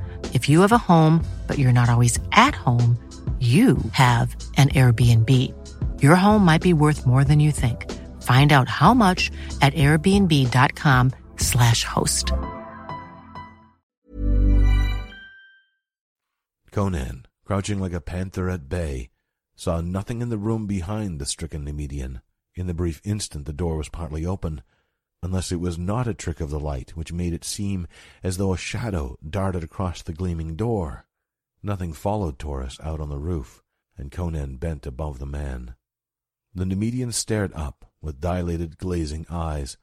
If 0.33 0.47
you 0.47 0.61
have 0.61 0.71
a 0.71 0.77
home, 0.77 1.25
but 1.47 1.57
you're 1.57 1.73
not 1.73 1.89
always 1.89 2.17
at 2.31 2.55
home, 2.55 2.97
you 3.39 3.77
have 3.93 4.35
an 4.55 4.69
Airbnb. 4.69 5.29
Your 5.99 6.15
home 6.15 6.45
might 6.45 6.61
be 6.61 6.73
worth 6.73 7.07
more 7.07 7.23
than 7.23 7.39
you 7.39 7.51
think. 7.51 7.91
Find 8.21 8.53
out 8.53 8.69
how 8.69 8.93
much 8.93 9.31
at 9.61 9.73
airbnb.com/slash 9.73 11.83
host. 11.83 12.31
Conan, 16.71 17.25
crouching 17.43 17.79
like 17.79 17.93
a 17.93 17.99
panther 17.99 18.47
at 18.47 18.69
bay, 18.69 19.09
saw 19.55 19.81
nothing 19.81 20.21
in 20.21 20.29
the 20.29 20.37
room 20.37 20.67
behind 20.67 21.19
the 21.19 21.25
stricken 21.25 21.65
Nemedian. 21.65 22.21
In 22.55 22.67
the 22.67 22.73
brief 22.73 23.01
instant 23.03 23.45
the 23.45 23.53
door 23.53 23.75
was 23.75 23.89
partly 23.89 24.25
open, 24.25 24.61
unless 25.23 25.51
it 25.51 25.59
was 25.59 25.77
not 25.77 26.07
a 26.07 26.13
trick 26.13 26.39
of 26.39 26.49
the 26.49 26.59
light 26.59 26.91
which 26.91 27.13
made 27.13 27.33
it 27.33 27.43
seem 27.43 27.87
as 28.23 28.37
though 28.37 28.53
a 28.53 28.57
shadow 28.57 29.17
darted 29.27 29.63
across 29.63 30.01
the 30.01 30.13
gleaming 30.13 30.55
door. 30.55 31.05
Nothing 31.61 31.93
followed 31.93 32.39
Taurus 32.39 32.79
out 32.81 32.99
on 32.99 33.09
the 33.09 33.19
roof, 33.19 33.61
and 33.97 34.11
Conan 34.11 34.57
bent 34.57 34.87
above 34.87 35.19
the 35.19 35.25
man. 35.27 35.75
The 36.53 36.65
Nemedian 36.65 37.13
stared 37.13 37.53
up 37.53 37.91
with 38.01 38.19
dilated, 38.19 38.77
glazing 38.77 39.25
eyes 39.29 39.77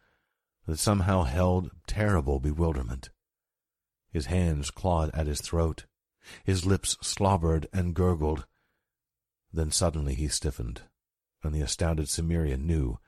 that 0.66 0.78
somehow 0.78 1.22
held 1.22 1.70
terrible 1.86 2.40
bewilderment. 2.40 3.10
His 4.10 4.26
hands 4.26 4.70
clawed 4.70 5.10
at 5.14 5.26
his 5.26 5.40
throat. 5.40 5.86
His 6.44 6.66
lips 6.66 6.96
slobbered 7.00 7.68
and 7.72 7.94
gurgled. 7.94 8.46
Then 9.52 9.70
suddenly 9.70 10.14
he 10.14 10.28
stiffened, 10.28 10.82
and 11.42 11.54
the 11.54 11.62
astounded 11.62 12.08
Cimmerian 12.08 12.66
knew 12.66 12.98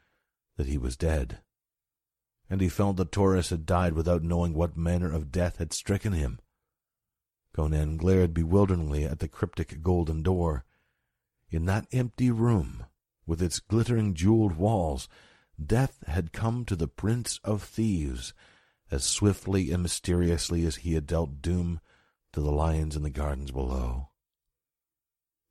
that 0.56 0.68
he 0.68 0.78
was 0.78 0.96
dead. 0.96 1.40
And 2.50 2.60
he 2.60 2.68
felt 2.68 2.96
that 2.96 3.12
Taurus 3.12 3.50
had 3.50 3.64
died 3.64 3.94
without 3.94 4.24
knowing 4.24 4.52
what 4.52 4.76
manner 4.76 5.10
of 5.10 5.30
death 5.30 5.58
had 5.58 5.72
stricken 5.72 6.12
him. 6.12 6.40
Conan 7.54 7.96
glared 7.96 8.34
bewilderingly 8.34 9.04
at 9.04 9.20
the 9.20 9.28
cryptic 9.28 9.82
golden 9.82 10.22
door. 10.22 10.64
In 11.48 11.64
that 11.66 11.86
empty 11.92 12.30
room, 12.30 12.84
with 13.24 13.40
its 13.40 13.60
glittering 13.60 14.14
jeweled 14.14 14.56
walls, 14.56 15.08
death 15.64 16.02
had 16.06 16.32
come 16.32 16.64
to 16.64 16.74
the 16.74 16.88
prince 16.88 17.38
of 17.44 17.62
thieves 17.62 18.34
as 18.90 19.04
swiftly 19.04 19.70
and 19.70 19.82
mysteriously 19.82 20.66
as 20.66 20.76
he 20.76 20.94
had 20.94 21.06
dealt 21.06 21.40
doom 21.40 21.80
to 22.32 22.40
the 22.40 22.50
lions 22.50 22.96
in 22.96 23.02
the 23.02 23.10
gardens 23.10 23.52
below. 23.52 24.08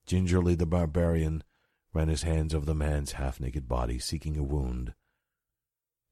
Gingerly 0.06 0.56
the 0.56 0.66
barbarian 0.66 1.44
ran 1.94 2.08
his 2.08 2.24
hands 2.24 2.54
over 2.54 2.66
the 2.66 2.76
man's 2.76 3.14
half-naked 3.14 3.68
body, 3.68 4.00
seeking 4.00 4.38
a 4.38 4.44
wound. 4.44 4.94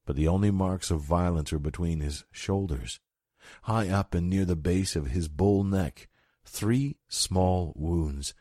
But 0.08 0.16
the 0.16 0.26
only 0.26 0.50
marks 0.50 0.90
of 0.90 1.02
violence 1.02 1.52
were 1.52 1.58
between 1.58 2.00
his 2.00 2.24
shoulders. 2.32 2.98
High 3.64 3.90
up 3.90 4.14
and 4.14 4.30
near 4.30 4.46
the 4.46 4.56
base 4.56 4.96
of 4.96 5.08
his 5.08 5.28
bull 5.28 5.64
neck, 5.64 6.08
three 6.46 6.96
small 7.08 7.74
wounds, 7.76 8.32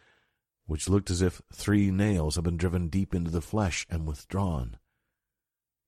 which 0.65 0.87
looked 0.87 1.09
as 1.09 1.21
if 1.21 1.41
three 1.51 1.91
nails 1.91 2.35
had 2.35 2.45
been 2.45 2.55
driven 2.55 2.87
deep 2.87 3.13
into 3.13 3.31
the 3.31 3.41
flesh 3.41 3.85
and 3.89 4.07
withdrawn. 4.07 4.77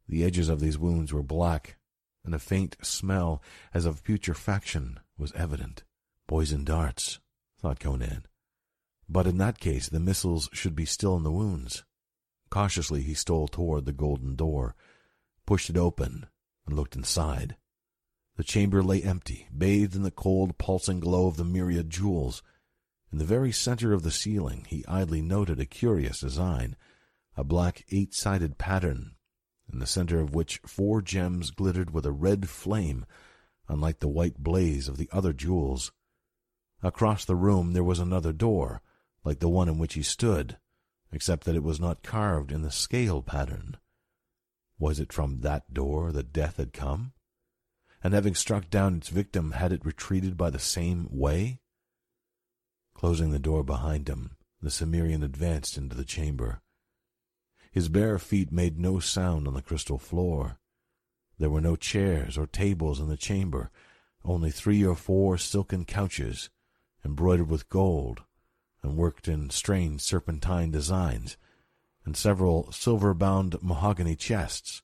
The 0.05 0.25
edges 0.25 0.49
of 0.49 0.59
these 0.59 0.77
wounds 0.77 1.13
were 1.13 1.23
black, 1.23 1.77
and 2.25 2.35
a 2.35 2.39
faint 2.39 2.75
smell 2.81 3.41
as 3.73 3.85
of 3.85 4.03
putrefaction 4.03 4.99
was 5.17 5.31
evident. 5.31 5.85
Poison 6.27 6.65
darts, 6.65 7.21
thought 7.57 7.79
Conan. 7.79 8.25
But 9.07 9.27
in 9.27 9.37
that 9.37 9.61
case 9.61 9.87
the 9.87 10.01
missiles 10.01 10.49
should 10.51 10.75
be 10.75 10.83
still 10.83 11.15
in 11.15 11.23
the 11.23 11.31
wounds. 11.31 11.85
Cautiously 12.49 13.01
he 13.01 13.13
stole 13.13 13.47
toward 13.47 13.85
the 13.85 13.93
golden 13.93 14.35
door, 14.35 14.75
pushed 15.49 15.71
it 15.71 15.77
open, 15.77 16.27
and 16.67 16.75
looked 16.75 16.95
inside. 16.95 17.55
The 18.37 18.43
chamber 18.43 18.83
lay 18.83 19.01
empty, 19.01 19.47
bathed 19.57 19.95
in 19.95 20.03
the 20.03 20.11
cold, 20.11 20.59
pulsing 20.59 20.99
glow 20.99 21.25
of 21.25 21.37
the 21.37 21.43
myriad 21.43 21.89
jewels. 21.89 22.43
In 23.11 23.17
the 23.17 23.25
very 23.25 23.51
center 23.51 23.91
of 23.91 24.03
the 24.03 24.11
ceiling 24.11 24.67
he 24.69 24.85
idly 24.87 25.23
noted 25.23 25.59
a 25.59 25.65
curious 25.65 26.19
design, 26.19 26.75
a 27.35 27.43
black 27.43 27.83
eight-sided 27.89 28.59
pattern 28.59 29.15
in 29.73 29.79
the 29.79 29.87
center 29.87 30.19
of 30.19 30.35
which 30.35 30.61
four 30.67 31.01
gems 31.01 31.49
glittered 31.49 31.95
with 31.95 32.05
a 32.05 32.11
red 32.11 32.47
flame, 32.47 33.07
unlike 33.67 34.01
the 34.01 34.07
white 34.07 34.37
blaze 34.37 34.87
of 34.87 34.97
the 34.97 35.09
other 35.11 35.33
jewels. 35.33 35.91
Across 36.83 37.25
the 37.25 37.35
room 37.35 37.73
there 37.73 37.83
was 37.83 37.97
another 37.97 38.33
door, 38.33 38.83
like 39.23 39.39
the 39.39 39.49
one 39.49 39.67
in 39.67 39.79
which 39.79 39.95
he 39.95 40.03
stood, 40.03 40.59
except 41.11 41.45
that 41.45 41.55
it 41.55 41.63
was 41.63 41.79
not 41.79 42.03
carved 42.03 42.51
in 42.51 42.61
the 42.61 42.69
scale 42.69 43.23
pattern. 43.23 43.77
Was 44.79 44.99
it 44.99 45.11
from 45.11 45.41
that 45.41 45.73
door 45.73 46.13
that 46.13 46.31
death 46.31 46.57
had 46.57 46.71
come? 46.71 47.11
And 48.01 48.13
having 48.13 48.33
struck 48.33 48.69
down 48.69 48.95
its 48.95 49.09
victim, 49.09 49.51
had 49.51 49.73
it 49.73 49.85
retreated 49.85 50.37
by 50.37 50.49
the 50.49 50.57
same 50.57 51.09
way? 51.11 51.59
Closing 52.93 53.31
the 53.31 53.39
door 53.39 53.63
behind 53.63 54.07
him, 54.07 54.37
the 54.61 54.71
Cimmerian 54.71 55.21
advanced 55.21 55.77
into 55.77 55.95
the 55.95 56.05
chamber. 56.05 56.61
His 57.71 57.89
bare 57.89 58.17
feet 58.17 58.51
made 58.51 58.79
no 58.79 58.99
sound 58.99 59.47
on 59.47 59.53
the 59.53 59.61
crystal 59.61 59.97
floor. 59.97 60.59
There 61.37 61.49
were 61.49 61.61
no 61.61 61.75
chairs 61.75 62.37
or 62.37 62.47
tables 62.47 62.99
in 62.99 63.09
the 63.09 63.17
chamber, 63.17 63.71
only 64.23 64.49
three 64.49 64.85
or 64.85 64.95
four 64.95 65.37
silken 65.37 65.85
couches, 65.85 66.49
embroidered 67.03 67.49
with 67.49 67.69
gold, 67.69 68.23
and 68.81 68.97
worked 68.97 69.27
in 69.27 69.49
strange 69.49 70.01
serpentine 70.01 70.71
designs, 70.71 71.37
and 72.09 72.17
several 72.17 72.71
silver-bound 72.71 73.55
mahogany 73.61 74.15
chests. 74.15 74.81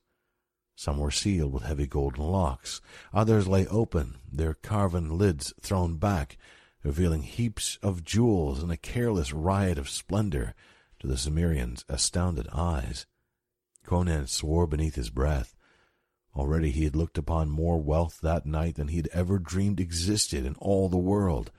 Some 0.76 0.98
were 0.98 1.10
sealed 1.10 1.52
with 1.52 1.64
heavy 1.64 1.88
golden 1.88 2.22
locks. 2.22 2.80
Others 3.12 3.48
lay 3.48 3.66
open, 3.66 4.18
their 4.32 4.54
carven 4.54 5.18
lids 5.18 5.52
thrown 5.60 5.96
back, 5.96 6.38
revealing 6.84 7.22
heaps 7.22 7.80
of 7.82 8.04
jewels 8.04 8.62
in 8.62 8.70
a 8.70 8.76
careless 8.76 9.32
riot 9.32 9.76
of 9.76 9.88
splendor 9.88 10.54
to 11.00 11.08
the 11.08 11.18
Cimmerian's 11.18 11.84
astounded 11.88 12.46
eyes. 12.52 13.06
Conan 13.84 14.28
swore 14.28 14.68
beneath 14.68 14.94
his 14.94 15.10
breath. 15.10 15.56
Already 16.32 16.70
he 16.70 16.84
had 16.84 16.94
looked 16.94 17.18
upon 17.18 17.50
more 17.50 17.82
wealth 17.82 18.20
that 18.22 18.46
night 18.46 18.76
than 18.76 18.86
he 18.86 18.98
had 18.98 19.08
ever 19.12 19.40
dreamed 19.40 19.80
existed 19.80 20.46
in 20.46 20.54
all 20.60 20.88
the 20.88 20.96
world, 20.96 21.50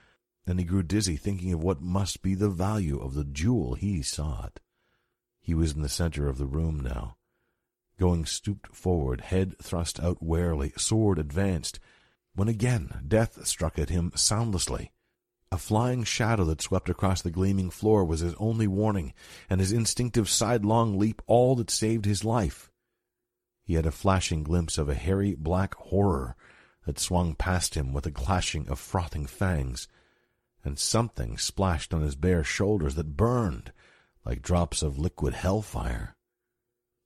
and 0.46 0.58
he 0.58 0.64
grew 0.64 0.82
dizzy 0.82 1.16
thinking 1.16 1.52
of 1.52 1.62
what 1.62 1.82
must 1.82 2.22
be 2.22 2.34
the 2.34 2.48
value 2.48 2.98
of 2.98 3.12
the 3.12 3.24
jewel 3.24 3.74
he 3.74 4.00
sought. 4.00 4.60
He 5.48 5.54
was 5.54 5.72
in 5.72 5.80
the 5.80 5.88
center 5.88 6.28
of 6.28 6.36
the 6.36 6.44
room 6.44 6.78
now. 6.78 7.16
Going 7.98 8.26
stooped 8.26 8.76
forward, 8.76 9.22
head 9.22 9.54
thrust 9.62 9.98
out 9.98 10.22
warily, 10.22 10.74
sword 10.76 11.18
advanced, 11.18 11.80
when 12.34 12.48
again 12.48 13.02
death 13.08 13.46
struck 13.46 13.78
at 13.78 13.88
him 13.88 14.12
soundlessly. 14.14 14.92
A 15.50 15.56
flying 15.56 16.04
shadow 16.04 16.44
that 16.44 16.60
swept 16.60 16.90
across 16.90 17.22
the 17.22 17.30
gleaming 17.30 17.70
floor 17.70 18.04
was 18.04 18.20
his 18.20 18.34
only 18.34 18.66
warning, 18.66 19.14
and 19.48 19.58
his 19.58 19.72
instinctive 19.72 20.28
sidelong 20.28 20.98
leap 20.98 21.22
all 21.26 21.56
that 21.56 21.70
saved 21.70 22.04
his 22.04 22.26
life. 22.26 22.70
He 23.64 23.72
had 23.72 23.86
a 23.86 23.90
flashing 23.90 24.42
glimpse 24.42 24.76
of 24.76 24.90
a 24.90 24.94
hairy 24.94 25.34
black 25.34 25.74
horror 25.76 26.36
that 26.84 26.98
swung 26.98 27.34
past 27.34 27.74
him 27.74 27.94
with 27.94 28.04
a 28.04 28.10
clashing 28.10 28.68
of 28.68 28.78
frothing 28.78 29.24
fangs, 29.24 29.88
and 30.62 30.78
something 30.78 31.38
splashed 31.38 31.94
on 31.94 32.02
his 32.02 32.16
bare 32.16 32.44
shoulders 32.44 32.96
that 32.96 33.16
burned 33.16 33.72
like 34.28 34.42
drops 34.42 34.82
of 34.82 34.98
liquid 34.98 35.32
hellfire. 35.32 36.14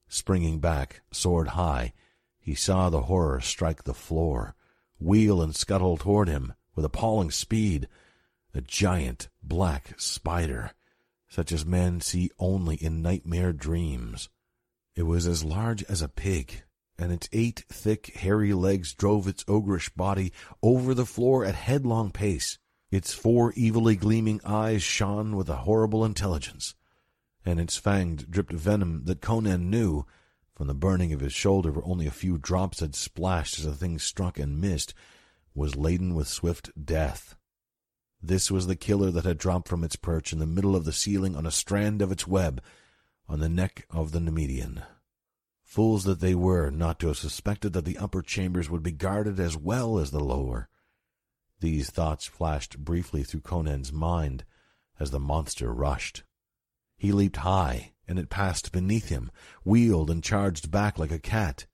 Springing 0.08 0.58
back, 0.58 1.02
sword 1.12 1.48
high, 1.48 1.92
he 2.40 2.52
saw 2.52 2.90
the 2.90 3.02
horror 3.02 3.40
strike 3.40 3.84
the 3.84 3.94
floor, 3.94 4.56
wheel 4.98 5.40
and 5.40 5.54
scuttle 5.54 5.96
toward 5.96 6.28
him 6.28 6.52
with 6.74 6.84
appalling 6.84 7.30
speed, 7.30 7.86
a 8.52 8.60
giant 8.60 9.28
black 9.40 9.94
spider, 9.96 10.72
such 11.28 11.52
as 11.52 11.64
men 11.64 12.00
see 12.00 12.28
only 12.40 12.74
in 12.74 13.00
nightmare 13.00 13.52
dreams. 13.52 14.28
It 14.96 15.04
was 15.04 15.28
as 15.28 15.44
large 15.44 15.84
as 15.84 16.02
a 16.02 16.08
pig, 16.08 16.64
and 16.98 17.12
its 17.12 17.28
eight 17.32 17.64
thick, 17.68 18.16
hairy 18.16 18.52
legs 18.52 18.94
drove 18.94 19.28
its 19.28 19.44
ogreish 19.44 19.94
body 19.94 20.32
over 20.60 20.92
the 20.92 21.06
floor 21.06 21.44
at 21.44 21.54
headlong 21.54 22.10
pace. 22.10 22.58
Its 22.90 23.14
four 23.14 23.54
evilly 23.56 23.94
gleaming 23.94 24.40
eyes 24.44 24.82
shone 24.82 25.36
with 25.36 25.48
a 25.48 25.58
horrible 25.58 26.04
intelligence, 26.04 26.74
and 27.44 27.60
its 27.60 27.76
fangs 27.76 28.24
dripped 28.24 28.52
venom 28.52 29.04
that 29.04 29.20
Conan 29.20 29.70
knew, 29.70 30.04
from 30.54 30.66
the 30.66 30.74
burning 30.74 31.12
of 31.12 31.20
his 31.20 31.32
shoulder 31.32 31.72
where 31.72 31.84
only 31.84 32.06
a 32.06 32.10
few 32.10 32.38
drops 32.38 32.80
had 32.80 32.94
splashed 32.94 33.58
as 33.58 33.64
the 33.64 33.74
thing 33.74 33.98
struck 33.98 34.38
and 34.38 34.60
missed, 34.60 34.94
was 35.54 35.76
laden 35.76 36.14
with 36.14 36.28
swift 36.28 36.70
death. 36.84 37.36
This 38.22 38.50
was 38.50 38.66
the 38.66 38.76
killer 38.76 39.10
that 39.10 39.24
had 39.24 39.38
dropped 39.38 39.66
from 39.66 39.82
its 39.82 39.96
perch 39.96 40.32
in 40.32 40.38
the 40.38 40.46
middle 40.46 40.76
of 40.76 40.84
the 40.84 40.92
ceiling 40.92 41.34
on 41.34 41.44
a 41.44 41.50
strand 41.50 42.00
of 42.00 42.12
its 42.12 42.26
web 42.26 42.62
on 43.28 43.40
the 43.40 43.48
neck 43.48 43.86
of 43.90 44.12
the 44.12 44.20
Nemedian. 44.20 44.82
Fools 45.62 46.04
that 46.04 46.20
they 46.20 46.34
were 46.34 46.70
not 46.70 47.00
to 47.00 47.08
have 47.08 47.16
suspected 47.16 47.72
that 47.72 47.84
the 47.84 47.98
upper 47.98 48.22
chambers 48.22 48.70
would 48.70 48.82
be 48.82 48.92
guarded 48.92 49.40
as 49.40 49.56
well 49.56 49.98
as 49.98 50.10
the 50.10 50.20
lower. 50.22 50.68
These 51.60 51.90
thoughts 51.90 52.26
flashed 52.26 52.78
briefly 52.78 53.24
through 53.24 53.40
Conan's 53.40 53.92
mind 53.92 54.44
as 55.00 55.10
the 55.10 55.18
monster 55.18 55.72
rushed. 55.72 56.22
He 57.02 57.10
leaped 57.10 57.38
high, 57.38 57.94
and 58.06 58.16
it 58.16 58.30
passed 58.30 58.70
beneath 58.70 59.08
him, 59.08 59.32
wheeled 59.64 60.08
and 60.08 60.22
charged 60.22 60.70
back 60.70 61.00
like 61.00 61.10
a 61.10 61.18
cat. 61.18 61.66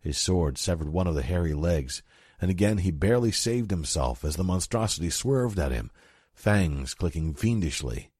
His 0.00 0.16
sword 0.16 0.56
severed 0.56 0.88
one 0.88 1.06
of 1.06 1.14
the 1.14 1.20
hairy 1.20 1.52
legs, 1.52 2.02
and 2.40 2.50
again 2.50 2.78
he 2.78 2.90
barely 2.90 3.30
saved 3.30 3.70
himself 3.70 4.24
as 4.24 4.36
the 4.36 4.42
monstrosity 4.42 5.10
swerved 5.10 5.58
at 5.58 5.70
him, 5.70 5.90
fangs 6.32 6.94
clicking 6.94 7.34
fiendishly. 7.34 8.10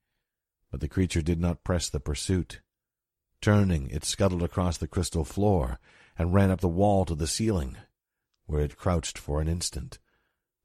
But 0.70 0.80
the 0.80 0.86
creature 0.88 1.22
did 1.22 1.40
not 1.40 1.64
press 1.64 1.88
the 1.88 1.98
pursuit. 1.98 2.60
Turning, 3.40 3.88
it 3.88 4.04
scuttled 4.04 4.42
across 4.42 4.76
the 4.76 4.86
crystal 4.86 5.24
floor 5.24 5.80
and 6.18 6.34
ran 6.34 6.50
up 6.50 6.60
the 6.60 6.68
wall 6.68 7.06
to 7.06 7.14
the 7.14 7.26
ceiling, 7.26 7.78
where 8.44 8.60
it 8.60 8.76
crouched 8.76 9.16
for 9.16 9.40
an 9.40 9.48
instant, 9.48 9.98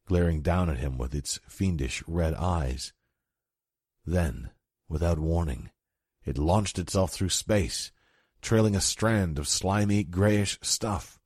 glaring 0.08 0.42
down 0.42 0.70
at 0.70 0.80
him 0.80 0.98
with 0.98 1.16
its 1.16 1.40
fiendish 1.48 2.04
red 2.06 2.34
eyes. 2.34 2.92
Then, 4.06 4.50
without 4.94 5.20
warning, 5.20 5.72
it 6.24 6.38
launched 6.38 6.80
itself 6.80 7.12
through 7.12 7.30
space, 7.30 7.92
trailing 8.42 8.76
a 8.76 8.82
strand 8.82 9.38
of 9.38 9.48
slimy 9.48 10.04
grayish 10.04 10.58
stuff 10.62 11.20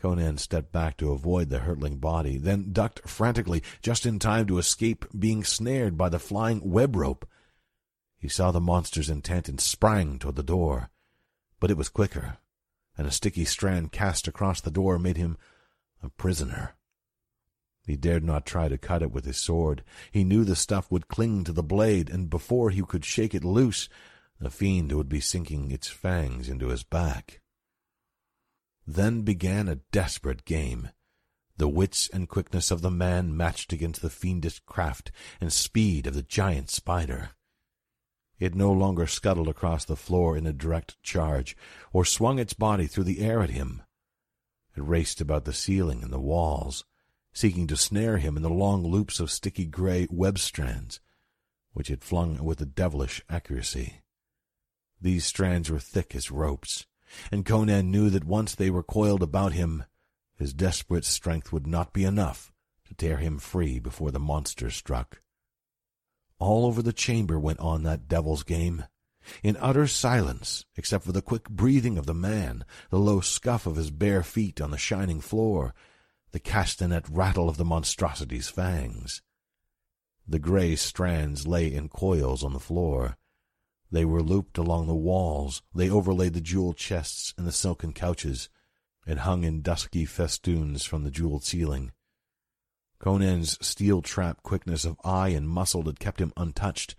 Conan 0.00 0.38
stepped 0.38 0.72
back 0.72 0.96
to 0.96 1.12
avoid 1.12 1.50
the 1.50 1.58
hurtling 1.58 1.98
body, 1.98 2.38
then 2.38 2.72
ducked 2.72 3.06
frantically, 3.06 3.62
just 3.82 4.06
in 4.06 4.18
time 4.18 4.46
to 4.46 4.58
escape 4.58 5.04
being 5.16 5.44
snared 5.44 5.98
by 5.98 6.08
the 6.08 6.18
flying 6.18 6.60
web 6.64 6.96
rope. 6.96 7.28
He 8.16 8.28
saw 8.28 8.50
the 8.50 8.60
monster's 8.60 9.10
intent 9.10 9.48
and 9.48 9.60
sprang 9.60 10.18
toward 10.18 10.36
the 10.36 10.42
door. 10.42 10.88
But 11.58 11.70
it 11.70 11.76
was 11.76 11.90
quicker, 11.90 12.38
and 12.96 13.06
a 13.06 13.10
sticky 13.10 13.44
strand 13.44 13.92
cast 13.92 14.26
across 14.26 14.62
the 14.62 14.70
door 14.70 14.98
made 14.98 15.18
him 15.18 15.36
a 16.02 16.08
prisoner. 16.08 16.76
He 17.86 17.96
dared 17.96 18.24
not 18.24 18.46
try 18.46 18.68
to 18.68 18.78
cut 18.78 19.02
it 19.02 19.10
with 19.10 19.24
his 19.24 19.38
sword. 19.38 19.82
He 20.10 20.24
knew 20.24 20.44
the 20.44 20.56
stuff 20.56 20.90
would 20.90 21.08
cling 21.08 21.44
to 21.44 21.52
the 21.52 21.62
blade, 21.62 22.10
and 22.10 22.30
before 22.30 22.70
he 22.70 22.82
could 22.82 23.04
shake 23.04 23.34
it 23.34 23.44
loose, 23.44 23.88
the 24.38 24.50
fiend 24.50 24.92
would 24.92 25.08
be 25.08 25.20
sinking 25.20 25.70
its 25.70 25.88
fangs 25.88 26.48
into 26.48 26.68
his 26.68 26.82
back. 26.82 27.40
Then 28.86 29.22
began 29.22 29.68
a 29.68 29.80
desperate 29.92 30.44
game. 30.44 30.90
The 31.56 31.68
wits 31.68 32.08
and 32.12 32.28
quickness 32.28 32.70
of 32.70 32.80
the 32.80 32.90
man 32.90 33.36
matched 33.36 33.72
against 33.72 34.00
the 34.00 34.08
fiendish 34.08 34.60
craft 34.60 35.12
and 35.40 35.52
speed 35.52 36.06
of 36.06 36.14
the 36.14 36.22
giant 36.22 36.70
spider. 36.70 37.30
It 38.38 38.54
no 38.54 38.72
longer 38.72 39.06
scuttled 39.06 39.48
across 39.48 39.84
the 39.84 39.96
floor 39.96 40.36
in 40.36 40.46
a 40.46 40.52
direct 40.52 41.00
charge, 41.02 41.54
or 41.92 42.06
swung 42.06 42.38
its 42.38 42.54
body 42.54 42.86
through 42.86 43.04
the 43.04 43.20
air 43.20 43.42
at 43.42 43.50
him. 43.50 43.82
It 44.74 44.82
raced 44.82 45.20
about 45.20 45.44
the 45.44 45.52
ceiling 45.52 46.02
and 46.02 46.10
the 46.10 46.18
walls, 46.18 46.84
seeking 47.32 47.66
to 47.66 47.76
snare 47.76 48.18
him 48.18 48.36
in 48.36 48.42
the 48.42 48.50
long 48.50 48.84
loops 48.84 49.20
of 49.20 49.30
sticky 49.30 49.66
gray 49.66 50.06
web 50.10 50.38
strands, 50.38 51.00
which 51.72 51.90
it 51.90 52.02
flung 52.02 52.42
with 52.42 52.60
a 52.60 52.66
devilish 52.66 53.22
accuracy. 53.28 54.00
These 55.00 55.24
strands 55.24 55.70
were 55.70 55.78
thick 55.78 56.14
as 56.14 56.30
ropes, 56.30 56.86
and 57.30 57.46
Conan 57.46 57.90
knew 57.90 58.10
that 58.10 58.24
once 58.24 58.54
they 58.54 58.70
were 58.70 58.82
coiled 58.82 59.22
about 59.22 59.52
him, 59.52 59.84
his 60.36 60.52
desperate 60.52 61.04
strength 61.04 61.52
would 61.52 61.66
not 61.66 61.92
be 61.92 62.04
enough 62.04 62.52
to 62.86 62.94
tear 62.94 63.18
him 63.18 63.38
free 63.38 63.78
before 63.78 64.10
the 64.10 64.18
monster 64.18 64.70
struck. 64.70 65.20
All 66.38 66.66
over 66.66 66.82
the 66.82 66.92
chamber 66.92 67.38
went 67.38 67.60
on 67.60 67.82
that 67.82 68.08
devil's 68.08 68.42
game, 68.42 68.84
in 69.42 69.56
utter 69.58 69.86
silence, 69.86 70.64
except 70.76 71.04
for 71.04 71.12
the 71.12 71.22
quick 71.22 71.48
breathing 71.48 71.98
of 71.98 72.06
the 72.06 72.14
man, 72.14 72.64
the 72.90 72.98
low 72.98 73.20
scuff 73.20 73.66
of 73.66 73.76
his 73.76 73.90
bare 73.90 74.22
feet 74.22 74.60
on 74.60 74.70
the 74.70 74.78
shining 74.78 75.20
floor, 75.20 75.74
the 76.32 76.40
castanet 76.40 77.06
rattle 77.10 77.48
of 77.48 77.56
the 77.56 77.64
monstrosity's 77.64 78.48
fangs. 78.48 79.22
The 80.26 80.38
gray 80.38 80.76
strands 80.76 81.46
lay 81.46 81.72
in 81.72 81.88
coils 81.88 82.44
on 82.44 82.52
the 82.52 82.60
floor, 82.60 83.16
they 83.92 84.04
were 84.04 84.22
looped 84.22 84.56
along 84.56 84.86
the 84.86 84.94
walls, 84.94 85.62
they 85.74 85.90
overlaid 85.90 86.32
the 86.32 86.40
jeweled 86.40 86.76
chests 86.76 87.34
and 87.36 87.46
the 87.46 87.52
silken 87.52 87.92
couches, 87.92 88.48
and 89.06 89.20
hung 89.20 89.42
in 89.42 89.62
dusky 89.62 90.04
festoons 90.04 90.84
from 90.84 91.02
the 91.02 91.10
jeweled 91.10 91.42
ceiling. 91.42 91.92
Conan's 93.00 93.58
steel-trap 93.66 94.42
quickness 94.42 94.84
of 94.84 95.00
eye 95.02 95.30
and 95.30 95.48
muscle 95.48 95.82
had 95.84 95.98
kept 95.98 96.20
him 96.20 96.32
untouched, 96.36 96.94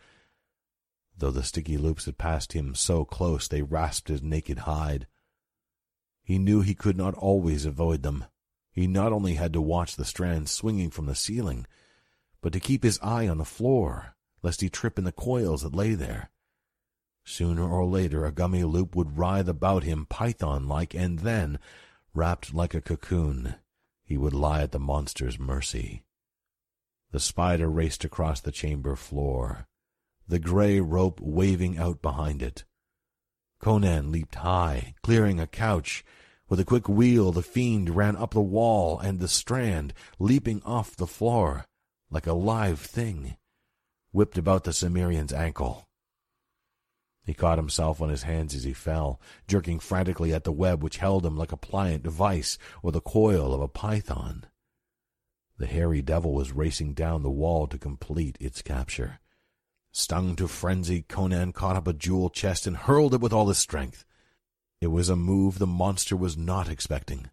though 1.16 1.32
the 1.32 1.44
sticky 1.44 1.78
loops 1.78 2.06
had 2.06 2.18
passed 2.18 2.54
him 2.54 2.76
so 2.76 3.06
close 3.06 3.48
they 3.48 3.62
rasped 3.62 4.10
his 4.10 4.22
naked 4.22 4.60
hide. 4.60 5.08
He 6.24 6.40
knew 6.40 6.62
he 6.62 6.76
could 6.76 6.98
not 6.98 7.14
always 7.14 7.66
avoid 7.66 8.04
them. 8.04 8.26
He 8.72 8.88
not 8.88 9.12
only 9.12 9.36
had 9.36 9.54
to 9.54 9.62
watch 9.62 9.96
the 9.96 10.06
strands 10.06 10.52
swinging 10.52 10.90
from 10.90 11.06
the 11.06 11.16
ceiling, 11.16 11.68
but 12.42 12.54
to 12.54 12.60
keep 12.60 12.84
his 12.84 13.00
eye 13.02 13.28
on 13.28 13.38
the 13.38 13.46
floor, 13.46 14.16
lest 14.42 14.62
he 14.62 14.70
trip 14.70 14.98
in 14.98 15.04
the 15.04 15.12
coils 15.12 15.62
that 15.62 15.76
lay 15.76 15.94
there. 15.94 16.32
Sooner 17.24 17.68
or 17.68 17.86
later 17.86 18.26
a 18.26 18.32
gummy 18.32 18.64
loop 18.64 18.96
would 18.96 19.18
writhe 19.18 19.48
about 19.48 19.84
him 19.84 20.06
python-like, 20.08 20.96
and 20.96 21.20
then, 21.20 21.60
wrapped 22.14 22.54
like 22.54 22.74
a 22.74 22.82
cocoon, 22.82 23.56
he 24.04 24.18
would 24.18 24.34
lie 24.34 24.62
at 24.64 24.72
the 24.72 24.80
monster's 24.80 25.38
mercy. 25.38 26.04
The 27.12 27.20
spider 27.20 27.70
raced 27.70 28.04
across 28.04 28.42
the 28.42 28.52
chamber 28.52 28.96
floor, 28.96 29.68
the 30.28 30.40
gray 30.40 30.80
rope 30.80 31.20
waving 31.22 31.78
out 31.78 32.02
behind 32.02 32.42
it. 32.42 32.64
Conan 33.60 34.12
leaped 34.12 34.36
high, 34.36 34.96
clearing 35.04 35.40
a 35.40 35.46
couch. 35.46 36.04
With 36.52 36.60
a 36.60 36.66
quick 36.66 36.90
wheel, 36.90 37.32
the 37.32 37.44
fiend 37.44 37.96
ran 37.96 38.18
up 38.18 38.34
the 38.34 38.42
wall 38.42 39.00
and 39.00 39.22
the 39.22 39.30
strand, 39.30 39.94
leaping 40.20 40.62
off 40.64 40.98
the 40.98 41.08
floor 41.08 41.64
like 42.10 42.28
a 42.28 42.34
live 42.34 42.82
thing, 42.82 43.38
whipped 44.12 44.38
about 44.38 44.66
the 44.66 44.74
Cimmerian's 44.74 45.32
ankle. 45.32 45.88
He 47.24 47.34
caught 47.34 47.58
himself 47.58 48.02
on 48.02 48.10
his 48.10 48.24
hands 48.24 48.54
as 48.54 48.66
he 48.66 48.74
fell, 48.74 49.22
jerking 49.48 49.80
frantically 49.80 50.34
at 50.34 50.44
the 50.44 50.52
web 50.52 50.84
which 50.84 50.98
held 50.98 51.26
him 51.26 51.38
like 51.38 51.54
a 51.54 51.58
pliant 51.58 52.06
vice 52.06 52.58
or 52.84 52.92
the 52.92 53.00
coil 53.00 53.54
of 53.54 53.62
a 53.62 53.70
python. 53.70 54.44
The 55.58 55.68
hairy 55.68 56.02
devil 56.02 56.34
was 56.34 56.52
racing 56.52 56.96
down 56.96 57.24
the 57.24 57.30
wall 57.30 57.66
to 57.68 57.78
complete 57.78 58.38
its 58.42 58.62
capture. 58.62 59.22
Stung 59.94 60.36
to 60.36 60.50
frenzy, 60.50 61.04
Conan 61.04 61.54
caught 61.54 61.78
up 61.78 61.88
a 61.88 61.94
jewel 61.94 62.30
chest 62.30 62.68
and 62.68 62.76
hurled 62.76 63.14
it 63.14 63.22
with 63.22 63.32
all 63.32 63.48
his 63.48 63.58
strength. 63.58 64.04
It 64.82 64.88
was 64.88 65.10
a 65.10 65.16
move 65.16 65.60
the 65.60 65.68
monster 65.68 66.18
was 66.18 66.36
not 66.36 66.68
expecting. 66.68 67.30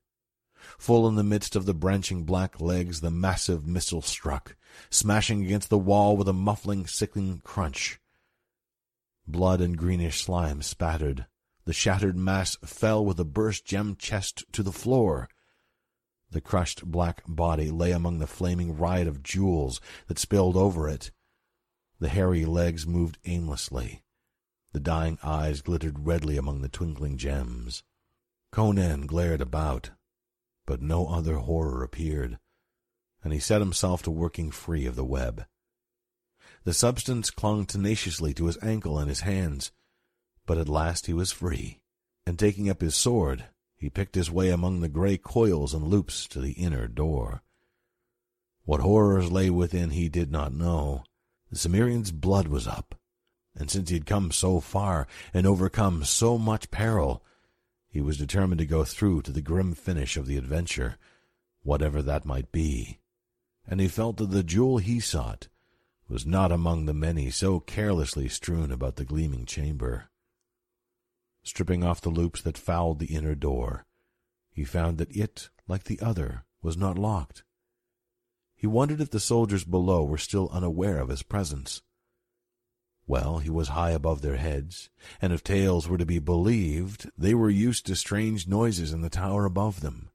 Full 0.77 1.09
in 1.09 1.15
the 1.15 1.25
midst 1.25 1.57
of 1.57 1.65
the 1.65 1.73
branching 1.73 2.25
black 2.25 2.61
legs, 2.61 3.01
the 3.01 3.11
massive 3.11 3.67
missile 3.67 4.03
struck, 4.03 4.55
smashing 4.91 5.43
against 5.43 5.71
the 5.71 5.79
wall 5.79 6.15
with 6.17 6.29
a 6.29 6.35
muffling, 6.35 6.87
sickening 6.87 7.41
crunch. 7.43 7.99
Blood 9.27 9.63
and 9.63 9.79
greenish 9.79 10.21
slime 10.21 10.61
spattered. 10.61 11.27
The 11.65 11.73
shattered 11.73 12.17
mass 12.17 12.57
fell 12.65 13.05
with 13.05 13.19
a 13.19 13.25
burst 13.25 13.65
gem 13.65 13.97
chest 13.97 14.45
to 14.53 14.63
the 14.63 14.73
floor. 14.73 15.29
The 16.31 16.43
crushed 16.43 16.85
black 16.85 17.23
body 17.27 17.71
lay 17.71 17.93
among 17.93 18.19
the 18.19 18.27
flaming 18.27 18.77
riot 18.77 19.09
of 19.09 19.23
jewels 19.23 19.81
that 20.07 20.19
spilled 20.19 20.57
over 20.57 20.89
it. 20.89 21.11
The 21.99 22.09
hairy 22.09 22.45
legs 22.45 22.87
moved 22.87 23.19
aimlessly. 23.25 24.03
The 24.73 24.81
dying 24.81 25.19
eyes 25.23 25.63
glittered 25.63 26.07
redly 26.07 26.37
among 26.37 26.61
the 26.61 26.69
twinkling 26.69 27.17
gems. 27.17 27.83
Conan 28.53 29.07
glared 29.07 29.41
about, 29.41 29.91
but 30.67 30.83
no 30.83 31.09
other 31.09 31.37
horror 31.37 31.83
appeared, 31.83 32.39
and 33.23 33.33
he 33.33 33.39
set 33.39 33.61
himself 33.61 34.03
to 34.03 34.11
working 34.11 34.51
free 34.51 34.87
of 34.87 34.97
the 34.97 35.05
web. 35.05 35.47
The 36.65 36.75
substance 36.75 37.31
clung 37.31 37.67
tenaciously 37.67 38.35
to 38.35 38.47
his 38.47 38.59
ankle 38.63 38.99
and 38.99 39.09
his 39.09 39.21
hands, 39.21 39.73
but 40.45 40.59
at 40.59 40.69
last 40.69 41.07
he 41.07 41.15
was 41.15 41.33
free, 41.33 41.81
and 42.27 42.39
taking 42.39 42.69
up 42.69 42.81
his 42.81 42.95
sword, 42.95 43.47
he 43.77 43.89
picked 43.89 44.15
his 44.15 44.31
way 44.31 44.51
among 44.51 44.81
the 44.81 44.89
gray 44.89 45.17
coils 45.17 45.73
and 45.73 45.85
loops 45.85 46.27
to 46.29 46.41
the 46.41 46.53
inner 46.53 46.89
door. 46.89 47.43
What 48.65 48.81
horrors 48.81 49.33
lay 49.33 49.49
within 49.49 49.91
he 49.91 50.09
did 50.09 50.31
not 50.31 50.53
know. 50.53 51.05
The 51.51 51.57
Cimmerian's 51.57 52.13
blood 52.13 52.49
was 52.49 52.67
up, 52.67 52.95
and 53.59 53.71
since 53.71 53.91
he 53.91 53.97
had 53.97 54.07
come 54.07 54.31
so 54.31 54.61
far 54.61 55.07
and 55.35 55.47
overcome 55.47 56.05
so 56.05 56.39
much 56.39 56.71
peril, 56.71 57.25
he 57.89 58.01
was 58.01 58.17
determined 58.17 58.61
to 58.61 58.67
go 58.67 58.85
through 58.85 59.23
to 59.23 59.33
the 59.33 59.43
grim 59.43 59.75
finish 59.75 60.17
of 60.17 60.27
the 60.27 60.37
adventure, 60.37 60.97
whatever 61.63 62.01
that 62.03 62.25
might 62.25 62.53
be. 62.53 63.01
And 63.67 63.81
he 63.81 63.89
felt 63.89 64.19
that 64.19 64.31
the 64.31 64.45
jewel 64.45 64.79
he 64.79 65.01
sought 65.01 65.49
was 66.09 66.25
not 66.25 66.53
among 66.53 66.87
the 66.87 66.95
many 66.95 67.31
so 67.31 67.61
carelessly 67.61 68.29
strewn 68.29 68.71
about 68.71 68.97
the 68.97 69.05
gleaming 69.05 69.45
chamber. 69.45 70.09
Stripping 71.43 71.83
off 71.83 72.01
the 72.01 72.09
loops 72.11 72.41
that 72.43 72.57
fouled 72.57 72.99
the 72.99 73.15
inner 73.15 73.35
door, 73.35 73.85
he 74.51 74.65
found 74.65 74.99
that 74.99 75.15
it, 75.15 75.51
like 75.67 75.85
the 75.85 76.01
other, 76.01 76.45
was 76.63 76.77
not 76.77 76.99
locked. 76.99 77.43
He 78.55 78.67
wondered 78.67 79.01
if 79.01 79.11
the 79.11 79.21
soldiers 79.21 79.65
below 79.65 80.05
were 80.05 80.19
still 80.19 80.49
unaware 80.53 81.01
of 81.01 81.09
his 81.09 81.23
presence. 81.23 81.83
Well, 83.09 83.39
he 83.39 83.49
was 83.49 83.69
high 83.69 83.93
above 83.93 84.21
their 84.21 84.37
heads, 84.37 84.91
and 85.23 85.33
if 85.33 85.43
tales 85.43 85.89
were 85.89 85.97
to 85.97 86.05
be 86.05 86.19
believed, 86.19 87.11
they 87.17 87.35
were 87.35 87.49
used 87.49 87.87
to 87.87 87.97
strange 87.97 88.47
noises 88.47 88.93
in 88.93 89.01
the 89.01 89.09
tower 89.09 89.47
above 89.47 89.81
them, 89.81 90.11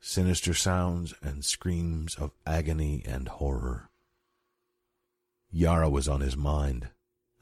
sinister 0.00 0.54
sounds 0.54 1.12
and 1.20 1.44
screams 1.44 2.14
of 2.14 2.32
agony 2.46 3.02
and 3.06 3.28
horror. 3.28 3.90
Yara 5.52 5.90
was 5.90 6.08
on 6.08 6.22
his 6.22 6.34
mind, 6.34 6.88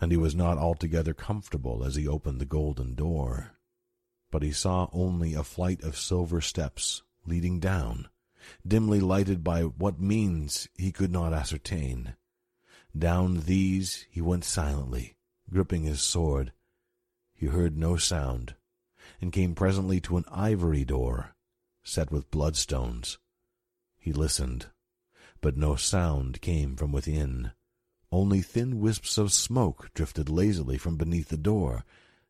and 0.00 0.10
he 0.10 0.18
was 0.18 0.34
not 0.34 0.58
altogether 0.58 1.14
comfortable 1.14 1.84
as 1.84 1.94
he 1.94 2.08
opened 2.08 2.40
the 2.40 2.44
golden 2.44 2.96
door. 2.96 3.52
But 4.32 4.42
he 4.42 4.50
saw 4.50 4.88
only 4.92 5.32
a 5.32 5.44
flight 5.44 5.80
of 5.84 5.96
silver 5.96 6.40
steps 6.40 7.02
leading 7.24 7.60
down, 7.60 8.08
dimly 8.66 8.98
lighted 8.98 9.44
by 9.44 9.62
what 9.62 10.00
means 10.00 10.66
he 10.74 10.90
could 10.90 11.12
not 11.12 11.32
ascertain. 11.32 12.16
Down 12.96 13.40
these 13.40 14.06
he 14.10 14.20
went 14.20 14.44
silently, 14.44 15.16
gripping 15.50 15.84
his 15.84 16.00
sword. 16.00 16.52
He 17.34 17.46
heard 17.46 17.76
no 17.76 17.96
sound, 17.96 18.54
and 19.20 19.32
came 19.32 19.54
presently 19.54 20.00
to 20.02 20.16
an 20.16 20.24
ivory 20.30 20.84
door, 20.84 21.34
set 21.82 22.10
with 22.10 22.30
bloodstones. 22.30 23.18
He 23.98 24.12
listened, 24.12 24.66
but 25.40 25.56
no 25.56 25.76
sound 25.76 26.40
came 26.40 26.76
from 26.76 26.92
within. 26.92 27.52
Only 28.10 28.40
thin 28.40 28.80
wisps 28.80 29.18
of 29.18 29.32
smoke 29.32 29.90
drifted 29.94 30.28
lazily 30.28 30.78
from 30.78 30.96
beneath 30.96 31.28
the 31.28 31.36
door, 31.36 31.84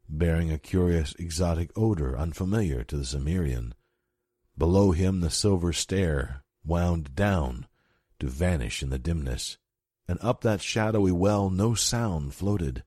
bearing 0.09 0.51
a 0.51 0.59
curious 0.59 1.15
exotic 1.19 1.71
odor 1.77 2.19
unfamiliar 2.19 2.83
to 2.85 2.97
the 2.97 3.05
Cimmerian. 3.05 3.75
Below 4.57 4.91
him 4.91 5.21
the 5.21 5.31
silver 5.31 5.73
stair 5.73 6.43
wound 6.65 7.15
down 7.15 7.67
to 8.19 8.27
vanish 8.27 8.83
in 8.83 8.91
the 8.91 8.99
dimness, 8.99 9.57
and 10.09 10.19
up 10.23 10.41
that 10.41 10.63
shadowy 10.63 11.13
well 11.13 11.51
no 11.51 11.75
sound 11.75 12.35
floated. 12.35 12.83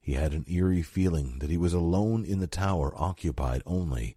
He 0.00 0.14
had 0.14 0.32
an 0.32 0.46
eerie 0.48 0.82
feeling 0.82 1.38
that 1.38 1.50
he 1.50 1.58
was 1.58 1.74
alone 1.74 2.24
in 2.24 2.40
the 2.40 2.46
tower 2.46 2.92
occupied 2.96 3.62
only 3.66 4.16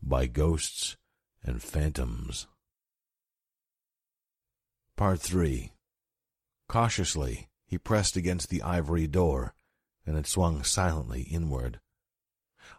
by 0.00 0.26
ghosts 0.26 0.96
and 1.42 1.62
phantoms. 1.62 2.46
Part 4.96 5.20
3 5.20 5.72
Cautiously 6.68 7.48
he 7.68 7.76
pressed 7.76 8.16
against 8.16 8.48
the 8.48 8.62
ivory 8.62 9.06
door, 9.06 9.54
and 10.06 10.16
it 10.16 10.26
swung 10.26 10.64
silently 10.64 11.22
inward. 11.22 11.80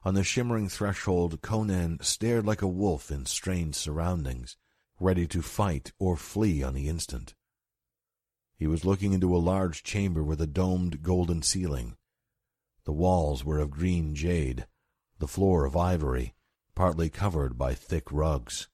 On 0.03 0.15
the 0.15 0.23
shimmering 0.23 0.67
threshold, 0.67 1.41
Conan 1.41 1.99
stared 2.01 2.45
like 2.45 2.63
a 2.63 2.67
wolf 2.67 3.11
in 3.11 3.27
strange 3.27 3.75
surroundings, 3.75 4.57
ready 4.99 5.27
to 5.27 5.43
fight 5.43 5.91
or 5.99 6.17
flee 6.17 6.63
on 6.63 6.73
the 6.73 6.89
instant. 6.89 7.35
He 8.59 8.67
was 8.67 8.83
looking 8.83 9.13
into 9.13 9.33
a 9.33 9.39
large 9.39 9.83
chamber 9.83 10.21
with 10.21 10.41
a 10.41 10.45
domed 10.45 11.01
golden 11.01 11.41
ceiling. 11.41 11.95
The 12.83 12.91
walls 12.91 13.45
were 13.45 13.57
of 13.57 13.71
green 13.71 14.13
jade, 14.15 14.67
the 15.17 15.29
floor 15.29 15.63
of 15.63 15.77
ivory, 15.77 16.35
partly 16.75 17.09
covered 17.09 17.57
by 17.57 17.73
thick 17.73 18.11
rugs. 18.11 18.67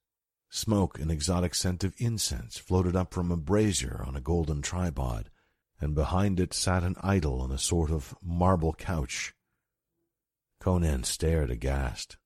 Smoke 0.49 0.99
and 0.99 1.11
exotic 1.11 1.53
scent 1.53 1.83
of 1.83 1.93
incense 1.99 2.57
floated 2.57 2.95
up 2.95 3.13
from 3.13 3.31
a 3.31 3.37
brazier 3.37 4.03
on 4.03 4.15
a 4.15 4.21
golden 4.21 4.63
tripod, 4.63 5.29
and 5.79 5.93
behind 5.93 6.39
it 6.39 6.51
sat 6.51 6.83
an 6.83 6.95
idol 7.01 7.39
on 7.39 7.51
a 7.51 7.59
sort 7.59 7.91
of 7.91 8.15
marble 8.23 8.73
couch. 8.73 9.35
Conan 10.59 11.03
stared 11.03 11.51
aghast. 11.51 12.17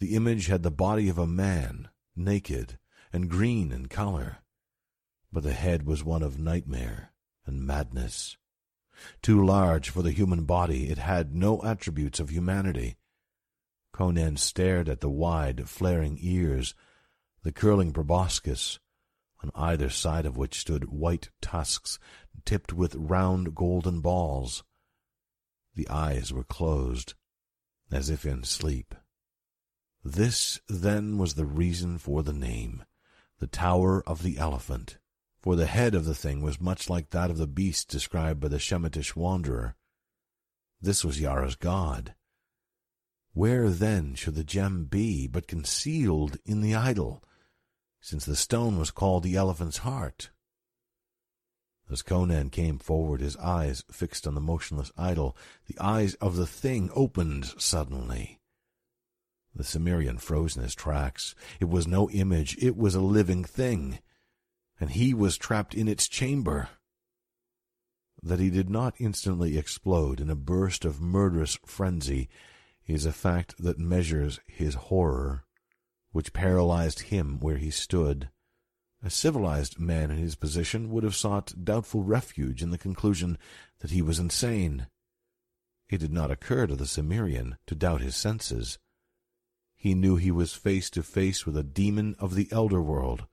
The 0.00 0.16
image 0.16 0.48
had 0.48 0.64
the 0.64 0.72
body 0.72 1.08
of 1.08 1.18
a 1.18 1.28
man, 1.28 1.90
naked 2.16 2.76
and 3.12 3.30
green 3.30 3.70
in 3.70 3.86
color, 3.86 4.38
but 5.36 5.42
the 5.42 5.52
head 5.52 5.82
was 5.82 6.02
one 6.02 6.22
of 6.22 6.38
nightmare 6.38 7.12
and 7.44 7.60
madness. 7.60 8.38
Too 9.20 9.44
large 9.44 9.90
for 9.90 10.00
the 10.00 10.10
human 10.10 10.44
body, 10.44 10.88
it 10.88 10.96
had 10.96 11.34
no 11.34 11.62
attributes 11.62 12.18
of 12.18 12.30
humanity. 12.30 12.96
Conan 13.92 14.38
stared 14.38 14.88
at 14.88 15.02
the 15.02 15.10
wide, 15.10 15.68
flaring 15.68 16.16
ears, 16.22 16.74
the 17.42 17.52
curling 17.52 17.92
proboscis, 17.92 18.78
on 19.44 19.50
either 19.54 19.90
side 19.90 20.24
of 20.24 20.38
which 20.38 20.58
stood 20.58 20.88
white 20.88 21.28
tusks 21.42 21.98
tipped 22.46 22.72
with 22.72 22.94
round 22.94 23.54
golden 23.54 24.00
balls. 24.00 24.64
The 25.74 25.86
eyes 25.90 26.32
were 26.32 26.44
closed, 26.44 27.12
as 27.92 28.08
if 28.08 28.24
in 28.24 28.42
sleep. 28.44 28.94
This, 30.02 30.62
then, 30.66 31.18
was 31.18 31.34
the 31.34 31.44
reason 31.44 31.98
for 31.98 32.22
the 32.22 32.32
name, 32.32 32.86
the 33.38 33.46
Tower 33.46 34.02
of 34.06 34.22
the 34.22 34.38
Elephant, 34.38 34.96
for 35.46 35.54
the 35.54 35.66
head 35.66 35.94
of 35.94 36.04
the 36.04 36.12
thing 36.12 36.42
was 36.42 36.60
much 36.60 36.90
like 36.90 37.10
that 37.10 37.30
of 37.30 37.38
the 37.38 37.46
beast 37.46 37.88
described 37.88 38.40
by 38.40 38.48
the 38.48 38.58
Shemitish 38.58 39.14
wanderer. 39.14 39.76
This 40.80 41.04
was 41.04 41.20
Yara's 41.20 41.54
god. 41.54 42.16
Where, 43.32 43.70
then, 43.70 44.16
should 44.16 44.34
the 44.34 44.42
gem 44.42 44.86
be 44.86 45.28
but 45.28 45.46
concealed 45.46 46.36
in 46.44 46.62
the 46.62 46.74
idol, 46.74 47.22
since 48.00 48.24
the 48.24 48.34
stone 48.34 48.76
was 48.76 48.90
called 48.90 49.22
the 49.22 49.36
elephant's 49.36 49.78
heart? 49.78 50.30
As 51.88 52.02
Conan 52.02 52.50
came 52.50 52.80
forward, 52.80 53.20
his 53.20 53.36
eyes 53.36 53.84
fixed 53.88 54.26
on 54.26 54.34
the 54.34 54.40
motionless 54.40 54.90
idol, 54.98 55.36
the 55.68 55.78
eyes 55.78 56.14
of 56.14 56.34
the 56.34 56.48
thing 56.48 56.90
opened 56.92 57.54
suddenly. 57.56 58.40
The 59.54 59.62
Cimmerian 59.62 60.18
froze 60.18 60.56
in 60.56 60.64
his 60.64 60.74
tracks. 60.74 61.36
It 61.60 61.68
was 61.68 61.86
no 61.86 62.10
image, 62.10 62.56
it 62.60 62.76
was 62.76 62.96
a 62.96 63.00
living 63.00 63.44
thing, 63.44 64.00
and 64.80 64.90
he 64.90 65.14
was 65.14 65.36
trapped 65.36 65.74
in 65.74 65.88
its 65.88 66.08
chamber. 66.08 66.68
That 68.22 68.40
he 68.40 68.50
did 68.50 68.70
not 68.70 68.94
instantly 68.98 69.56
explode 69.56 70.20
in 70.20 70.30
a 70.30 70.36
burst 70.36 70.84
of 70.84 71.00
murderous 71.00 71.58
frenzy 71.64 72.28
is 72.86 73.06
a 73.06 73.12
fact 73.12 73.56
that 73.58 73.78
measures 73.78 74.40
his 74.46 74.74
horror, 74.74 75.44
which 76.12 76.32
paralyzed 76.32 77.00
him 77.00 77.38
where 77.40 77.56
he 77.56 77.70
stood 77.70 78.30
a 79.06 79.10
civilized 79.10 79.78
man 79.78 80.10
in 80.10 80.16
his 80.16 80.34
position 80.34 80.90
would 80.90 81.04
have 81.04 81.14
sought 81.14 81.64
doubtful 81.64 82.02
refuge 82.02 82.62
in 82.62 82.70
the 82.70 82.78
conclusion 82.78 83.38
that 83.78 83.92
he 83.92 84.02
was 84.02 84.18
insane. 84.18 84.88
It 85.88 85.98
did 85.98 86.12
not 86.12 86.32
occur 86.32 86.66
to 86.66 86.74
the 86.74 86.86
Cimmerian 86.86 87.56
to 87.66 87.76
doubt 87.76 88.00
his 88.00 88.16
senses. 88.16 88.78
He 89.76 89.94
knew 89.94 90.16
he 90.16 90.32
was 90.32 90.54
face 90.54 90.90
to 90.90 91.04
face 91.04 91.46
with 91.46 91.56
a 91.56 91.62
demon 91.62 92.16
of 92.18 92.34
the 92.34 92.48
elder 92.50 92.82
world, 92.82 93.26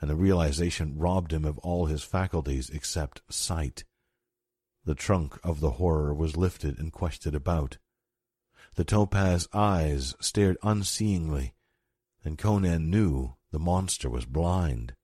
and 0.00 0.10
the 0.10 0.16
realization 0.16 0.98
robbed 0.98 1.32
him 1.32 1.44
of 1.44 1.58
all 1.58 1.86
his 1.86 2.02
faculties 2.02 2.70
except 2.70 3.22
sight. 3.28 3.84
The 4.84 4.94
trunk 4.94 5.38
of 5.42 5.60
the 5.60 5.72
horror 5.72 6.14
was 6.14 6.36
lifted 6.36 6.78
and 6.78 6.92
quested 6.92 7.34
about. 7.34 7.78
The 8.74 8.84
topaz 8.84 9.48
eyes 9.52 10.14
stared 10.20 10.58
unseeingly, 10.62 11.52
and 12.24 12.36
Conan 12.36 12.90
knew 12.90 13.36
the 13.50 13.58
monster 13.58 14.10
was 14.10 14.26
blind. 14.26 14.94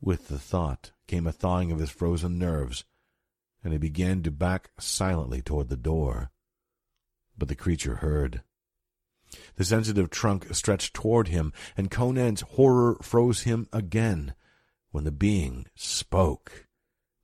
With 0.00 0.28
the 0.28 0.38
thought 0.38 0.92
came 1.06 1.26
a 1.26 1.32
thawing 1.32 1.70
of 1.70 1.78
his 1.78 1.90
frozen 1.90 2.38
nerves, 2.38 2.84
and 3.62 3.72
he 3.72 3.78
began 3.78 4.22
to 4.22 4.30
back 4.30 4.70
silently 4.78 5.42
toward 5.42 5.68
the 5.68 5.76
door. 5.76 6.30
But 7.36 7.48
the 7.48 7.54
creature 7.54 7.96
heard. 7.96 8.42
The 9.56 9.64
sensitive 9.64 10.10
trunk 10.10 10.54
stretched 10.54 10.94
toward 10.94 11.28
him, 11.28 11.52
and 11.76 11.90
Conan's 11.90 12.42
horror 12.42 12.96
froze 13.02 13.42
him 13.42 13.68
again 13.72 14.34
when 14.90 15.04
the 15.04 15.10
being 15.10 15.66
spoke 15.74 16.66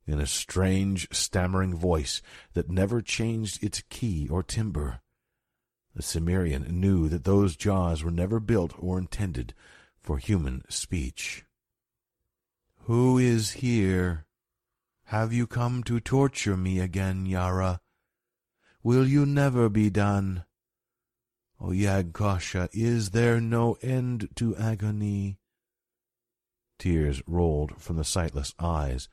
in 0.05 0.19
a 0.19 0.25
strange, 0.25 1.07
stammering 1.11 1.75
voice 1.75 2.21
that 2.53 2.69
never 2.69 3.01
changed 3.01 3.63
its 3.63 3.83
key 3.89 4.27
or 4.27 4.41
timbre. 4.41 5.01
The 5.95 6.01
Cimmerian 6.01 6.79
knew 6.79 7.09
that 7.09 7.25
those 7.25 7.55
jaws 7.55 8.03
were 8.03 8.11
never 8.11 8.39
built 8.39 8.73
or 8.77 8.97
intended 8.97 9.53
for 10.01 10.17
human 10.17 10.63
speech. 10.69 11.45
Who 12.83 13.17
is 13.17 13.51
here? 13.51 14.25
Have 15.05 15.31
you 15.33 15.45
come 15.45 15.83
to 15.83 15.99
torture 15.99 16.57
me 16.57 16.79
again, 16.79 17.25
Yara? 17.25 17.81
Will 18.81 19.07
you 19.07 19.25
never 19.25 19.69
be 19.69 19.89
done? 19.89 20.45
O 21.61 21.71
Yagkosha, 21.71 22.69
is 22.71 23.09
there 23.09 23.41
no 23.41 23.77
end 23.81 24.29
to 24.35 24.55
agony? 24.55 25.39
Tears 26.77 27.21
rolled 27.27 27.81
from 27.81 27.97
the 27.97 28.05
sightless 28.05 28.53
eyes, 28.57 29.09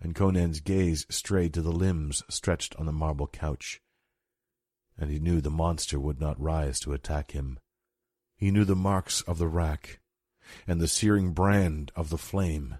and 0.00 0.14
Conan's 0.14 0.60
gaze 0.60 1.04
strayed 1.10 1.52
to 1.52 1.60
the 1.60 1.72
limbs 1.72 2.22
stretched 2.30 2.74
on 2.76 2.86
the 2.86 2.92
marble 2.92 3.26
couch. 3.26 3.82
And 4.96 5.10
he 5.10 5.18
knew 5.18 5.42
the 5.42 5.50
monster 5.50 6.00
would 6.00 6.18
not 6.18 6.40
rise 6.40 6.80
to 6.80 6.94
attack 6.94 7.32
him. 7.32 7.58
He 8.36 8.50
knew 8.50 8.64
the 8.64 8.74
marks 8.74 9.20
of 9.22 9.36
the 9.36 9.48
rack, 9.48 10.00
and 10.66 10.80
the 10.80 10.88
searing 10.88 11.32
brand 11.32 11.92
of 11.94 12.08
the 12.08 12.18
flame. 12.18 12.78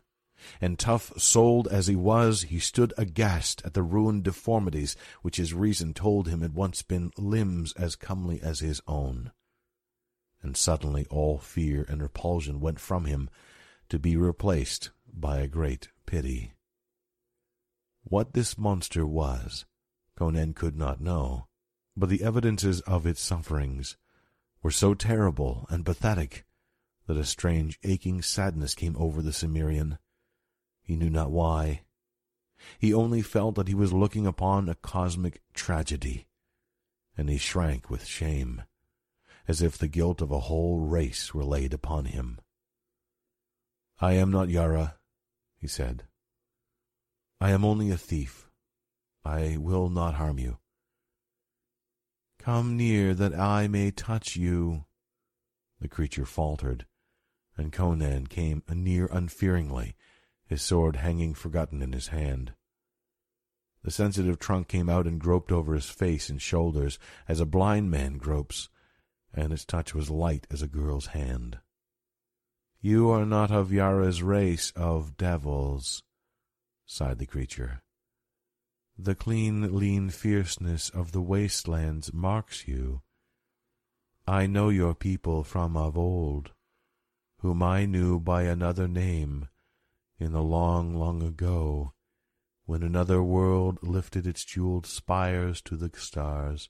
And 0.60 0.78
tough-souled 0.78 1.68
as 1.68 1.86
he 1.86 1.96
was, 1.96 2.42
he 2.42 2.58
stood 2.58 2.92
aghast 2.98 3.62
at 3.64 3.74
the 3.74 3.82
ruined 3.82 4.24
deformities 4.24 4.96
which 5.22 5.36
his 5.36 5.54
reason 5.54 5.94
told 5.94 6.28
him 6.28 6.40
had 6.42 6.54
once 6.54 6.82
been 6.82 7.10
limbs 7.16 7.72
as 7.74 7.96
comely 7.96 8.40
as 8.42 8.60
his 8.60 8.80
own. 8.86 9.32
And 10.42 10.56
suddenly 10.56 11.06
all 11.10 11.38
fear 11.38 11.84
and 11.88 12.02
repulsion 12.02 12.60
went 12.60 12.78
from 12.80 13.06
him, 13.06 13.30
to 13.88 13.98
be 13.98 14.16
replaced 14.16 14.90
by 15.12 15.38
a 15.38 15.48
great 15.48 15.88
pity. 16.06 16.52
What 18.02 18.34
this 18.34 18.58
monster 18.58 19.06
was, 19.06 19.64
Conan 20.16 20.54
could 20.54 20.76
not 20.76 21.00
know, 21.00 21.46
but 21.96 22.08
the 22.08 22.22
evidences 22.22 22.80
of 22.82 23.06
its 23.06 23.20
sufferings 23.20 23.96
were 24.62 24.70
so 24.70 24.94
terrible 24.94 25.66
and 25.70 25.84
pathetic 25.84 26.44
that 27.06 27.16
a 27.16 27.24
strange 27.24 27.78
aching 27.84 28.22
sadness 28.22 28.74
came 28.74 28.96
over 28.98 29.22
the 29.22 29.32
Cimmerian. 29.32 29.98
He 30.86 30.94
knew 30.94 31.10
not 31.10 31.32
why. 31.32 31.82
He 32.78 32.94
only 32.94 33.20
felt 33.20 33.56
that 33.56 33.66
he 33.66 33.74
was 33.74 33.92
looking 33.92 34.24
upon 34.24 34.68
a 34.68 34.76
cosmic 34.76 35.42
tragedy, 35.52 36.28
and 37.16 37.28
he 37.28 37.38
shrank 37.38 37.90
with 37.90 38.06
shame, 38.06 38.62
as 39.48 39.60
if 39.60 39.76
the 39.76 39.88
guilt 39.88 40.22
of 40.22 40.30
a 40.30 40.40
whole 40.40 40.78
race 40.78 41.34
were 41.34 41.44
laid 41.44 41.74
upon 41.74 42.04
him. 42.04 42.38
I 44.00 44.12
am 44.12 44.30
not 44.30 44.48
Yara, 44.48 44.96
he 45.56 45.66
said. 45.66 46.04
I 47.40 47.50
am 47.50 47.64
only 47.64 47.90
a 47.90 47.98
thief. 47.98 48.48
I 49.24 49.56
will 49.58 49.90
not 49.90 50.14
harm 50.14 50.38
you. 50.38 50.58
Come 52.38 52.76
near 52.76 53.12
that 53.12 53.34
I 53.34 53.66
may 53.66 53.90
touch 53.90 54.36
you, 54.36 54.84
the 55.80 55.88
creature 55.88 56.24
faltered, 56.24 56.86
and 57.56 57.72
Conan 57.72 58.28
came 58.28 58.62
near 58.68 59.06
unfearingly, 59.06 59.95
his 60.46 60.62
sword 60.62 60.96
hanging 60.96 61.34
forgotten 61.34 61.82
in 61.82 61.92
his 61.92 62.08
hand. 62.08 62.54
The 63.82 63.90
sensitive 63.90 64.38
trunk 64.38 64.68
came 64.68 64.88
out 64.88 65.06
and 65.06 65.20
groped 65.20 65.52
over 65.52 65.74
his 65.74 65.88
face 65.88 66.28
and 66.28 66.42
shoulders 66.42 66.98
as 67.28 67.40
a 67.40 67.46
blind 67.46 67.90
man 67.90 68.18
gropes, 68.18 68.68
and 69.32 69.52
its 69.52 69.64
touch 69.64 69.94
was 69.94 70.10
light 70.10 70.46
as 70.50 70.62
a 70.62 70.68
girl's 70.68 71.06
hand. 71.08 71.58
You 72.80 73.10
are 73.10 73.26
not 73.26 73.50
of 73.50 73.72
Yara's 73.72 74.22
race 74.22 74.72
of 74.76 75.16
devils, 75.16 76.02
sighed 76.84 77.18
the 77.18 77.26
creature. 77.26 77.82
The 78.98 79.14
clean, 79.14 79.76
lean 79.76 80.10
fierceness 80.10 80.88
of 80.88 81.12
the 81.12 81.20
wastelands 81.20 82.12
marks 82.12 82.66
you. 82.66 83.02
I 84.26 84.46
know 84.46 84.68
your 84.68 84.94
people 84.94 85.44
from 85.44 85.76
of 85.76 85.96
old, 85.98 86.52
whom 87.38 87.62
I 87.62 87.86
knew 87.86 88.18
by 88.18 88.42
another 88.44 88.88
name 88.88 89.48
in 90.18 90.32
the 90.32 90.42
long, 90.42 90.94
long 90.94 91.22
ago, 91.22 91.92
when 92.64 92.82
another 92.82 93.22
world 93.22 93.78
lifted 93.82 94.26
its 94.26 94.44
jeweled 94.44 94.86
spires 94.86 95.60
to 95.62 95.76
the 95.76 95.90
stars. 95.96 96.68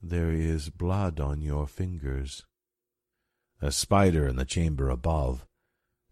There 0.00 0.30
is 0.30 0.70
blood 0.70 1.18
on 1.20 1.40
your 1.40 1.66
fingers. 1.66 2.44
A 3.60 3.72
spider 3.72 4.28
in 4.28 4.36
the 4.36 4.44
chamber 4.44 4.90
above, 4.90 5.46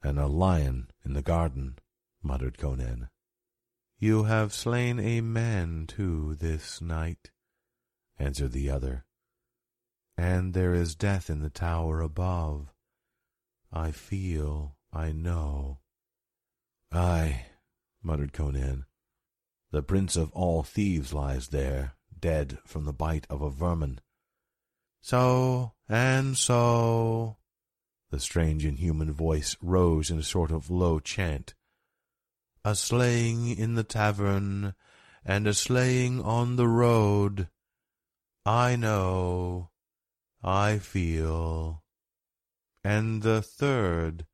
and 0.03 0.19
a 0.19 0.27
lion 0.27 0.91
in 1.05 1.13
the 1.13 1.23
garden, 1.23 1.79
muttered 2.23 2.59
Conan. 2.59 3.09
You 3.99 4.25
have 4.25 4.53
slain 4.53 4.99
a 4.99 5.21
man, 5.21 5.87
too, 5.87 6.35
this 6.35 6.81
night, 6.81 7.31
answered 8.19 8.53
the 8.53 8.71
other, 8.71 9.05
and 10.17 10.55
there 10.55 10.75
is 10.75 10.95
death 10.95 11.31
in 11.31 11.41
the 11.41 11.51
tower 11.51 12.01
above. 12.01 12.73
I 13.73 13.91
feel, 13.91 14.74
I 14.95 15.13
know. 15.13 15.81
Ay, 16.93 17.47
muttered 18.03 18.33
Conan, 18.33 18.87
the 19.73 19.83
prince 19.83 20.17
of 20.17 20.31
all 20.33 20.63
thieves 20.63 21.13
lies 21.13 21.49
there, 21.49 21.97
dead 22.19 22.59
from 22.65 22.85
the 22.85 22.93
bite 22.93 23.27
of 23.29 23.43
a 23.43 23.51
vermin. 23.51 24.01
So 25.03 25.73
and 25.89 26.37
so. 26.37 27.39
The 28.11 28.21
strange 28.21 28.65
inhuman 28.65 29.13
voice 29.13 29.57
rose 29.61 30.11
in 30.11 30.19
a 30.19 30.23
sort 30.23 30.53
of 30.53 30.71
low 30.71 31.01
chant 31.01 31.55
a 32.65 32.75
slaying 32.75 33.49
in 33.49 33.75
the 33.75 33.85
tavern, 33.85 34.75
and 35.23 35.47
a 35.47 35.53
slaying 35.53 36.21
on 36.23 36.57
the 36.57 36.67
road. 36.67 37.49
I 38.47 38.75
know, 38.77 39.71
I 40.43 40.79
feel. 40.79 41.83
And 42.83 43.23
the 43.23 43.43
third 43.43 44.27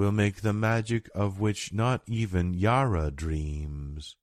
will 0.00 0.12
make 0.12 0.40
the 0.40 0.54
magic 0.54 1.10
of 1.14 1.40
which 1.40 1.74
not 1.74 2.00
even 2.06 2.54
Yara 2.54 3.10
dreams. 3.10 4.16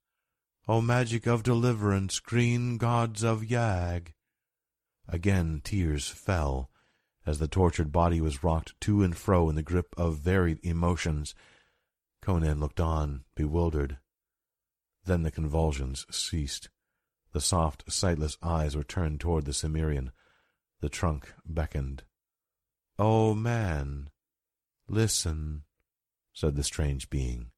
O 0.66 0.80
magic 0.80 1.24
of 1.24 1.44
deliverance, 1.44 2.18
green 2.18 2.78
gods 2.78 3.22
of 3.22 3.44
Yag! 3.44 4.12
Again 5.06 5.60
tears 5.62 6.08
fell, 6.08 6.68
as 7.24 7.38
the 7.38 7.46
tortured 7.46 7.92
body 7.92 8.20
was 8.20 8.42
rocked 8.42 8.74
to 8.80 9.04
and 9.04 9.16
fro 9.16 9.48
in 9.48 9.54
the 9.54 9.62
grip 9.62 9.94
of 9.96 10.18
varied 10.18 10.58
emotions, 10.64 11.32
Conan 12.22 12.58
looked 12.58 12.80
on, 12.80 13.22
bewildered. 13.36 13.98
Then 15.04 15.22
the 15.22 15.30
convulsions 15.30 16.06
ceased. 16.10 16.70
The 17.30 17.40
soft, 17.40 17.84
sightless 17.88 18.36
eyes 18.42 18.74
were 18.74 18.82
turned 18.82 19.20
toward 19.20 19.44
the 19.44 19.52
Cimmerian. 19.52 20.10
The 20.80 20.88
trunk 20.88 21.32
beckoned. 21.46 22.02
"O 22.98 23.30
oh, 23.30 23.34
man, 23.36 24.10
listen," 24.88 25.62
said 26.38 26.54
the 26.54 26.62
strange 26.62 27.10
being. 27.10 27.50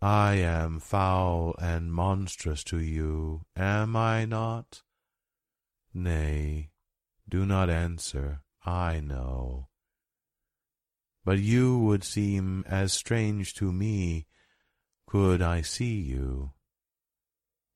"I 0.00 0.34
am 0.34 0.80
foul 0.80 1.54
and 1.58 1.92
monstrous 1.92 2.62
to 2.64 2.78
you, 2.78 3.44
am 3.56 3.96
I 3.96 4.24
not? 4.24 4.82
Nay, 5.92 6.70
do 7.28 7.44
not 7.44 7.68
answer, 7.70 8.42
I 8.64 9.00
know 9.00 9.68
but 11.26 11.40
you 11.40 11.76
would 11.76 12.04
seem 12.04 12.62
as 12.68 12.92
strange 12.92 13.52
to 13.52 13.72
me 13.72 14.28
could 15.08 15.42
I 15.42 15.60
see 15.60 15.96
you. 15.96 16.52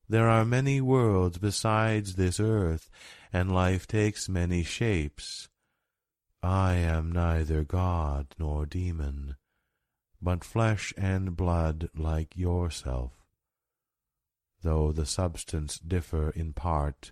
There 0.07 0.29
are 0.29 0.45
many 0.45 0.79
worlds 0.79 1.37
besides 1.37 2.15
this 2.15 2.39
earth, 2.39 2.89
and 3.33 3.53
life 3.53 3.87
takes 3.87 4.29
many 4.29 4.63
shapes. 4.63 5.49
I 6.41 6.75
am 6.75 7.11
neither 7.11 7.65
god 7.65 8.35
nor 8.39 8.65
demon, 8.65 9.35
but 10.21 10.43
flesh 10.43 10.93
and 10.97 11.35
blood 11.35 11.89
like 11.95 12.37
yourself, 12.37 13.13
though 14.61 14.91
the 14.91 15.05
substance 15.05 15.79
differ 15.79 16.29
in 16.31 16.53
part, 16.53 17.11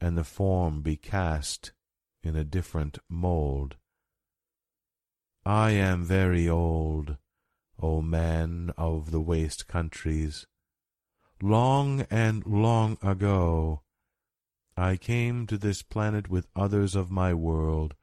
and 0.00 0.18
the 0.18 0.24
form 0.24 0.82
be 0.82 0.96
cast 0.96 1.72
in 2.22 2.36
a 2.36 2.44
different 2.44 2.98
mould. 3.08 3.76
I 5.46 5.70
am 5.70 6.04
very 6.04 6.48
old, 6.48 7.16
O 7.78 8.02
man 8.02 8.72
of 8.76 9.10
the 9.10 9.20
waste 9.20 9.66
countries. 9.66 10.46
Long 11.42 12.02
and 12.10 12.44
long 12.46 12.98
ago 13.02 13.82
I 14.76 14.96
came 14.96 15.46
to 15.46 15.56
this 15.56 15.82
planet 15.82 16.28
with 16.28 16.48
others 16.56 16.94
of 16.94 17.10
my 17.10 17.32
world, 17.32 17.94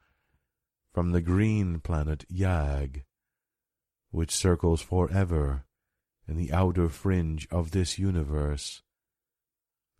from 0.93 1.11
the 1.11 1.21
green 1.21 1.79
planet 1.79 2.25
Yag, 2.29 3.03
which 4.11 4.31
circles 4.35 4.81
forever 4.81 5.65
in 6.27 6.37
the 6.37 6.51
outer 6.53 6.87
fringe 6.87 7.47
of 7.49 7.71
this 7.71 7.97
universe. 7.97 8.83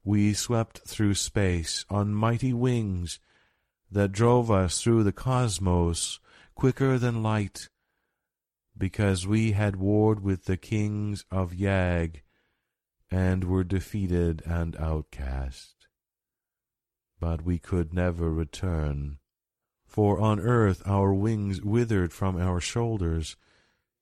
We 0.04 0.34
swept 0.34 0.82
through 0.88 1.16
space 1.16 1.86
on 1.90 2.14
mighty 2.14 2.54
wings 2.54 3.20
that 3.90 4.12
drove 4.12 4.50
us 4.50 4.82
through 4.82 5.04
the 5.04 5.12
cosmos 5.12 6.20
quicker 6.56 6.98
than 6.98 7.24
light, 7.24 7.70
because 8.78 9.28
we 9.28 9.52
had 9.52 9.76
warred 9.76 10.22
with 10.22 10.46
the 10.46 10.58
kings 10.58 11.26
of 11.32 11.54
Yag, 11.54 12.22
and 13.10 13.44
were 13.44 13.64
defeated 13.64 14.42
and 14.46 14.76
outcast. 14.78 15.88
But 17.20 17.44
we 17.44 17.60
could 17.60 17.94
never 17.94 18.32
return, 18.32 19.20
for 19.86 20.20
on 20.20 20.40
earth 20.40 20.82
our 20.86 21.14
wings 21.14 21.62
withered 21.62 22.14
from 22.14 22.38
our 22.38 22.60
shoulders. 22.60 23.36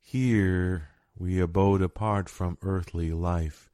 Here 0.01 0.89
we 1.17 1.39
abode 1.39 1.81
apart 1.81 2.29
from 2.29 2.57
earthly 2.61 3.11
life. 3.11 3.69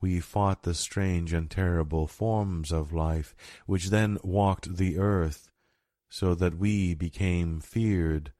We 0.00 0.20
fought 0.20 0.64
the 0.64 0.74
strange 0.74 1.32
and 1.32 1.50
terrible 1.50 2.06
forms 2.06 2.72
of 2.72 2.92
life, 2.92 3.34
which 3.66 3.90
then 3.90 4.18
walked 4.22 4.76
the 4.76 4.98
earth, 4.98 5.50
so 6.08 6.34
that 6.34 6.58
we 6.58 6.94
became 6.94 7.60
feared 7.60 8.32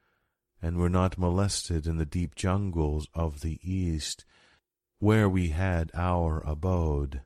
and 0.60 0.76
were 0.76 0.88
not 0.88 1.18
molested 1.18 1.86
in 1.86 1.98
the 1.98 2.06
deep 2.06 2.34
jungles 2.34 3.06
of 3.14 3.42
the 3.42 3.60
east, 3.62 4.24
where 4.98 5.28
we 5.28 5.50
had 5.50 5.90
our 5.94 6.40
abode. 6.46 7.20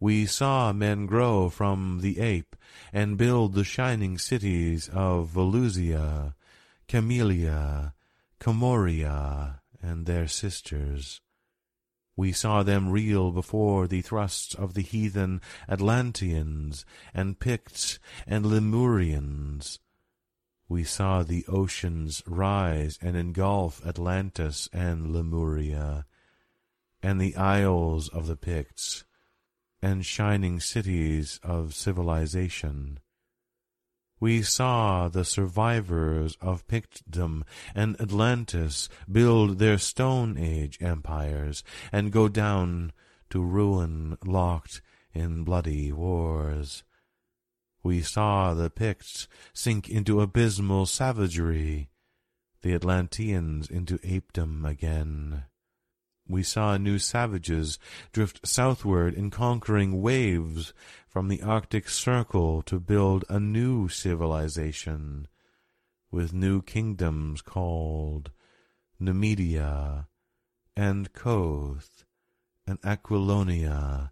We 0.00 0.26
saw 0.26 0.72
men 0.72 1.06
grow 1.06 1.48
from 1.48 2.00
the 2.00 2.20
ape 2.20 2.56
and 2.92 3.18
build 3.18 3.54
the 3.54 3.64
shining 3.64 4.18
cities 4.18 4.88
of 4.88 5.30
Valusia, 5.30 6.34
Kamelia, 6.88 7.94
Commoria, 8.40 9.60
and 9.82 10.06
their 10.06 10.28
sisters. 10.28 11.20
We 12.16 12.32
saw 12.32 12.62
them 12.62 12.90
reel 12.90 13.30
before 13.30 13.86
the 13.86 14.02
thrusts 14.02 14.54
of 14.54 14.74
the 14.74 14.82
heathen 14.82 15.40
Atlanteans 15.68 16.84
and 17.14 17.38
Picts 17.38 18.00
and 18.26 18.44
Lemurians. 18.44 19.78
We 20.68 20.84
saw 20.84 21.22
the 21.22 21.46
oceans 21.46 22.22
rise 22.26 22.98
and 23.00 23.16
engulf 23.16 23.86
Atlantis 23.86 24.68
and 24.72 25.12
Lemuria, 25.12 26.06
and 27.02 27.20
the 27.20 27.36
isles 27.36 28.08
of 28.08 28.26
the 28.26 28.36
Picts, 28.36 29.04
and 29.80 30.04
shining 30.04 30.58
cities 30.58 31.38
of 31.42 31.74
civilization. 31.74 32.98
We 34.20 34.42
saw 34.42 35.08
the 35.08 35.24
survivors 35.24 36.36
of 36.40 36.66
Pictdom 36.66 37.44
and 37.74 38.00
Atlantis 38.00 38.88
build 39.10 39.58
their 39.58 39.78
Stone 39.78 40.36
Age 40.36 40.78
empires 40.80 41.62
and 41.92 42.10
go 42.10 42.28
down 42.28 42.92
to 43.30 43.42
ruin 43.42 44.18
locked 44.24 44.82
in 45.12 45.44
bloody 45.44 45.92
wars. 45.92 46.82
We 47.82 48.02
saw 48.02 48.54
the 48.54 48.70
Picts 48.70 49.28
sink 49.52 49.88
into 49.88 50.20
abysmal 50.20 50.86
savagery, 50.86 51.90
the 52.62 52.74
Atlanteans 52.74 53.70
into 53.70 53.98
apedom 53.98 54.68
again. 54.68 55.44
We 56.28 56.42
saw 56.42 56.76
new 56.76 56.98
savages 56.98 57.78
drift 58.12 58.46
southward 58.46 59.14
in 59.14 59.30
conquering 59.30 60.02
waves 60.02 60.74
from 61.08 61.28
the 61.28 61.42
Arctic 61.42 61.88
Circle 61.88 62.62
to 62.62 62.78
build 62.78 63.24
a 63.30 63.40
new 63.40 63.88
civilization 63.88 65.26
with 66.10 66.34
new 66.34 66.60
kingdoms 66.60 67.40
called 67.40 68.30
Nemedia 69.00 70.06
and 70.76 71.12
Koth 71.12 72.04
and 72.66 72.78
Aquilonia 72.82 74.10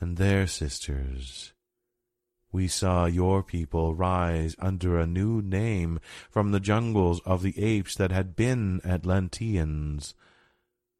and 0.00 0.16
their 0.16 0.46
sisters. 0.46 1.52
We 2.50 2.68
saw 2.68 3.06
your 3.06 3.42
people 3.42 3.94
rise 3.94 4.56
under 4.58 4.98
a 4.98 5.06
new 5.06 5.42
name 5.42 6.00
from 6.30 6.52
the 6.52 6.60
jungles 6.60 7.20
of 7.26 7.42
the 7.42 7.58
apes 7.58 7.94
that 7.96 8.10
had 8.10 8.36
been 8.36 8.80
Atlanteans. 8.84 10.14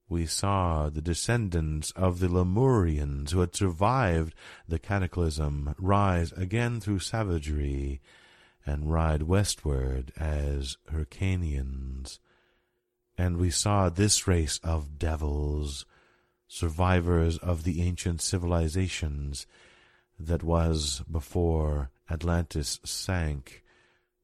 We 0.09 0.25
saw 0.25 0.89
the 0.89 1.03
descendants 1.03 1.91
of 1.93 2.19
the 2.19 2.29
Lemurians 2.29 3.33
who 3.33 3.41
had 3.41 3.55
survived 3.55 4.35
the 4.67 4.79
cataclysm 4.79 5.75
rise 5.79 6.33
again 6.33 6.81
through 6.81 7.01
savagery 7.01 8.01
and 8.65 8.91
ride 8.91 9.23
westward 9.25 10.13
as 10.17 10.79
Hyrcanians. 10.91 12.19
And 13.19 13.37
we 13.37 13.51
saw 13.51 13.89
this 13.89 14.27
race 14.27 14.59
of 14.65 14.99
devils, 14.99 15.85
survivors 16.47 17.37
of 17.39 17.65
the 17.65 17.83
ancient 17.83 18.23
civilizations, 18.23 19.47
that 20.19 20.43
was 20.43 21.03
before 21.11 21.91
Atlantis 22.11 22.81
sank, 22.85 23.63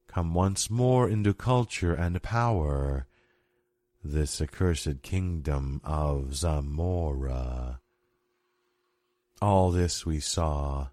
come 0.08 0.34
once 0.34 0.70
more 0.70 1.08
into 1.08 1.34
culture 1.34 1.94
and 1.94 2.22
power, 2.22 3.06
this 4.04 4.42
accursed 4.42 5.00
kingdom 5.02 5.80
of 5.82 6.34
Zamora. 6.36 7.80
All 9.40 9.70
this 9.70 10.04
we 10.04 10.20
saw, 10.20 10.88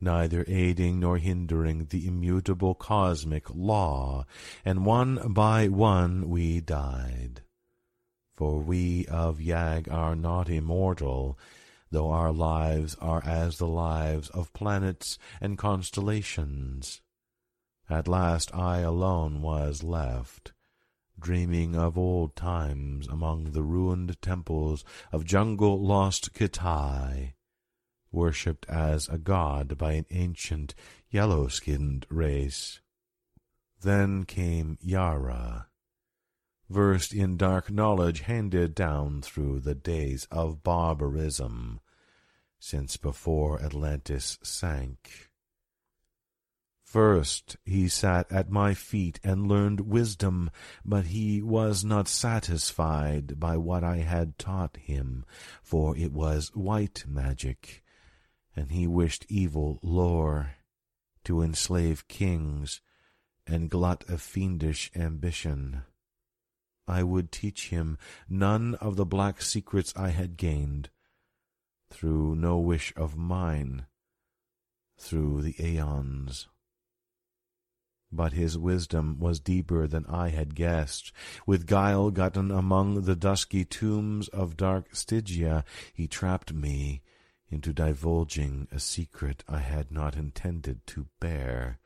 neither 0.00 0.42
aiding 0.48 0.98
nor 0.98 1.18
hindering 1.18 1.86
the 1.90 2.06
immutable 2.06 2.74
cosmic 2.74 3.54
law, 3.54 4.24
and 4.64 4.86
one 4.86 5.32
by 5.32 5.68
one 5.68 6.30
we 6.30 6.60
died. 6.60 7.42
For 8.34 8.60
we 8.60 9.04
of 9.06 9.38
Yag 9.38 9.92
are 9.92 10.16
not 10.16 10.48
immortal, 10.48 11.38
though 11.90 12.10
our 12.10 12.32
lives 12.32 12.96
are 12.98 13.22
as 13.26 13.58
the 13.58 13.68
lives 13.68 14.30
of 14.30 14.54
planets 14.54 15.18
and 15.38 15.58
constellations. 15.58 17.02
At 17.90 18.08
last 18.08 18.54
I 18.54 18.78
alone 18.78 19.42
was 19.42 19.82
left, 19.82 20.52
dreaming 21.22 21.76
of 21.76 21.96
old 21.96 22.34
times 22.36 23.06
among 23.06 23.52
the 23.52 23.62
ruined 23.62 24.20
temples 24.20 24.84
of 25.12 25.24
jungle-lost 25.24 26.34
Khitai, 26.34 27.34
worshipped 28.10 28.66
as 28.68 29.08
a 29.08 29.18
god 29.18 29.78
by 29.78 29.92
an 29.92 30.06
ancient 30.10 30.74
yellow-skinned 31.10 32.06
race. 32.10 32.80
Then 33.80 34.24
came 34.24 34.78
Yara, 34.80 35.68
versed 36.68 37.12
in 37.12 37.36
dark 37.36 37.70
knowledge 37.70 38.20
handed 38.20 38.74
down 38.74 39.22
through 39.22 39.60
the 39.60 39.74
days 39.74 40.26
of 40.30 40.62
barbarism, 40.62 41.80
since 42.58 42.96
before 42.96 43.60
Atlantis 43.62 44.38
sank. 44.42 45.31
First 46.92 47.56
he 47.64 47.88
sat 47.88 48.30
at 48.30 48.50
my 48.50 48.74
feet 48.74 49.18
and 49.24 49.48
learned 49.48 49.80
wisdom, 49.80 50.50
but 50.84 51.06
he 51.06 51.40
was 51.40 51.86
not 51.86 52.06
satisfied 52.06 53.40
by 53.40 53.56
what 53.56 53.82
I 53.82 53.96
had 53.96 54.36
taught 54.36 54.76
him, 54.76 55.24
for 55.62 55.96
it 55.96 56.12
was 56.12 56.54
white 56.54 57.04
magic, 57.08 57.82
and 58.54 58.70
he 58.70 58.86
wished 58.86 59.24
evil 59.30 59.78
lore, 59.82 60.56
to 61.24 61.40
enslave 61.40 62.08
kings, 62.08 62.82
and 63.46 63.70
glut 63.70 64.04
a 64.06 64.18
fiendish 64.18 64.90
ambition. 64.94 65.84
I 66.86 67.04
would 67.04 67.32
teach 67.32 67.70
him 67.70 67.96
none 68.28 68.74
of 68.74 68.96
the 68.96 69.06
black 69.06 69.40
secrets 69.40 69.94
I 69.96 70.10
had 70.10 70.36
gained, 70.36 70.90
through 71.88 72.34
no 72.34 72.58
wish 72.58 72.92
of 72.96 73.16
mine, 73.16 73.86
through 74.98 75.40
the 75.40 75.54
aeons. 75.58 76.48
But 78.12 78.34
his 78.34 78.58
wisdom 78.58 79.18
was 79.18 79.40
deeper 79.40 79.86
than 79.86 80.04
I 80.06 80.28
had 80.28 80.54
guessed. 80.54 81.12
With 81.46 81.66
guile 81.66 82.10
gotten 82.10 82.50
among 82.50 83.02
the 83.02 83.16
dusky 83.16 83.64
tombs 83.64 84.28
of 84.28 84.56
dark 84.56 84.94
Stygia, 84.94 85.64
he 85.94 86.06
trapped 86.06 86.52
me 86.52 87.00
into 87.48 87.72
divulging 87.72 88.66
a 88.72 88.80
secret 88.80 89.44
I 89.48 89.58
had 89.58 89.90
not 89.90 90.16
intended 90.16 90.86
to 90.88 91.06
bear, 91.20 91.78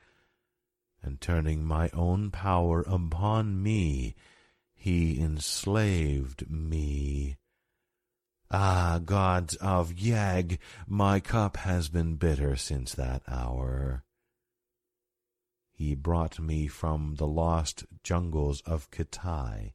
and 1.03 1.21
turning 1.21 1.65
my 1.65 1.91
own 1.91 2.31
power 2.31 2.83
upon 2.83 3.63
me, 3.63 4.15
he 4.75 5.21
enslaved 5.21 6.49
me. 6.51 7.37
Ah, 8.51 9.01
gods 9.05 9.57
of 9.57 9.93
Yag, 9.93 10.59
my 10.87 11.19
cup 11.19 11.57
has 11.59 11.89
been 11.89 12.15
bitter 12.15 12.55
since 12.55 12.95
that 12.95 13.23
hour. 13.27 14.05
He 15.77 15.95
brought 15.95 16.41
me 16.41 16.69
from 16.69 17.17
the 17.17 17.27
lost 17.27 17.85
jungles 18.03 18.63
of 18.63 18.91
Khitai, 18.91 19.75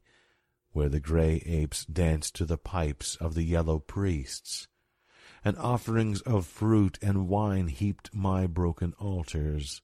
where 0.72 0.88
the 0.88 0.98
grey 0.98 1.36
apes 1.46 1.84
danced 1.84 2.34
to 2.34 2.44
the 2.44 2.58
pipes 2.58 3.14
of 3.14 3.34
the 3.34 3.44
yellow 3.44 3.78
priests, 3.78 4.66
and 5.44 5.56
offerings 5.56 6.20
of 6.22 6.44
fruit 6.44 6.98
and 7.00 7.28
wine 7.28 7.68
heaped 7.68 8.12
my 8.12 8.48
broken 8.48 8.94
altars. 8.94 9.80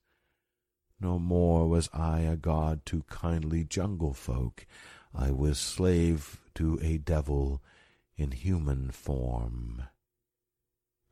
No 0.99 1.21
more 1.21 1.69
was 1.69 1.89
I 1.93 2.23
a 2.23 2.37
god 2.37 2.85
to 2.87 3.05
kindly 3.05 3.63
jungle 3.63 4.13
folk, 4.13 4.67
I 5.15 5.31
was 5.31 5.57
slave 5.61 6.41
to 6.57 6.81
a 6.83 6.99
devil 6.99 7.63
in 8.17 8.33
human 8.33 8.91
form. 8.91 9.85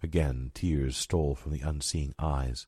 Again 0.03 0.51
tears 0.53 0.97
stole 0.97 1.37
from 1.37 1.53
the 1.53 1.61
unseeing 1.61 2.13
eyes. 2.19 2.67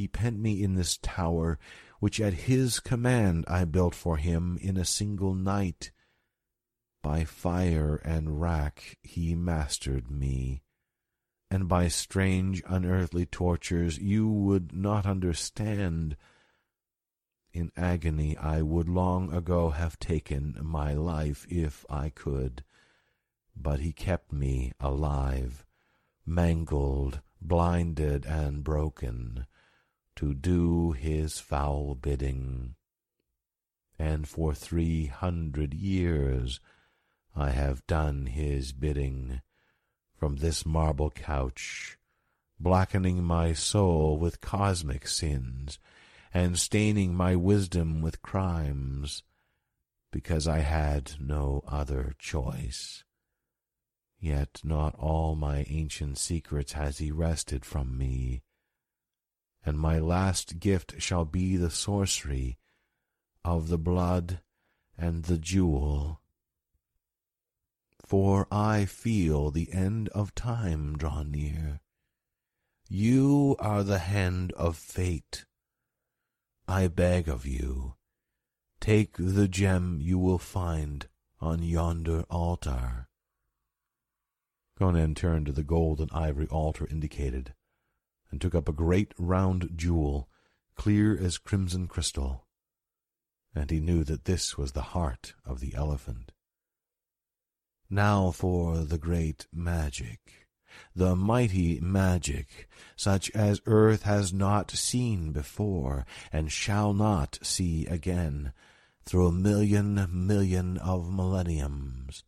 He 0.00 0.08
pent 0.08 0.38
me 0.38 0.62
in 0.62 0.76
this 0.76 0.96
tower, 0.96 1.58
which 1.98 2.22
at 2.22 2.48
his 2.48 2.80
command 2.80 3.44
I 3.46 3.66
built 3.66 3.94
for 3.94 4.16
him 4.16 4.56
in 4.62 4.78
a 4.78 4.84
single 4.86 5.34
night. 5.34 5.90
By 7.02 7.24
fire 7.24 7.96
and 7.96 8.40
rack 8.40 8.96
he 9.02 9.34
mastered 9.34 10.10
me, 10.10 10.62
and 11.50 11.68
by 11.68 11.88
strange 11.88 12.62
unearthly 12.66 13.26
tortures 13.26 13.98
you 13.98 14.26
would 14.26 14.72
not 14.72 15.04
understand. 15.04 16.16
In 17.52 17.70
agony 17.76 18.38
I 18.38 18.62
would 18.62 18.88
long 18.88 19.30
ago 19.30 19.68
have 19.68 19.98
taken 19.98 20.56
my 20.62 20.94
life 20.94 21.44
if 21.50 21.84
I 21.90 22.08
could, 22.08 22.64
but 23.54 23.80
he 23.80 23.92
kept 23.92 24.32
me 24.32 24.72
alive, 24.80 25.66
mangled, 26.24 27.20
blinded, 27.38 28.24
and 28.24 28.64
broken, 28.64 29.44
to 30.20 30.34
do 30.34 30.92
his 30.92 31.38
foul 31.38 31.94
bidding. 31.94 32.74
And 33.98 34.28
for 34.28 34.52
three 34.52 35.06
hundred 35.06 35.72
years 35.72 36.60
I 37.34 37.50
have 37.50 37.86
done 37.86 38.26
his 38.26 38.72
bidding, 38.72 39.40
from 40.18 40.36
this 40.36 40.66
marble 40.66 41.08
couch, 41.08 41.96
blackening 42.58 43.24
my 43.24 43.54
soul 43.54 44.18
with 44.18 44.42
cosmic 44.42 45.08
sins, 45.08 45.78
and 46.34 46.58
staining 46.58 47.14
my 47.14 47.34
wisdom 47.34 48.02
with 48.02 48.20
crimes, 48.20 49.22
because 50.12 50.46
I 50.46 50.58
had 50.58 51.12
no 51.18 51.64
other 51.66 52.12
choice. 52.18 53.04
Yet 54.18 54.60
not 54.62 54.94
all 54.98 55.34
my 55.34 55.64
ancient 55.70 56.18
secrets 56.18 56.72
has 56.74 56.98
he 56.98 57.10
wrested 57.10 57.64
from 57.64 57.96
me, 57.96 58.42
and 59.64 59.78
my 59.78 59.98
last 59.98 60.58
gift 60.58 61.00
shall 61.00 61.24
be 61.24 61.56
the 61.56 61.70
sorcery 61.70 62.58
of 63.44 63.68
the 63.68 63.78
blood 63.78 64.40
and 64.96 65.24
the 65.24 65.38
jewel. 65.38 66.20
For 68.06 68.46
I 68.50 68.84
feel 68.84 69.50
the 69.50 69.72
end 69.72 70.08
of 70.10 70.34
time 70.34 70.96
draw 70.96 71.22
near. 71.22 71.80
You 72.88 73.56
are 73.58 73.84
the 73.84 73.98
hand 73.98 74.52
of 74.52 74.76
fate 74.76 75.44
I 76.70 76.86
beg 76.86 77.28
of 77.28 77.46
you, 77.46 77.96
take 78.80 79.16
the 79.18 79.48
gem 79.48 79.98
you 80.00 80.20
will 80.20 80.38
find 80.38 81.08
on 81.40 81.64
yonder 81.64 82.24
altar. 82.30 83.08
Conan 84.78 85.16
turned 85.16 85.46
to 85.46 85.52
the 85.52 85.64
gold 85.64 86.00
and 86.00 86.08
ivory 86.12 86.46
altar 86.46 86.86
indicated, 86.88 87.54
and 88.30 88.40
took 88.40 88.54
up 88.54 88.68
a 88.68 88.72
great 88.72 89.14
round 89.18 89.70
jewel, 89.76 90.28
clear 90.76 91.16
as 91.18 91.38
crimson 91.38 91.86
crystal, 91.88 92.46
and 93.54 93.70
he 93.70 93.80
knew 93.80 94.04
that 94.04 94.24
this 94.24 94.56
was 94.56 94.72
the 94.72 94.82
heart 94.82 95.34
of 95.44 95.60
the 95.60 95.74
elephant. 95.74 96.32
Now 97.88 98.30
for 98.30 98.78
the 98.78 98.98
great 98.98 99.46
magic 99.52 100.40
the 100.94 101.16
mighty 101.16 101.80
magic, 101.80 102.68
such 102.94 103.30
as 103.32 103.60
earth 103.66 104.02
has 104.02 104.32
not 104.32 104.70
seen 104.70 105.32
before, 105.32 106.06
and 106.32 106.52
shall 106.52 106.92
not 106.92 107.38
see 107.42 107.86
again, 107.86 108.52
through 109.04 109.26
a 109.26 109.32
million 109.32 110.06
million 110.12 110.78
of 110.78 111.12
millenniums. 111.12 112.24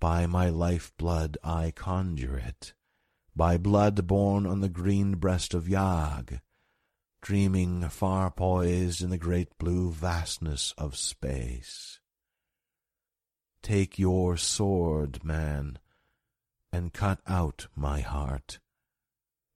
By 0.00 0.26
my 0.26 0.48
life 0.48 0.92
blood 0.96 1.36
I 1.44 1.70
conjure 1.70 2.38
it, 2.38 2.72
by 3.38 3.56
blood 3.56 4.08
born 4.08 4.44
on 4.48 4.60
the 4.60 4.68
green 4.68 5.14
breast 5.14 5.54
of 5.54 5.68
Yag, 5.68 6.40
dreaming 7.22 7.88
far 7.88 8.32
poised 8.32 9.00
in 9.00 9.10
the 9.10 9.16
great 9.16 9.56
blue 9.58 9.92
vastness 9.92 10.74
of 10.76 10.96
space. 10.96 12.00
Take 13.62 13.96
your 13.96 14.36
sword, 14.36 15.22
man, 15.22 15.78
and 16.72 16.92
cut 16.92 17.20
out 17.28 17.68
my 17.76 18.00
heart. 18.00 18.58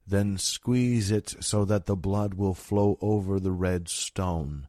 Then 0.07 0.39
squeeze 0.39 1.11
it 1.11 1.35
so 1.41 1.65
that 1.65 1.87
the 1.87 1.97
blood 1.97 2.35
will 2.35 2.55
flow 2.55 2.99
over 3.01 3.41
the 3.41 3.51
red 3.51 3.89
stone. 3.89 4.69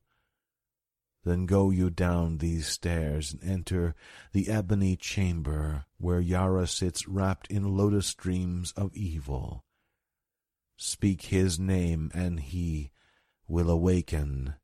Then 1.24 1.46
go 1.46 1.70
you 1.70 1.90
down 1.90 2.38
these 2.38 2.68
stairs 2.68 3.34
and 3.34 3.44
enter 3.44 3.96
the 4.34 4.50
ebony 4.50 4.98
chamber 4.98 5.86
where 5.98 6.20
Yara 6.20 6.68
sits 6.68 7.08
wrapped 7.08 7.48
in 7.48 7.78
lotus 7.78 8.14
dreams 8.14 8.74
of 8.76 8.94
evil. 8.94 9.64
Speak 10.76 11.24
his 11.24 11.58
name 11.58 12.12
and 12.14 12.40
he 12.40 12.92
will 13.48 13.70
awaken. 13.70 14.56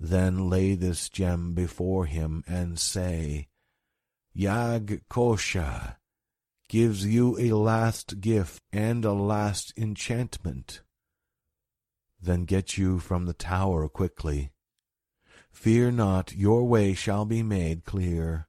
Then 0.00 0.48
lay 0.48 0.74
this 0.74 1.08
gem 1.08 1.52
before 1.52 2.06
him 2.06 2.42
and 2.46 2.78
say, 2.78 3.48
Yag 4.34 5.02
Kosha 5.10 5.96
gives 6.68 7.04
you 7.04 7.38
a 7.38 7.52
last 7.52 8.20
gift 8.20 8.62
and 8.72 9.04
a 9.04 9.12
last 9.12 9.74
enchantment. 9.76 10.80
Then 12.20 12.44
get 12.44 12.78
you 12.78 12.98
from 12.98 13.26
the 13.26 13.34
tower 13.34 13.88
quickly. 13.88 14.52
Fear 15.52 15.92
not, 15.92 16.34
your 16.34 16.64
way 16.66 16.92
shall 16.92 17.24
be 17.24 17.42
made 17.42 17.84
clear. 17.84 18.48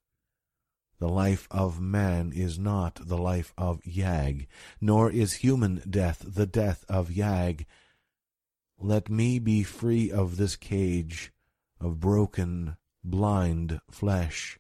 The 0.98 1.10
life 1.10 1.48
of 1.52 1.80
man 1.80 2.32
is 2.34 2.58
not 2.58 2.96
the 2.96 3.18
life 3.18 3.54
of 3.58 3.82
Yag, 3.84 4.48
nor 4.82 5.12
is 5.12 5.34
human 5.34 5.84
death 5.88 6.24
the 6.26 6.48
death 6.48 6.86
of 6.90 7.12
Yag. 7.12 7.66
Let 8.80 9.10
me 9.10 9.38
be 9.38 9.64
free 9.64 10.10
of 10.10 10.38
this 10.38 10.56
cage 10.56 11.32
of 11.80 12.00
broken, 12.00 12.78
blind 13.04 13.80
flesh, 13.92 14.58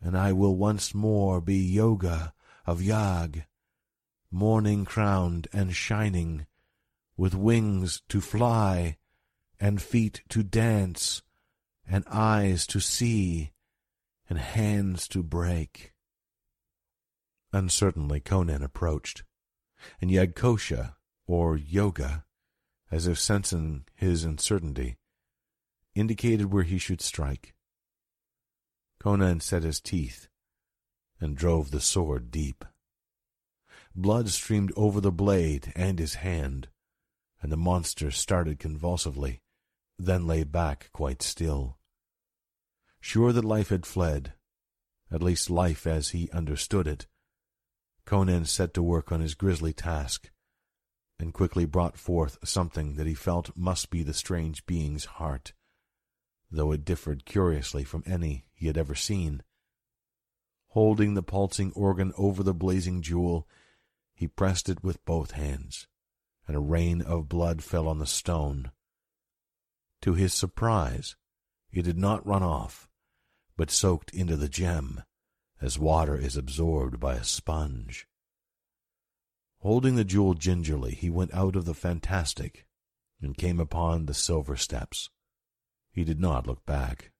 and 0.00 0.16
I 0.16 0.32
will 0.32 0.56
once 0.56 0.94
more 0.94 1.40
be 1.40 1.58
Yogah 1.58 2.32
of 2.64 2.80
Yag, 2.80 3.44
morning 4.30 4.84
crowned 4.84 5.48
and 5.52 5.74
shining, 5.74 6.46
with 7.16 7.34
wings 7.34 8.00
to 8.08 8.20
fly, 8.20 8.96
and 9.60 9.82
feet 9.82 10.22
to 10.30 10.42
dance, 10.42 11.22
and 11.88 12.04
eyes 12.08 12.66
to 12.68 12.80
see, 12.80 13.52
and 14.28 14.38
hands 14.38 15.08
to 15.08 15.22
break. 15.22 15.92
Uncertainly 17.52 18.20
Conan 18.20 18.62
approached, 18.62 19.24
and 20.00 20.10
Yagkosha, 20.10 20.94
or 21.26 21.56
Yogah, 21.56 22.24
as 22.90 23.06
if 23.06 23.18
sensing 23.18 23.84
his 23.94 24.24
uncertainty, 24.24 24.96
indicated 25.94 26.52
where 26.52 26.62
he 26.62 26.78
should 26.78 27.00
strike. 27.00 27.54
Conan 28.98 29.40
set 29.40 29.62
his 29.62 29.80
teeth 29.80 30.28
and 31.20 31.36
drove 31.36 31.70
the 31.70 31.80
sword 31.80 32.30
deep. 32.30 32.64
Blood 33.94 34.28
streamed 34.28 34.72
over 34.76 35.00
the 35.00 35.12
blade 35.12 35.72
and 35.76 35.98
his 35.98 36.14
hand, 36.14 36.68
and 37.40 37.52
the 37.52 37.56
monster 37.56 38.10
started 38.10 38.58
convulsively, 38.58 39.40
then 39.98 40.26
lay 40.26 40.44
back 40.44 40.90
quite 40.92 41.22
still. 41.22 41.78
Sure 43.00 43.32
that 43.32 43.44
life 43.44 43.68
had 43.68 43.86
fled, 43.86 44.34
at 45.10 45.22
least 45.22 45.50
life 45.50 45.86
as 45.86 46.10
he 46.10 46.30
understood 46.30 46.86
it, 46.86 47.06
Conan 48.04 48.44
set 48.44 48.74
to 48.74 48.82
work 48.82 49.12
on 49.12 49.20
his 49.20 49.34
grisly 49.34 49.72
task, 49.72 50.30
and 51.18 51.32
quickly 51.32 51.64
brought 51.64 51.96
forth 51.96 52.38
something 52.44 52.94
that 52.94 53.06
he 53.06 53.14
felt 53.14 53.56
must 53.56 53.90
be 53.90 54.02
the 54.02 54.14
strange 54.14 54.66
being's 54.66 55.04
heart, 55.04 55.52
though 56.50 56.72
it 56.72 56.84
differed 56.84 57.24
curiously 57.24 57.84
from 57.84 58.02
any 58.06 58.44
he 58.52 58.66
had 58.66 58.76
ever 58.76 58.94
seen. 58.94 59.42
Holding 60.68 61.14
the 61.14 61.22
pulsing 61.22 61.72
organ 61.72 62.12
over 62.16 62.42
the 62.42 62.54
blazing 62.54 63.02
jewel, 63.02 63.46
he 64.14 64.26
pressed 64.26 64.68
it 64.68 64.82
with 64.82 65.04
both 65.04 65.32
hands, 65.32 65.86
and 66.46 66.56
a 66.56 66.60
rain 66.60 67.02
of 67.02 67.28
blood 67.28 67.62
fell 67.62 67.86
on 67.86 67.98
the 67.98 68.06
stone. 68.06 68.72
To 70.02 70.14
his 70.14 70.34
surprise, 70.34 71.16
it 71.70 71.82
did 71.82 71.96
not 71.96 72.26
run 72.26 72.42
off, 72.42 72.88
but 73.56 73.70
soaked 73.70 74.12
into 74.12 74.36
the 74.36 74.48
gem, 74.48 75.02
as 75.60 75.78
water 75.78 76.16
is 76.16 76.36
absorbed 76.36 76.98
by 76.98 77.14
a 77.14 77.24
sponge. 77.24 78.06
Holding 79.60 79.94
the 79.94 80.04
jewel 80.04 80.34
gingerly, 80.34 80.94
he 80.96 81.08
went 81.08 81.32
out 81.32 81.54
of 81.54 81.66
the 81.66 81.74
fantastic 81.74 82.66
and 83.20 83.36
came 83.36 83.60
upon 83.60 84.06
the 84.06 84.14
silver 84.14 84.56
steps. 84.56 85.08
He 85.92 86.02
did 86.02 86.18
not 86.18 86.48
look 86.48 86.66
back. 86.66 87.12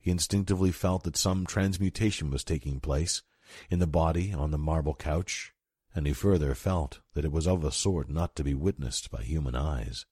He 0.00 0.10
instinctively 0.10 0.72
felt 0.72 1.04
that 1.04 1.16
some 1.16 1.46
transmutation 1.46 2.30
was 2.30 2.42
taking 2.42 2.80
place 2.80 3.22
in 3.70 3.78
the 3.78 3.86
body 3.86 4.32
on 4.32 4.50
the 4.50 4.58
marble 4.58 4.96
couch, 4.96 5.54
and 5.94 6.04
he 6.04 6.12
further 6.12 6.56
felt 6.56 7.00
that 7.14 7.24
it 7.24 7.30
was 7.30 7.46
of 7.46 7.62
a 7.62 7.70
sort 7.70 8.10
not 8.10 8.34
to 8.34 8.42
be 8.42 8.54
witnessed 8.54 9.10
by 9.12 9.22
human 9.22 9.54
eyes. 9.54 10.04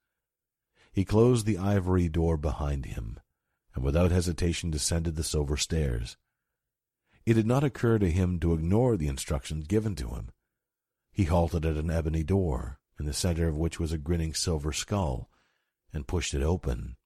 He 0.93 1.05
closed 1.05 1.47
the 1.47 1.59
ivory 1.59 2.09
door 2.09 2.36
behind 2.36 2.84
him, 2.84 3.18
and 3.74 3.82
without 3.82 4.11
hesitation 4.11 4.70
descended 4.70 5.16
the 5.16 5.24
silver 5.24 5.57
stairs. 5.57 6.16
It 7.24 7.34
did 7.34 7.47
not 7.47 7.64
occur 7.64 7.99
to 7.99 8.11
him 8.11 8.38
to 8.40 8.53
ignore 8.53 8.97
the 8.97 9.09
instructions 9.09 9.66
given 9.66 9.95
to 9.97 10.11
him. 10.11 10.30
He 11.11 11.24
halted 11.24 11.64
at 11.64 11.76
an 11.76 11.90
ebony 11.90 12.24
door, 12.24 12.78
in 12.99 13.07
the 13.07 13.12
center 13.12 13.49
of 13.49 13.57
which 13.57 13.80
was 13.80 13.93
a 13.93 13.99
grinning 13.99 14.34
silver 14.34 14.72
skull, 14.72 15.30
and 15.93 16.07
pushed 16.07 16.34
it 16.34 16.43
open. 16.43 16.97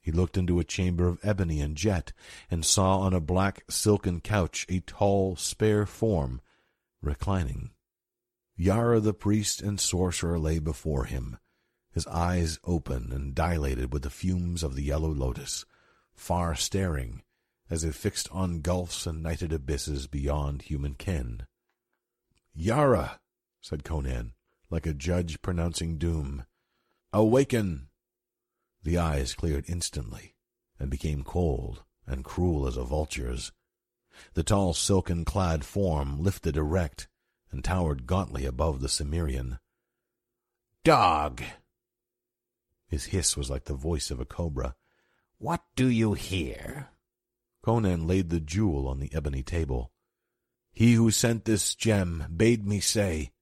He 0.00 0.12
looked 0.12 0.36
into 0.36 0.60
a 0.60 0.64
chamber 0.64 1.08
of 1.08 1.18
ebony 1.22 1.60
and 1.60 1.76
jet, 1.76 2.12
and 2.50 2.64
saw 2.64 3.00
on 3.00 3.12
a 3.12 3.20
black 3.20 3.64
silken 3.68 4.20
couch 4.20 4.64
a 4.68 4.80
tall, 4.80 5.36
spare 5.36 5.84
form 5.84 6.40
reclining. 7.02 7.70
Yara 8.56 9.00
the 9.00 9.12
priest 9.12 9.60
and 9.60 9.80
sorcerer 9.80 10.38
lay 10.38 10.58
before 10.58 11.04
him, 11.04 11.38
his 11.96 12.06
eyes 12.08 12.58
open 12.62 13.10
and 13.10 13.34
dilated 13.34 13.90
with 13.90 14.02
the 14.02 14.10
fumes 14.10 14.62
of 14.62 14.74
the 14.74 14.82
yellow 14.82 15.08
lotus, 15.08 15.64
far 16.14 16.54
staring, 16.54 17.22
as 17.70 17.84
if 17.84 17.96
fixed 17.96 18.28
on 18.30 18.60
gulfs 18.60 19.06
and 19.06 19.22
nighted 19.22 19.50
abysses 19.50 20.06
beyond 20.06 20.60
human 20.60 20.92
ken. 20.92 21.46
Yara, 22.54 23.18
said 23.62 23.82
Conan, 23.82 24.34
like 24.68 24.84
a 24.84 24.92
judge 24.92 25.40
pronouncing 25.40 25.96
doom, 25.96 26.44
awaken! 27.14 27.88
The 28.82 28.98
eyes 28.98 29.32
cleared 29.32 29.64
instantly, 29.66 30.34
and 30.78 30.90
became 30.90 31.24
cold 31.24 31.82
and 32.06 32.22
cruel 32.22 32.66
as 32.66 32.76
a 32.76 32.84
vulture's. 32.84 33.52
The 34.34 34.42
tall 34.42 34.74
silken-clad 34.74 35.64
form 35.64 36.22
lifted 36.22 36.58
erect 36.58 37.08
and 37.50 37.64
towered 37.64 38.06
gauntly 38.06 38.44
above 38.44 38.82
the 38.82 38.90
Cimmerian. 38.90 39.58
Dog! 40.84 41.42
His 42.88 43.06
hiss 43.06 43.36
was 43.36 43.50
like 43.50 43.64
the 43.64 43.74
voice 43.74 44.10
of 44.10 44.20
a 44.20 44.24
cobra. 44.24 44.76
What 45.38 45.62
do 45.74 45.88
you 45.88 46.14
hear? 46.14 46.90
Conan 47.62 48.06
laid 48.06 48.30
the 48.30 48.40
jewel 48.40 48.86
on 48.86 49.00
the 49.00 49.12
ebony 49.12 49.42
table. 49.42 49.92
He 50.72 50.94
who 50.94 51.10
sent 51.10 51.44
this 51.44 51.74
gem 51.74 52.26
bade 52.34 52.66
me 52.66 52.80
say, 52.80 53.32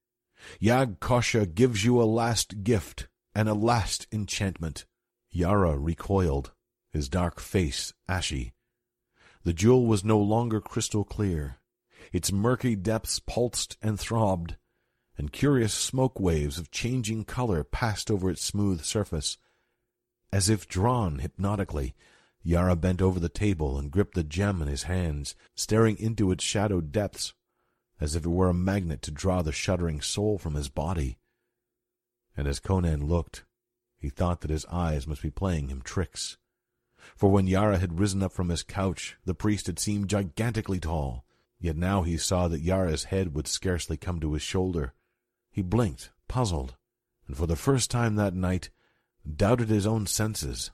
Yag 0.60 0.98
Kosha 0.98 1.52
gives 1.52 1.84
you 1.84 2.00
a 2.00 2.04
last 2.04 2.62
gift 2.64 3.08
and 3.34 3.48
a 3.48 3.54
last 3.54 4.06
enchantment. 4.12 4.86
Yara 5.30 5.76
recoiled, 5.76 6.52
his 6.92 7.08
dark 7.08 7.40
face 7.40 7.92
ashy. 8.08 8.54
The 9.42 9.52
jewel 9.52 9.86
was 9.86 10.04
no 10.04 10.18
longer 10.18 10.60
crystal 10.60 11.04
clear. 11.04 11.56
Its 12.12 12.32
murky 12.32 12.76
depths 12.76 13.18
pulsed 13.18 13.76
and 13.82 13.98
throbbed, 13.98 14.56
and 15.16 15.32
curious 15.32 15.72
smoke 15.72 16.18
waves 16.18 16.58
of 16.58 16.70
changing 16.70 17.24
color 17.24 17.62
passed 17.62 18.10
over 18.10 18.30
its 18.30 18.44
smooth 18.44 18.82
surface. 18.82 19.38
As 20.32 20.48
if 20.48 20.66
drawn 20.66 21.20
hypnotically, 21.20 21.94
Yara 22.42 22.76
bent 22.76 23.00
over 23.00 23.20
the 23.20 23.28
table 23.28 23.78
and 23.78 23.90
gripped 23.90 24.14
the 24.14 24.24
gem 24.24 24.60
in 24.60 24.68
his 24.68 24.82
hands, 24.84 25.34
staring 25.54 25.96
into 25.98 26.30
its 26.30 26.44
shadowed 26.44 26.92
depths, 26.92 27.32
as 28.00 28.14
if 28.14 28.26
it 28.26 28.28
were 28.28 28.50
a 28.50 28.54
magnet 28.54 29.00
to 29.02 29.10
draw 29.10 29.40
the 29.40 29.52
shuddering 29.52 30.00
soul 30.00 30.36
from 30.36 30.54
his 30.54 30.68
body. 30.68 31.16
And 32.36 32.46
as 32.48 32.60
Conan 32.60 33.06
looked, 33.06 33.44
he 33.96 34.10
thought 34.10 34.40
that 34.42 34.50
his 34.50 34.66
eyes 34.66 35.06
must 35.06 35.22
be 35.22 35.30
playing 35.30 35.68
him 35.68 35.80
tricks. 35.80 36.36
For 37.16 37.30
when 37.30 37.46
Yara 37.46 37.78
had 37.78 37.98
risen 37.98 38.22
up 38.22 38.32
from 38.32 38.48
his 38.48 38.62
couch, 38.62 39.16
the 39.24 39.34
priest 39.34 39.66
had 39.66 39.78
seemed 39.78 40.10
gigantically 40.10 40.80
tall, 40.80 41.24
yet 41.60 41.76
now 41.76 42.02
he 42.02 42.16
saw 42.16 42.48
that 42.48 42.60
Yara's 42.60 43.04
head 43.04 43.34
would 43.34 43.46
scarcely 43.46 43.96
come 43.96 44.20
to 44.20 44.32
his 44.32 44.42
shoulder. 44.42 44.92
He 45.54 45.62
blinked, 45.62 46.10
puzzled, 46.26 46.74
and 47.28 47.36
for 47.36 47.46
the 47.46 47.54
first 47.54 47.88
time 47.88 48.16
that 48.16 48.34
night 48.34 48.70
doubted 49.24 49.68
his 49.68 49.86
own 49.86 50.08
senses. 50.08 50.72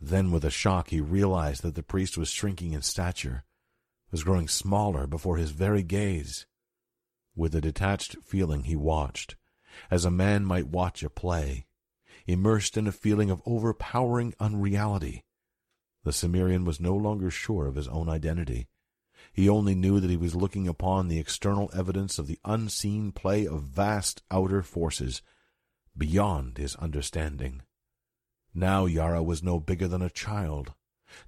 Then 0.00 0.30
with 0.30 0.42
a 0.42 0.50
shock 0.50 0.88
he 0.88 1.02
realized 1.02 1.62
that 1.62 1.74
the 1.74 1.82
priest 1.82 2.16
was 2.16 2.30
shrinking 2.30 2.72
in 2.72 2.80
stature, 2.80 3.44
was 4.10 4.24
growing 4.24 4.48
smaller 4.48 5.06
before 5.06 5.36
his 5.36 5.50
very 5.50 5.82
gaze. 5.82 6.46
With 7.36 7.54
a 7.54 7.60
detached 7.60 8.16
feeling 8.24 8.62
he 8.62 8.74
watched, 8.74 9.36
as 9.90 10.06
a 10.06 10.10
man 10.10 10.46
might 10.46 10.68
watch 10.68 11.02
a 11.02 11.10
play, 11.10 11.66
immersed 12.26 12.78
in 12.78 12.86
a 12.86 12.92
feeling 12.92 13.28
of 13.28 13.42
overpowering 13.44 14.32
unreality. 14.40 15.26
The 16.04 16.12
Cimmerian 16.14 16.64
was 16.64 16.80
no 16.80 16.96
longer 16.96 17.30
sure 17.30 17.66
of 17.66 17.74
his 17.74 17.88
own 17.88 18.08
identity. 18.08 18.66
He 19.34 19.48
only 19.48 19.74
knew 19.74 19.98
that 19.98 20.10
he 20.10 20.16
was 20.16 20.36
looking 20.36 20.68
upon 20.68 21.08
the 21.08 21.18
external 21.18 21.68
evidence 21.74 22.20
of 22.20 22.28
the 22.28 22.38
unseen 22.44 23.10
play 23.10 23.48
of 23.48 23.62
vast 23.62 24.22
outer 24.30 24.62
forces 24.62 25.22
beyond 25.98 26.56
his 26.56 26.76
understanding. 26.76 27.62
Now 28.54 28.86
Yara 28.86 29.24
was 29.24 29.42
no 29.42 29.58
bigger 29.58 29.88
than 29.88 30.02
a 30.02 30.08
child. 30.08 30.72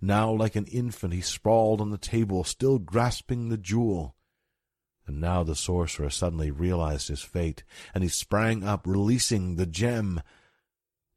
Now, 0.01 0.31
like 0.31 0.55
an 0.55 0.67
infant, 0.67 1.15
he 1.15 1.21
sprawled 1.21 1.81
on 1.81 1.91
the 1.91 1.99
table, 1.99 2.45
still 2.45 2.79
grasping 2.79 3.49
the 3.49 3.59
jewel. 3.59 4.15
And 5.05 5.21
now 5.21 5.43
the 5.43 5.57
sorcerer 5.57 6.11
suddenly 6.11 6.53
realized 6.53 7.09
his 7.09 7.23
fate, 7.23 7.65
and 7.93 8.05
he 8.05 8.09
sprang 8.09 8.63
up, 8.63 8.87
releasing 8.87 9.57
the 9.57 9.67
gem. 9.67 10.21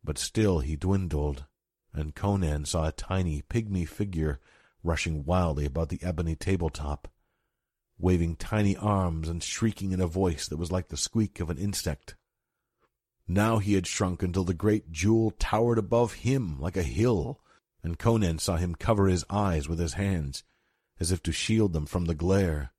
But 0.04 0.18
still 0.18 0.60
he 0.60 0.76
dwindled, 0.76 1.46
and 1.94 2.16
Conan 2.16 2.66
saw 2.66 2.88
a 2.88 2.92
tiny, 2.92 3.44
pygmy 3.44 3.88
figure 3.88 4.40
rushing 4.84 5.26
wildly 5.26 5.66
about 5.66 5.90
the 5.90 6.02
ebony 6.02 6.36
tabletop, 6.36 7.08
waving 7.98 8.36
tiny 8.36 8.76
arms 8.78 9.28
and 9.28 9.44
shrieking 9.44 9.92
in 9.92 10.00
a 10.00 10.08
voice 10.08 10.48
that 10.48 10.58
was 10.58 10.72
like 10.72 10.88
the 10.88 10.98
squeak 10.98 11.40
of 11.40 11.50
an 11.50 11.58
insect. 11.58 12.16
Now 13.28 13.60
he 13.60 13.74
had 13.74 13.86
shrunk 13.86 14.24
until 14.24 14.44
the 14.44 14.54
great 14.54 14.92
jewel 14.92 15.32
towered 15.38 15.78
above 15.78 16.14
him 16.14 16.60
like 16.60 16.78
a 16.78 16.84
hill, 16.84 17.42
and 17.84 18.00
Conan 18.00 18.40
saw 18.40 18.58
him 18.58 18.74
cover 18.74 19.08
his 19.08 19.26
eyes 19.30 19.70
with 19.70 19.80
his 19.80 19.94
hands, 19.94 20.44
as 21.00 21.12
if 21.12 21.22
to 21.24 21.32
shield 21.32 21.74
them 21.74 21.86
from 21.86 22.06
the 22.06 22.16
glare, 22.16 22.74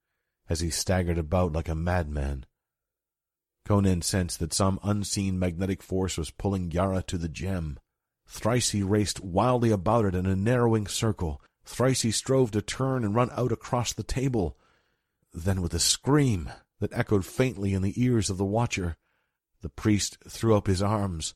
as 0.48 0.60
he 0.60 0.70
staggered 0.70 1.18
about 1.18 1.52
like 1.52 1.68
a 1.68 1.74
madman. 1.74 2.47
Conan 3.64 4.02
sensed 4.02 4.40
that 4.40 4.52
some 4.52 4.81
unseen 4.82 5.39
magnetic 5.39 5.82
force 5.82 6.18
was 6.18 6.31
pulling 6.31 6.72
Yara 6.72 7.02
to 7.05 7.16
the 7.16 7.28
gem. 7.28 7.78
Thrice 8.27 8.70
he 8.70 8.82
raced 8.82 9.20
wildly 9.20 9.70
about 9.70 10.06
it 10.06 10.14
in 10.14 10.27
a 10.27 10.35
narrowing 10.35 10.86
circle, 10.86 11.40
Thrice 11.70 12.02
he 12.02 12.10
strove 12.10 12.51
to 12.51 12.62
turn 12.62 13.05
and 13.05 13.14
run 13.14 13.30
out 13.30 13.52
across 13.52 13.92
the 13.92 14.02
table. 14.02 14.59
Then, 15.32 15.62
with 15.62 15.72
a 15.72 15.78
scream 15.78 16.51
that 16.80 16.92
echoed 16.92 17.24
faintly 17.24 17.74
in 17.74 17.82
the 17.82 17.94
ears 18.02 18.28
of 18.28 18.38
the 18.38 18.44
watcher, 18.44 18.97
the 19.62 19.68
priest 19.68 20.18
threw 20.28 20.56
up 20.56 20.66
his 20.66 20.82
arms 20.82 21.34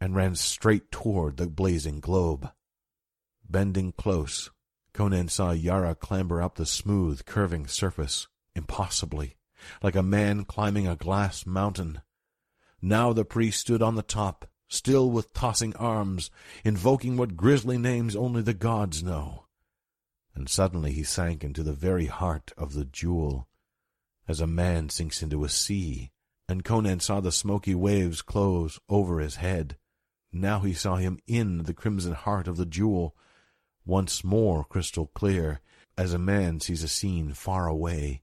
and 0.00 0.16
ran 0.16 0.34
straight 0.34 0.90
toward 0.90 1.36
the 1.36 1.46
blazing 1.46 2.00
globe. 2.00 2.50
Bending 3.46 3.92
close, 3.92 4.50
Conan 4.94 5.28
saw 5.28 5.50
Yara 5.50 5.94
clamber 5.94 6.40
up 6.40 6.54
the 6.54 6.64
smooth, 6.64 7.26
curving 7.26 7.66
surface, 7.66 8.26
impossibly, 8.56 9.36
like 9.82 9.94
a 9.94 10.02
man 10.02 10.46
climbing 10.46 10.88
a 10.88 10.96
glass 10.96 11.44
mountain. 11.44 12.00
Now 12.80 13.12
the 13.12 13.26
priest 13.26 13.60
stood 13.60 13.82
on 13.82 13.94
the 13.94 14.02
top, 14.02 14.48
still 14.68 15.10
with 15.10 15.32
tossing 15.32 15.74
arms, 15.76 16.30
invoking 16.64 17.16
what 17.16 17.36
grisly 17.36 17.78
names 17.78 18.16
only 18.16 18.42
the 18.42 18.54
gods 18.54 19.02
know. 19.02 19.44
And 20.34 20.48
suddenly 20.48 20.92
he 20.92 21.04
sank 21.04 21.44
into 21.44 21.62
the 21.62 21.72
very 21.72 22.06
heart 22.06 22.52
of 22.56 22.72
the 22.72 22.84
jewel, 22.84 23.48
as 24.26 24.40
a 24.40 24.46
man 24.46 24.88
sinks 24.88 25.22
into 25.22 25.44
a 25.44 25.48
sea, 25.48 26.10
and 26.48 26.64
Conan 26.64 27.00
saw 27.00 27.20
the 27.20 27.32
smoky 27.32 27.74
waves 27.74 28.22
close 28.22 28.80
over 28.88 29.20
his 29.20 29.36
head. 29.36 29.76
Now 30.32 30.60
he 30.60 30.74
saw 30.74 30.96
him 30.96 31.18
in 31.26 31.64
the 31.64 31.74
crimson 31.74 32.12
heart 32.12 32.48
of 32.48 32.56
the 32.56 32.66
jewel, 32.66 33.14
once 33.86 34.24
more 34.24 34.64
crystal 34.64 35.06
clear, 35.06 35.60
as 35.96 36.12
a 36.12 36.18
man 36.18 36.58
sees 36.58 36.82
a 36.82 36.88
scene 36.88 37.32
far 37.32 37.68
away, 37.68 38.22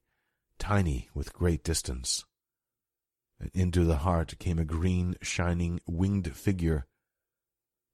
tiny 0.60 1.10
with 1.14 1.34
great 1.34 1.64
distance. 1.64 2.26
Into 3.54 3.84
the 3.86 3.98
heart 3.98 4.38
came 4.40 4.60
a 4.60 4.66
green, 4.66 5.16
shining, 5.22 5.80
winged 5.88 6.36
figure, 6.36 6.86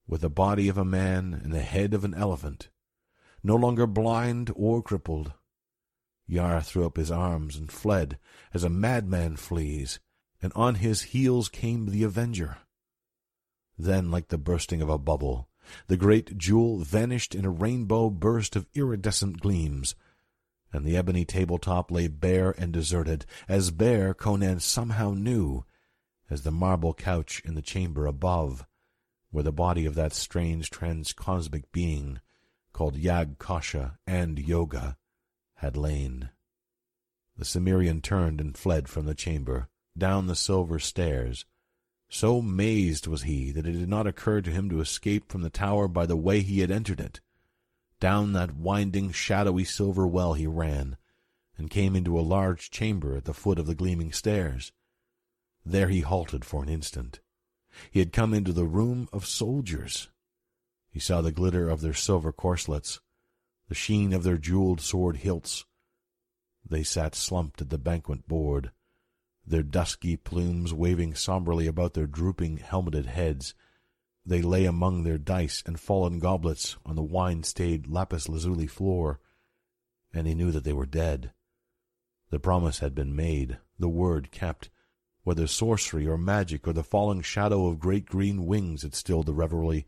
with 0.08 0.22
the 0.22 0.30
body 0.30 0.68
of 0.68 0.78
a 0.78 0.86
man 0.86 1.34
and 1.34 1.54
the 1.54 1.62
head 1.62 1.94
of 1.94 2.04
an 2.04 2.14
elephant, 2.14 2.70
no 3.44 3.56
longer 3.56 3.88
blind 3.88 4.52
or 4.56 4.82
crippled. 4.82 5.34
Yara 6.28 6.62
threw 6.62 6.86
up 6.86 6.98
his 6.98 7.12
arms 7.12 7.56
and 7.56 7.72
fled 7.72 8.20
as 8.54 8.64
a 8.64 8.70
madman 8.70 9.38
flees, 9.38 10.00
and 10.42 10.52
on 10.54 10.76
his 10.76 11.04
heels 11.04 11.50
came 11.50 11.88
the 11.88 12.04
avenger. 12.04 12.58
Then, 13.78 14.12
like 14.12 14.28
the 14.28 14.38
bursting 14.38 14.82
of 14.82 14.90
a 14.90 14.98
bubble, 14.98 15.50
the 15.88 15.98
great 15.98 16.38
jewel 16.38 16.80
vanished 16.80 17.36
in 17.36 17.46
a 17.46 17.50
rainbow 17.50 18.10
burst 18.10 18.56
of 18.56 18.68
iridescent 18.74 19.40
gleams, 19.40 19.96
and 20.74 20.86
the 20.86 20.98
ebony 20.98 21.26
tabletop 21.26 21.92
lay 21.92 22.08
bare 22.08 22.52
and 22.58 22.74
deserted, 22.74 23.26
as 23.48 23.72
bare, 23.72 24.14
Conan 24.14 24.60
somehow 24.60 25.14
knew, 25.14 25.66
as 26.30 26.42
the 26.42 26.52
marble 26.52 26.94
couch 26.94 27.42
in 27.46 27.56
the 27.56 27.62
chamber 27.62 28.06
above, 28.06 28.66
where 29.32 29.44
the 29.44 29.52
body 29.52 29.86
of 29.86 29.96
that 29.96 30.14
strange 30.14 30.70
transcosmic 30.70 31.72
being, 31.72 32.20
called 32.74 32.96
Yag 32.96 33.38
Kosha 33.38 33.98
and 34.06 34.38
Yogah, 34.38 34.98
had 35.56 35.78
lain. 35.78 36.30
The 37.38 37.46
Cimmerian 37.46 38.02
turned 38.02 38.42
and 38.42 38.58
fled 38.58 38.90
from 38.90 39.06
the 39.06 39.16
chamber, 39.16 39.70
down 39.98 40.28
the 40.28 40.36
silver 40.36 40.80
stairs. 40.80 41.46
So 42.10 42.42
mazed 42.42 43.08
was 43.08 43.24
he 43.24 43.52
that 43.52 43.68
it 43.68 43.74
did 43.74 43.90
not 43.90 44.08
occur 44.08 44.42
to 44.42 44.52
him 44.52 44.70
to 44.70 44.80
escape 44.80 45.32
from 45.32 45.42
the 45.42 45.50
tower 45.50 45.88
by 45.88 46.06
the 46.06 46.16
way 46.16 46.42
he 46.42 46.60
had 46.60 46.72
entered 46.72 47.00
it. 47.00 47.20
Down 48.00 48.34
that 48.34 48.56
winding, 48.56 49.12
shadowy 49.12 49.66
silver 49.66 50.08
well 50.08 50.34
he 50.34 50.46
ran, 50.48 50.98
and 51.58 51.70
came 51.70 51.96
into 51.96 52.20
a 52.20 52.22
large 52.22 52.70
chamber 52.70 53.16
at 53.16 53.26
the 53.26 53.34
foot 53.34 53.58
of 53.58 53.66
the 53.66 53.76
gleaming 53.76 54.12
stairs. 54.12 54.72
There 55.66 55.90
he 55.90 56.02
halted 56.02 56.46
for 56.46 56.64
an 56.64 56.70
instant. 56.70 57.20
He 57.92 58.00
had 58.00 58.14
come 58.14 58.34
into 58.34 58.54
the 58.54 58.66
room 58.66 59.10
of 59.12 59.26
soldiers. 59.26 60.10
He 60.90 61.00
saw 61.00 61.22
the 61.22 61.32
glitter 61.32 61.70
of 61.70 61.82
their 61.82 61.94
silver 61.94 62.32
corselets, 62.32 63.00
the 63.68 63.76
sheen 63.76 64.14
of 64.14 64.24
their 64.24 64.38
jeweled 64.38 64.82
sword 64.82 65.18
hilts. 65.18 65.66
They 66.68 66.84
sat 66.84 67.16
slumped 67.16 67.62
at 67.62 67.70
the 67.70 67.78
banquet 67.78 68.28
board, 68.28 68.72
their 69.46 69.64
dusky 69.64 70.18
plumes 70.18 70.74
waving 70.74 71.16
somberly 71.16 71.68
about 71.68 71.94
their 71.94 72.08
drooping 72.08 72.58
helmeted 72.58 73.06
heads, 73.06 73.54
they 74.28 74.42
lay 74.42 74.66
among 74.66 75.04
their 75.04 75.18
dice 75.18 75.64
and 75.66 75.80
fallen 75.80 76.20
goblets 76.20 76.76
on 76.86 76.98
the 76.98 77.02
wine-stained 77.04 77.88
lapis 77.88 78.28
lazuli 78.28 78.68
floor, 78.68 79.22
and 80.14 80.28
he 80.28 80.36
knew 80.36 80.52
that 80.52 80.66
they 80.66 80.74
were 80.74 80.86
dead. 80.86 81.32
The 82.30 82.40
promise 82.40 82.80
had 82.80 82.94
been 82.94 83.16
made, 83.16 83.58
the 83.80 83.88
word 83.88 84.32
kept. 84.32 84.70
Whether 85.24 85.48
sorcery 85.48 86.06
or 86.06 86.18
magic 86.18 86.68
or 86.68 86.74
the 86.74 86.84
falling 86.84 87.22
shadow 87.22 87.68
of 87.68 87.80
great 87.80 88.06
green 88.06 88.46
wings 88.46 88.84
had 88.84 88.94
stilled 88.94 89.28
the 89.28 89.34
revelry, 89.34 89.86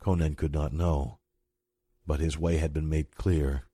Conan 0.00 0.34
could 0.34 0.52
not 0.52 0.72
know. 0.72 1.18
But 2.06 2.20
his 2.20 2.38
way 2.38 2.58
had 2.58 2.72
been 2.72 2.88
made 2.88 3.16
clear, 3.16 3.64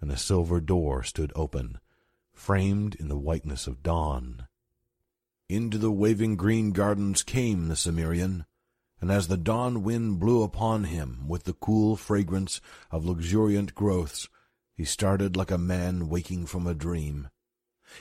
and 0.00 0.10
a 0.10 0.16
silver 0.16 0.60
door 0.60 1.04
stood 1.04 1.32
open, 1.36 1.78
framed 2.32 2.94
in 2.96 3.08
the 3.08 3.18
whiteness 3.18 3.66
of 3.66 3.82
dawn. 3.82 4.48
Into 5.48 5.78
the 5.78 5.92
waving 5.92 6.36
green 6.36 6.72
gardens 6.72 7.22
came 7.22 7.68
the 7.68 7.76
Cimmerian, 7.76 8.44
and 9.00 9.10
as 9.10 9.28
the 9.28 9.36
dawn 9.36 9.82
wind 9.82 10.18
blew 10.18 10.42
upon 10.42 10.84
him 10.84 11.28
with 11.28 11.44
the 11.44 11.52
cool 11.52 11.96
fragrance 11.96 12.60
of 12.90 13.04
luxuriant 13.04 13.74
growths, 13.74 14.28
he 14.74 14.84
started 14.84 15.36
like 15.36 15.50
a 15.50 15.58
man 15.58 16.08
waking 16.08 16.46
from 16.46 16.66
a 16.66 16.74
dream. 16.74 17.28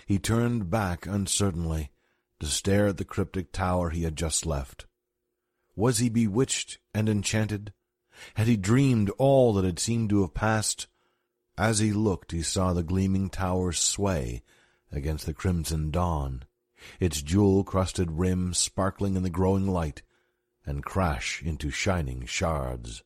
He 0.05 0.19
turned 0.19 0.69
back 0.69 1.05
uncertainly 1.05 1.91
to 2.39 2.45
stare 2.45 2.87
at 2.87 2.97
the 2.97 3.05
cryptic 3.05 3.51
tower 3.51 3.89
he 3.89 4.03
had 4.03 4.15
just 4.15 4.45
left. 4.45 4.85
Was 5.75 5.99
he 5.99 6.09
bewitched 6.09 6.79
and 6.93 7.07
enchanted? 7.07 7.73
Had 8.35 8.47
he 8.47 8.57
dreamed 8.57 9.11
all 9.17 9.53
that 9.53 9.65
had 9.65 9.79
seemed 9.79 10.09
to 10.09 10.21
have 10.21 10.33
passed? 10.33 10.87
As 11.57 11.79
he 11.79 11.93
looked, 11.93 12.31
he 12.31 12.41
saw 12.41 12.73
the 12.73 12.83
gleaming 12.83 13.29
tower 13.29 13.71
sway 13.71 14.43
against 14.91 15.25
the 15.25 15.33
crimson 15.33 15.91
dawn, 15.91 16.45
its 16.99 17.21
jewel-crusted 17.21 18.11
rim 18.11 18.53
sparkling 18.53 19.15
in 19.15 19.23
the 19.23 19.29
growing 19.29 19.67
light, 19.67 20.01
and 20.67 20.83
crash 20.83 21.41
into 21.41 21.71
shining 21.71 22.25
shards. 22.25 23.01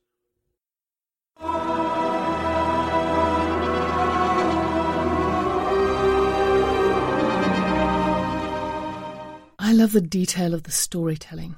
I 9.59 9.73
love 9.73 9.93
the 9.93 10.01
detail 10.01 10.53
of 10.53 10.63
the 10.63 10.71
storytelling. 10.71 11.55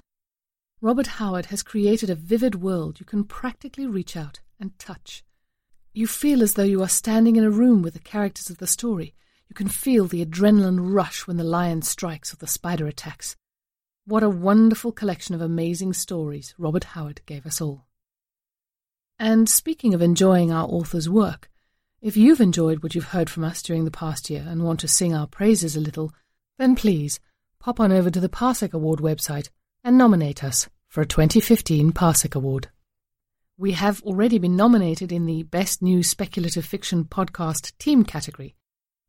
Robert 0.81 1.07
Howard 1.07 1.47
has 1.47 1.63
created 1.63 2.09
a 2.09 2.15
vivid 2.15 2.61
world 2.61 2.99
you 2.99 3.05
can 3.05 3.23
practically 3.23 3.87
reach 3.87 4.17
out 4.17 4.41
and 4.59 4.77
touch. 4.77 5.23
You 5.93 6.05
feel 6.07 6.43
as 6.43 6.55
though 6.55 6.63
you 6.63 6.83
are 6.83 6.89
standing 6.89 7.37
in 7.37 7.43
a 7.43 7.49
room 7.49 7.81
with 7.81 7.93
the 7.93 7.99
characters 7.99 8.49
of 8.49 8.57
the 8.57 8.67
story. 8.67 9.15
You 9.47 9.55
can 9.55 9.67
feel 9.69 10.05
the 10.05 10.25
adrenaline 10.25 10.93
rush 10.93 11.25
when 11.25 11.37
the 11.37 11.43
lion 11.43 11.81
strikes 11.81 12.33
or 12.33 12.37
the 12.37 12.47
spider 12.47 12.87
attacks. 12.87 13.35
What 14.05 14.23
a 14.23 14.29
wonderful 14.29 14.91
collection 14.91 15.33
of 15.33 15.41
amazing 15.41 15.93
stories 15.93 16.53
Robert 16.57 16.83
Howard 16.83 17.21
gave 17.25 17.45
us 17.45 17.61
all. 17.61 17.87
And 19.17 19.47
speaking 19.47 19.93
of 19.93 20.01
enjoying 20.01 20.51
our 20.51 20.67
author's 20.67 21.09
work, 21.09 21.49
If 22.03 22.17
you've 22.17 22.41
enjoyed 22.41 22.83
what 22.83 22.95
you've 22.95 23.13
heard 23.15 23.29
from 23.29 23.45
us 23.45 23.61
during 23.63 23.85
the 23.85 23.89
past 23.91 24.29
year 24.29 24.45
and 24.45 24.61
want 24.61 24.81
to 24.81 24.89
sing 24.89 25.15
our 25.15 25.25
praises 25.25 25.77
a 25.77 25.79
little, 25.79 26.11
then 26.57 26.75
please 26.75 27.21
pop 27.59 27.79
on 27.79 27.93
over 27.93 28.09
to 28.09 28.19
the 28.19 28.27
Parsec 28.27 28.73
Award 28.73 28.99
website 28.99 29.47
and 29.85 29.97
nominate 29.97 30.43
us 30.43 30.67
for 30.89 30.99
a 30.99 31.05
2015 31.05 31.93
Parsec 31.93 32.35
Award. 32.35 32.67
We 33.57 33.71
have 33.71 34.03
already 34.03 34.37
been 34.37 34.57
nominated 34.57 35.13
in 35.13 35.25
the 35.25 35.43
Best 35.43 35.81
New 35.81 36.03
Speculative 36.03 36.65
Fiction 36.65 37.05
Podcast 37.05 37.71
Team 37.77 38.03
category. 38.03 38.53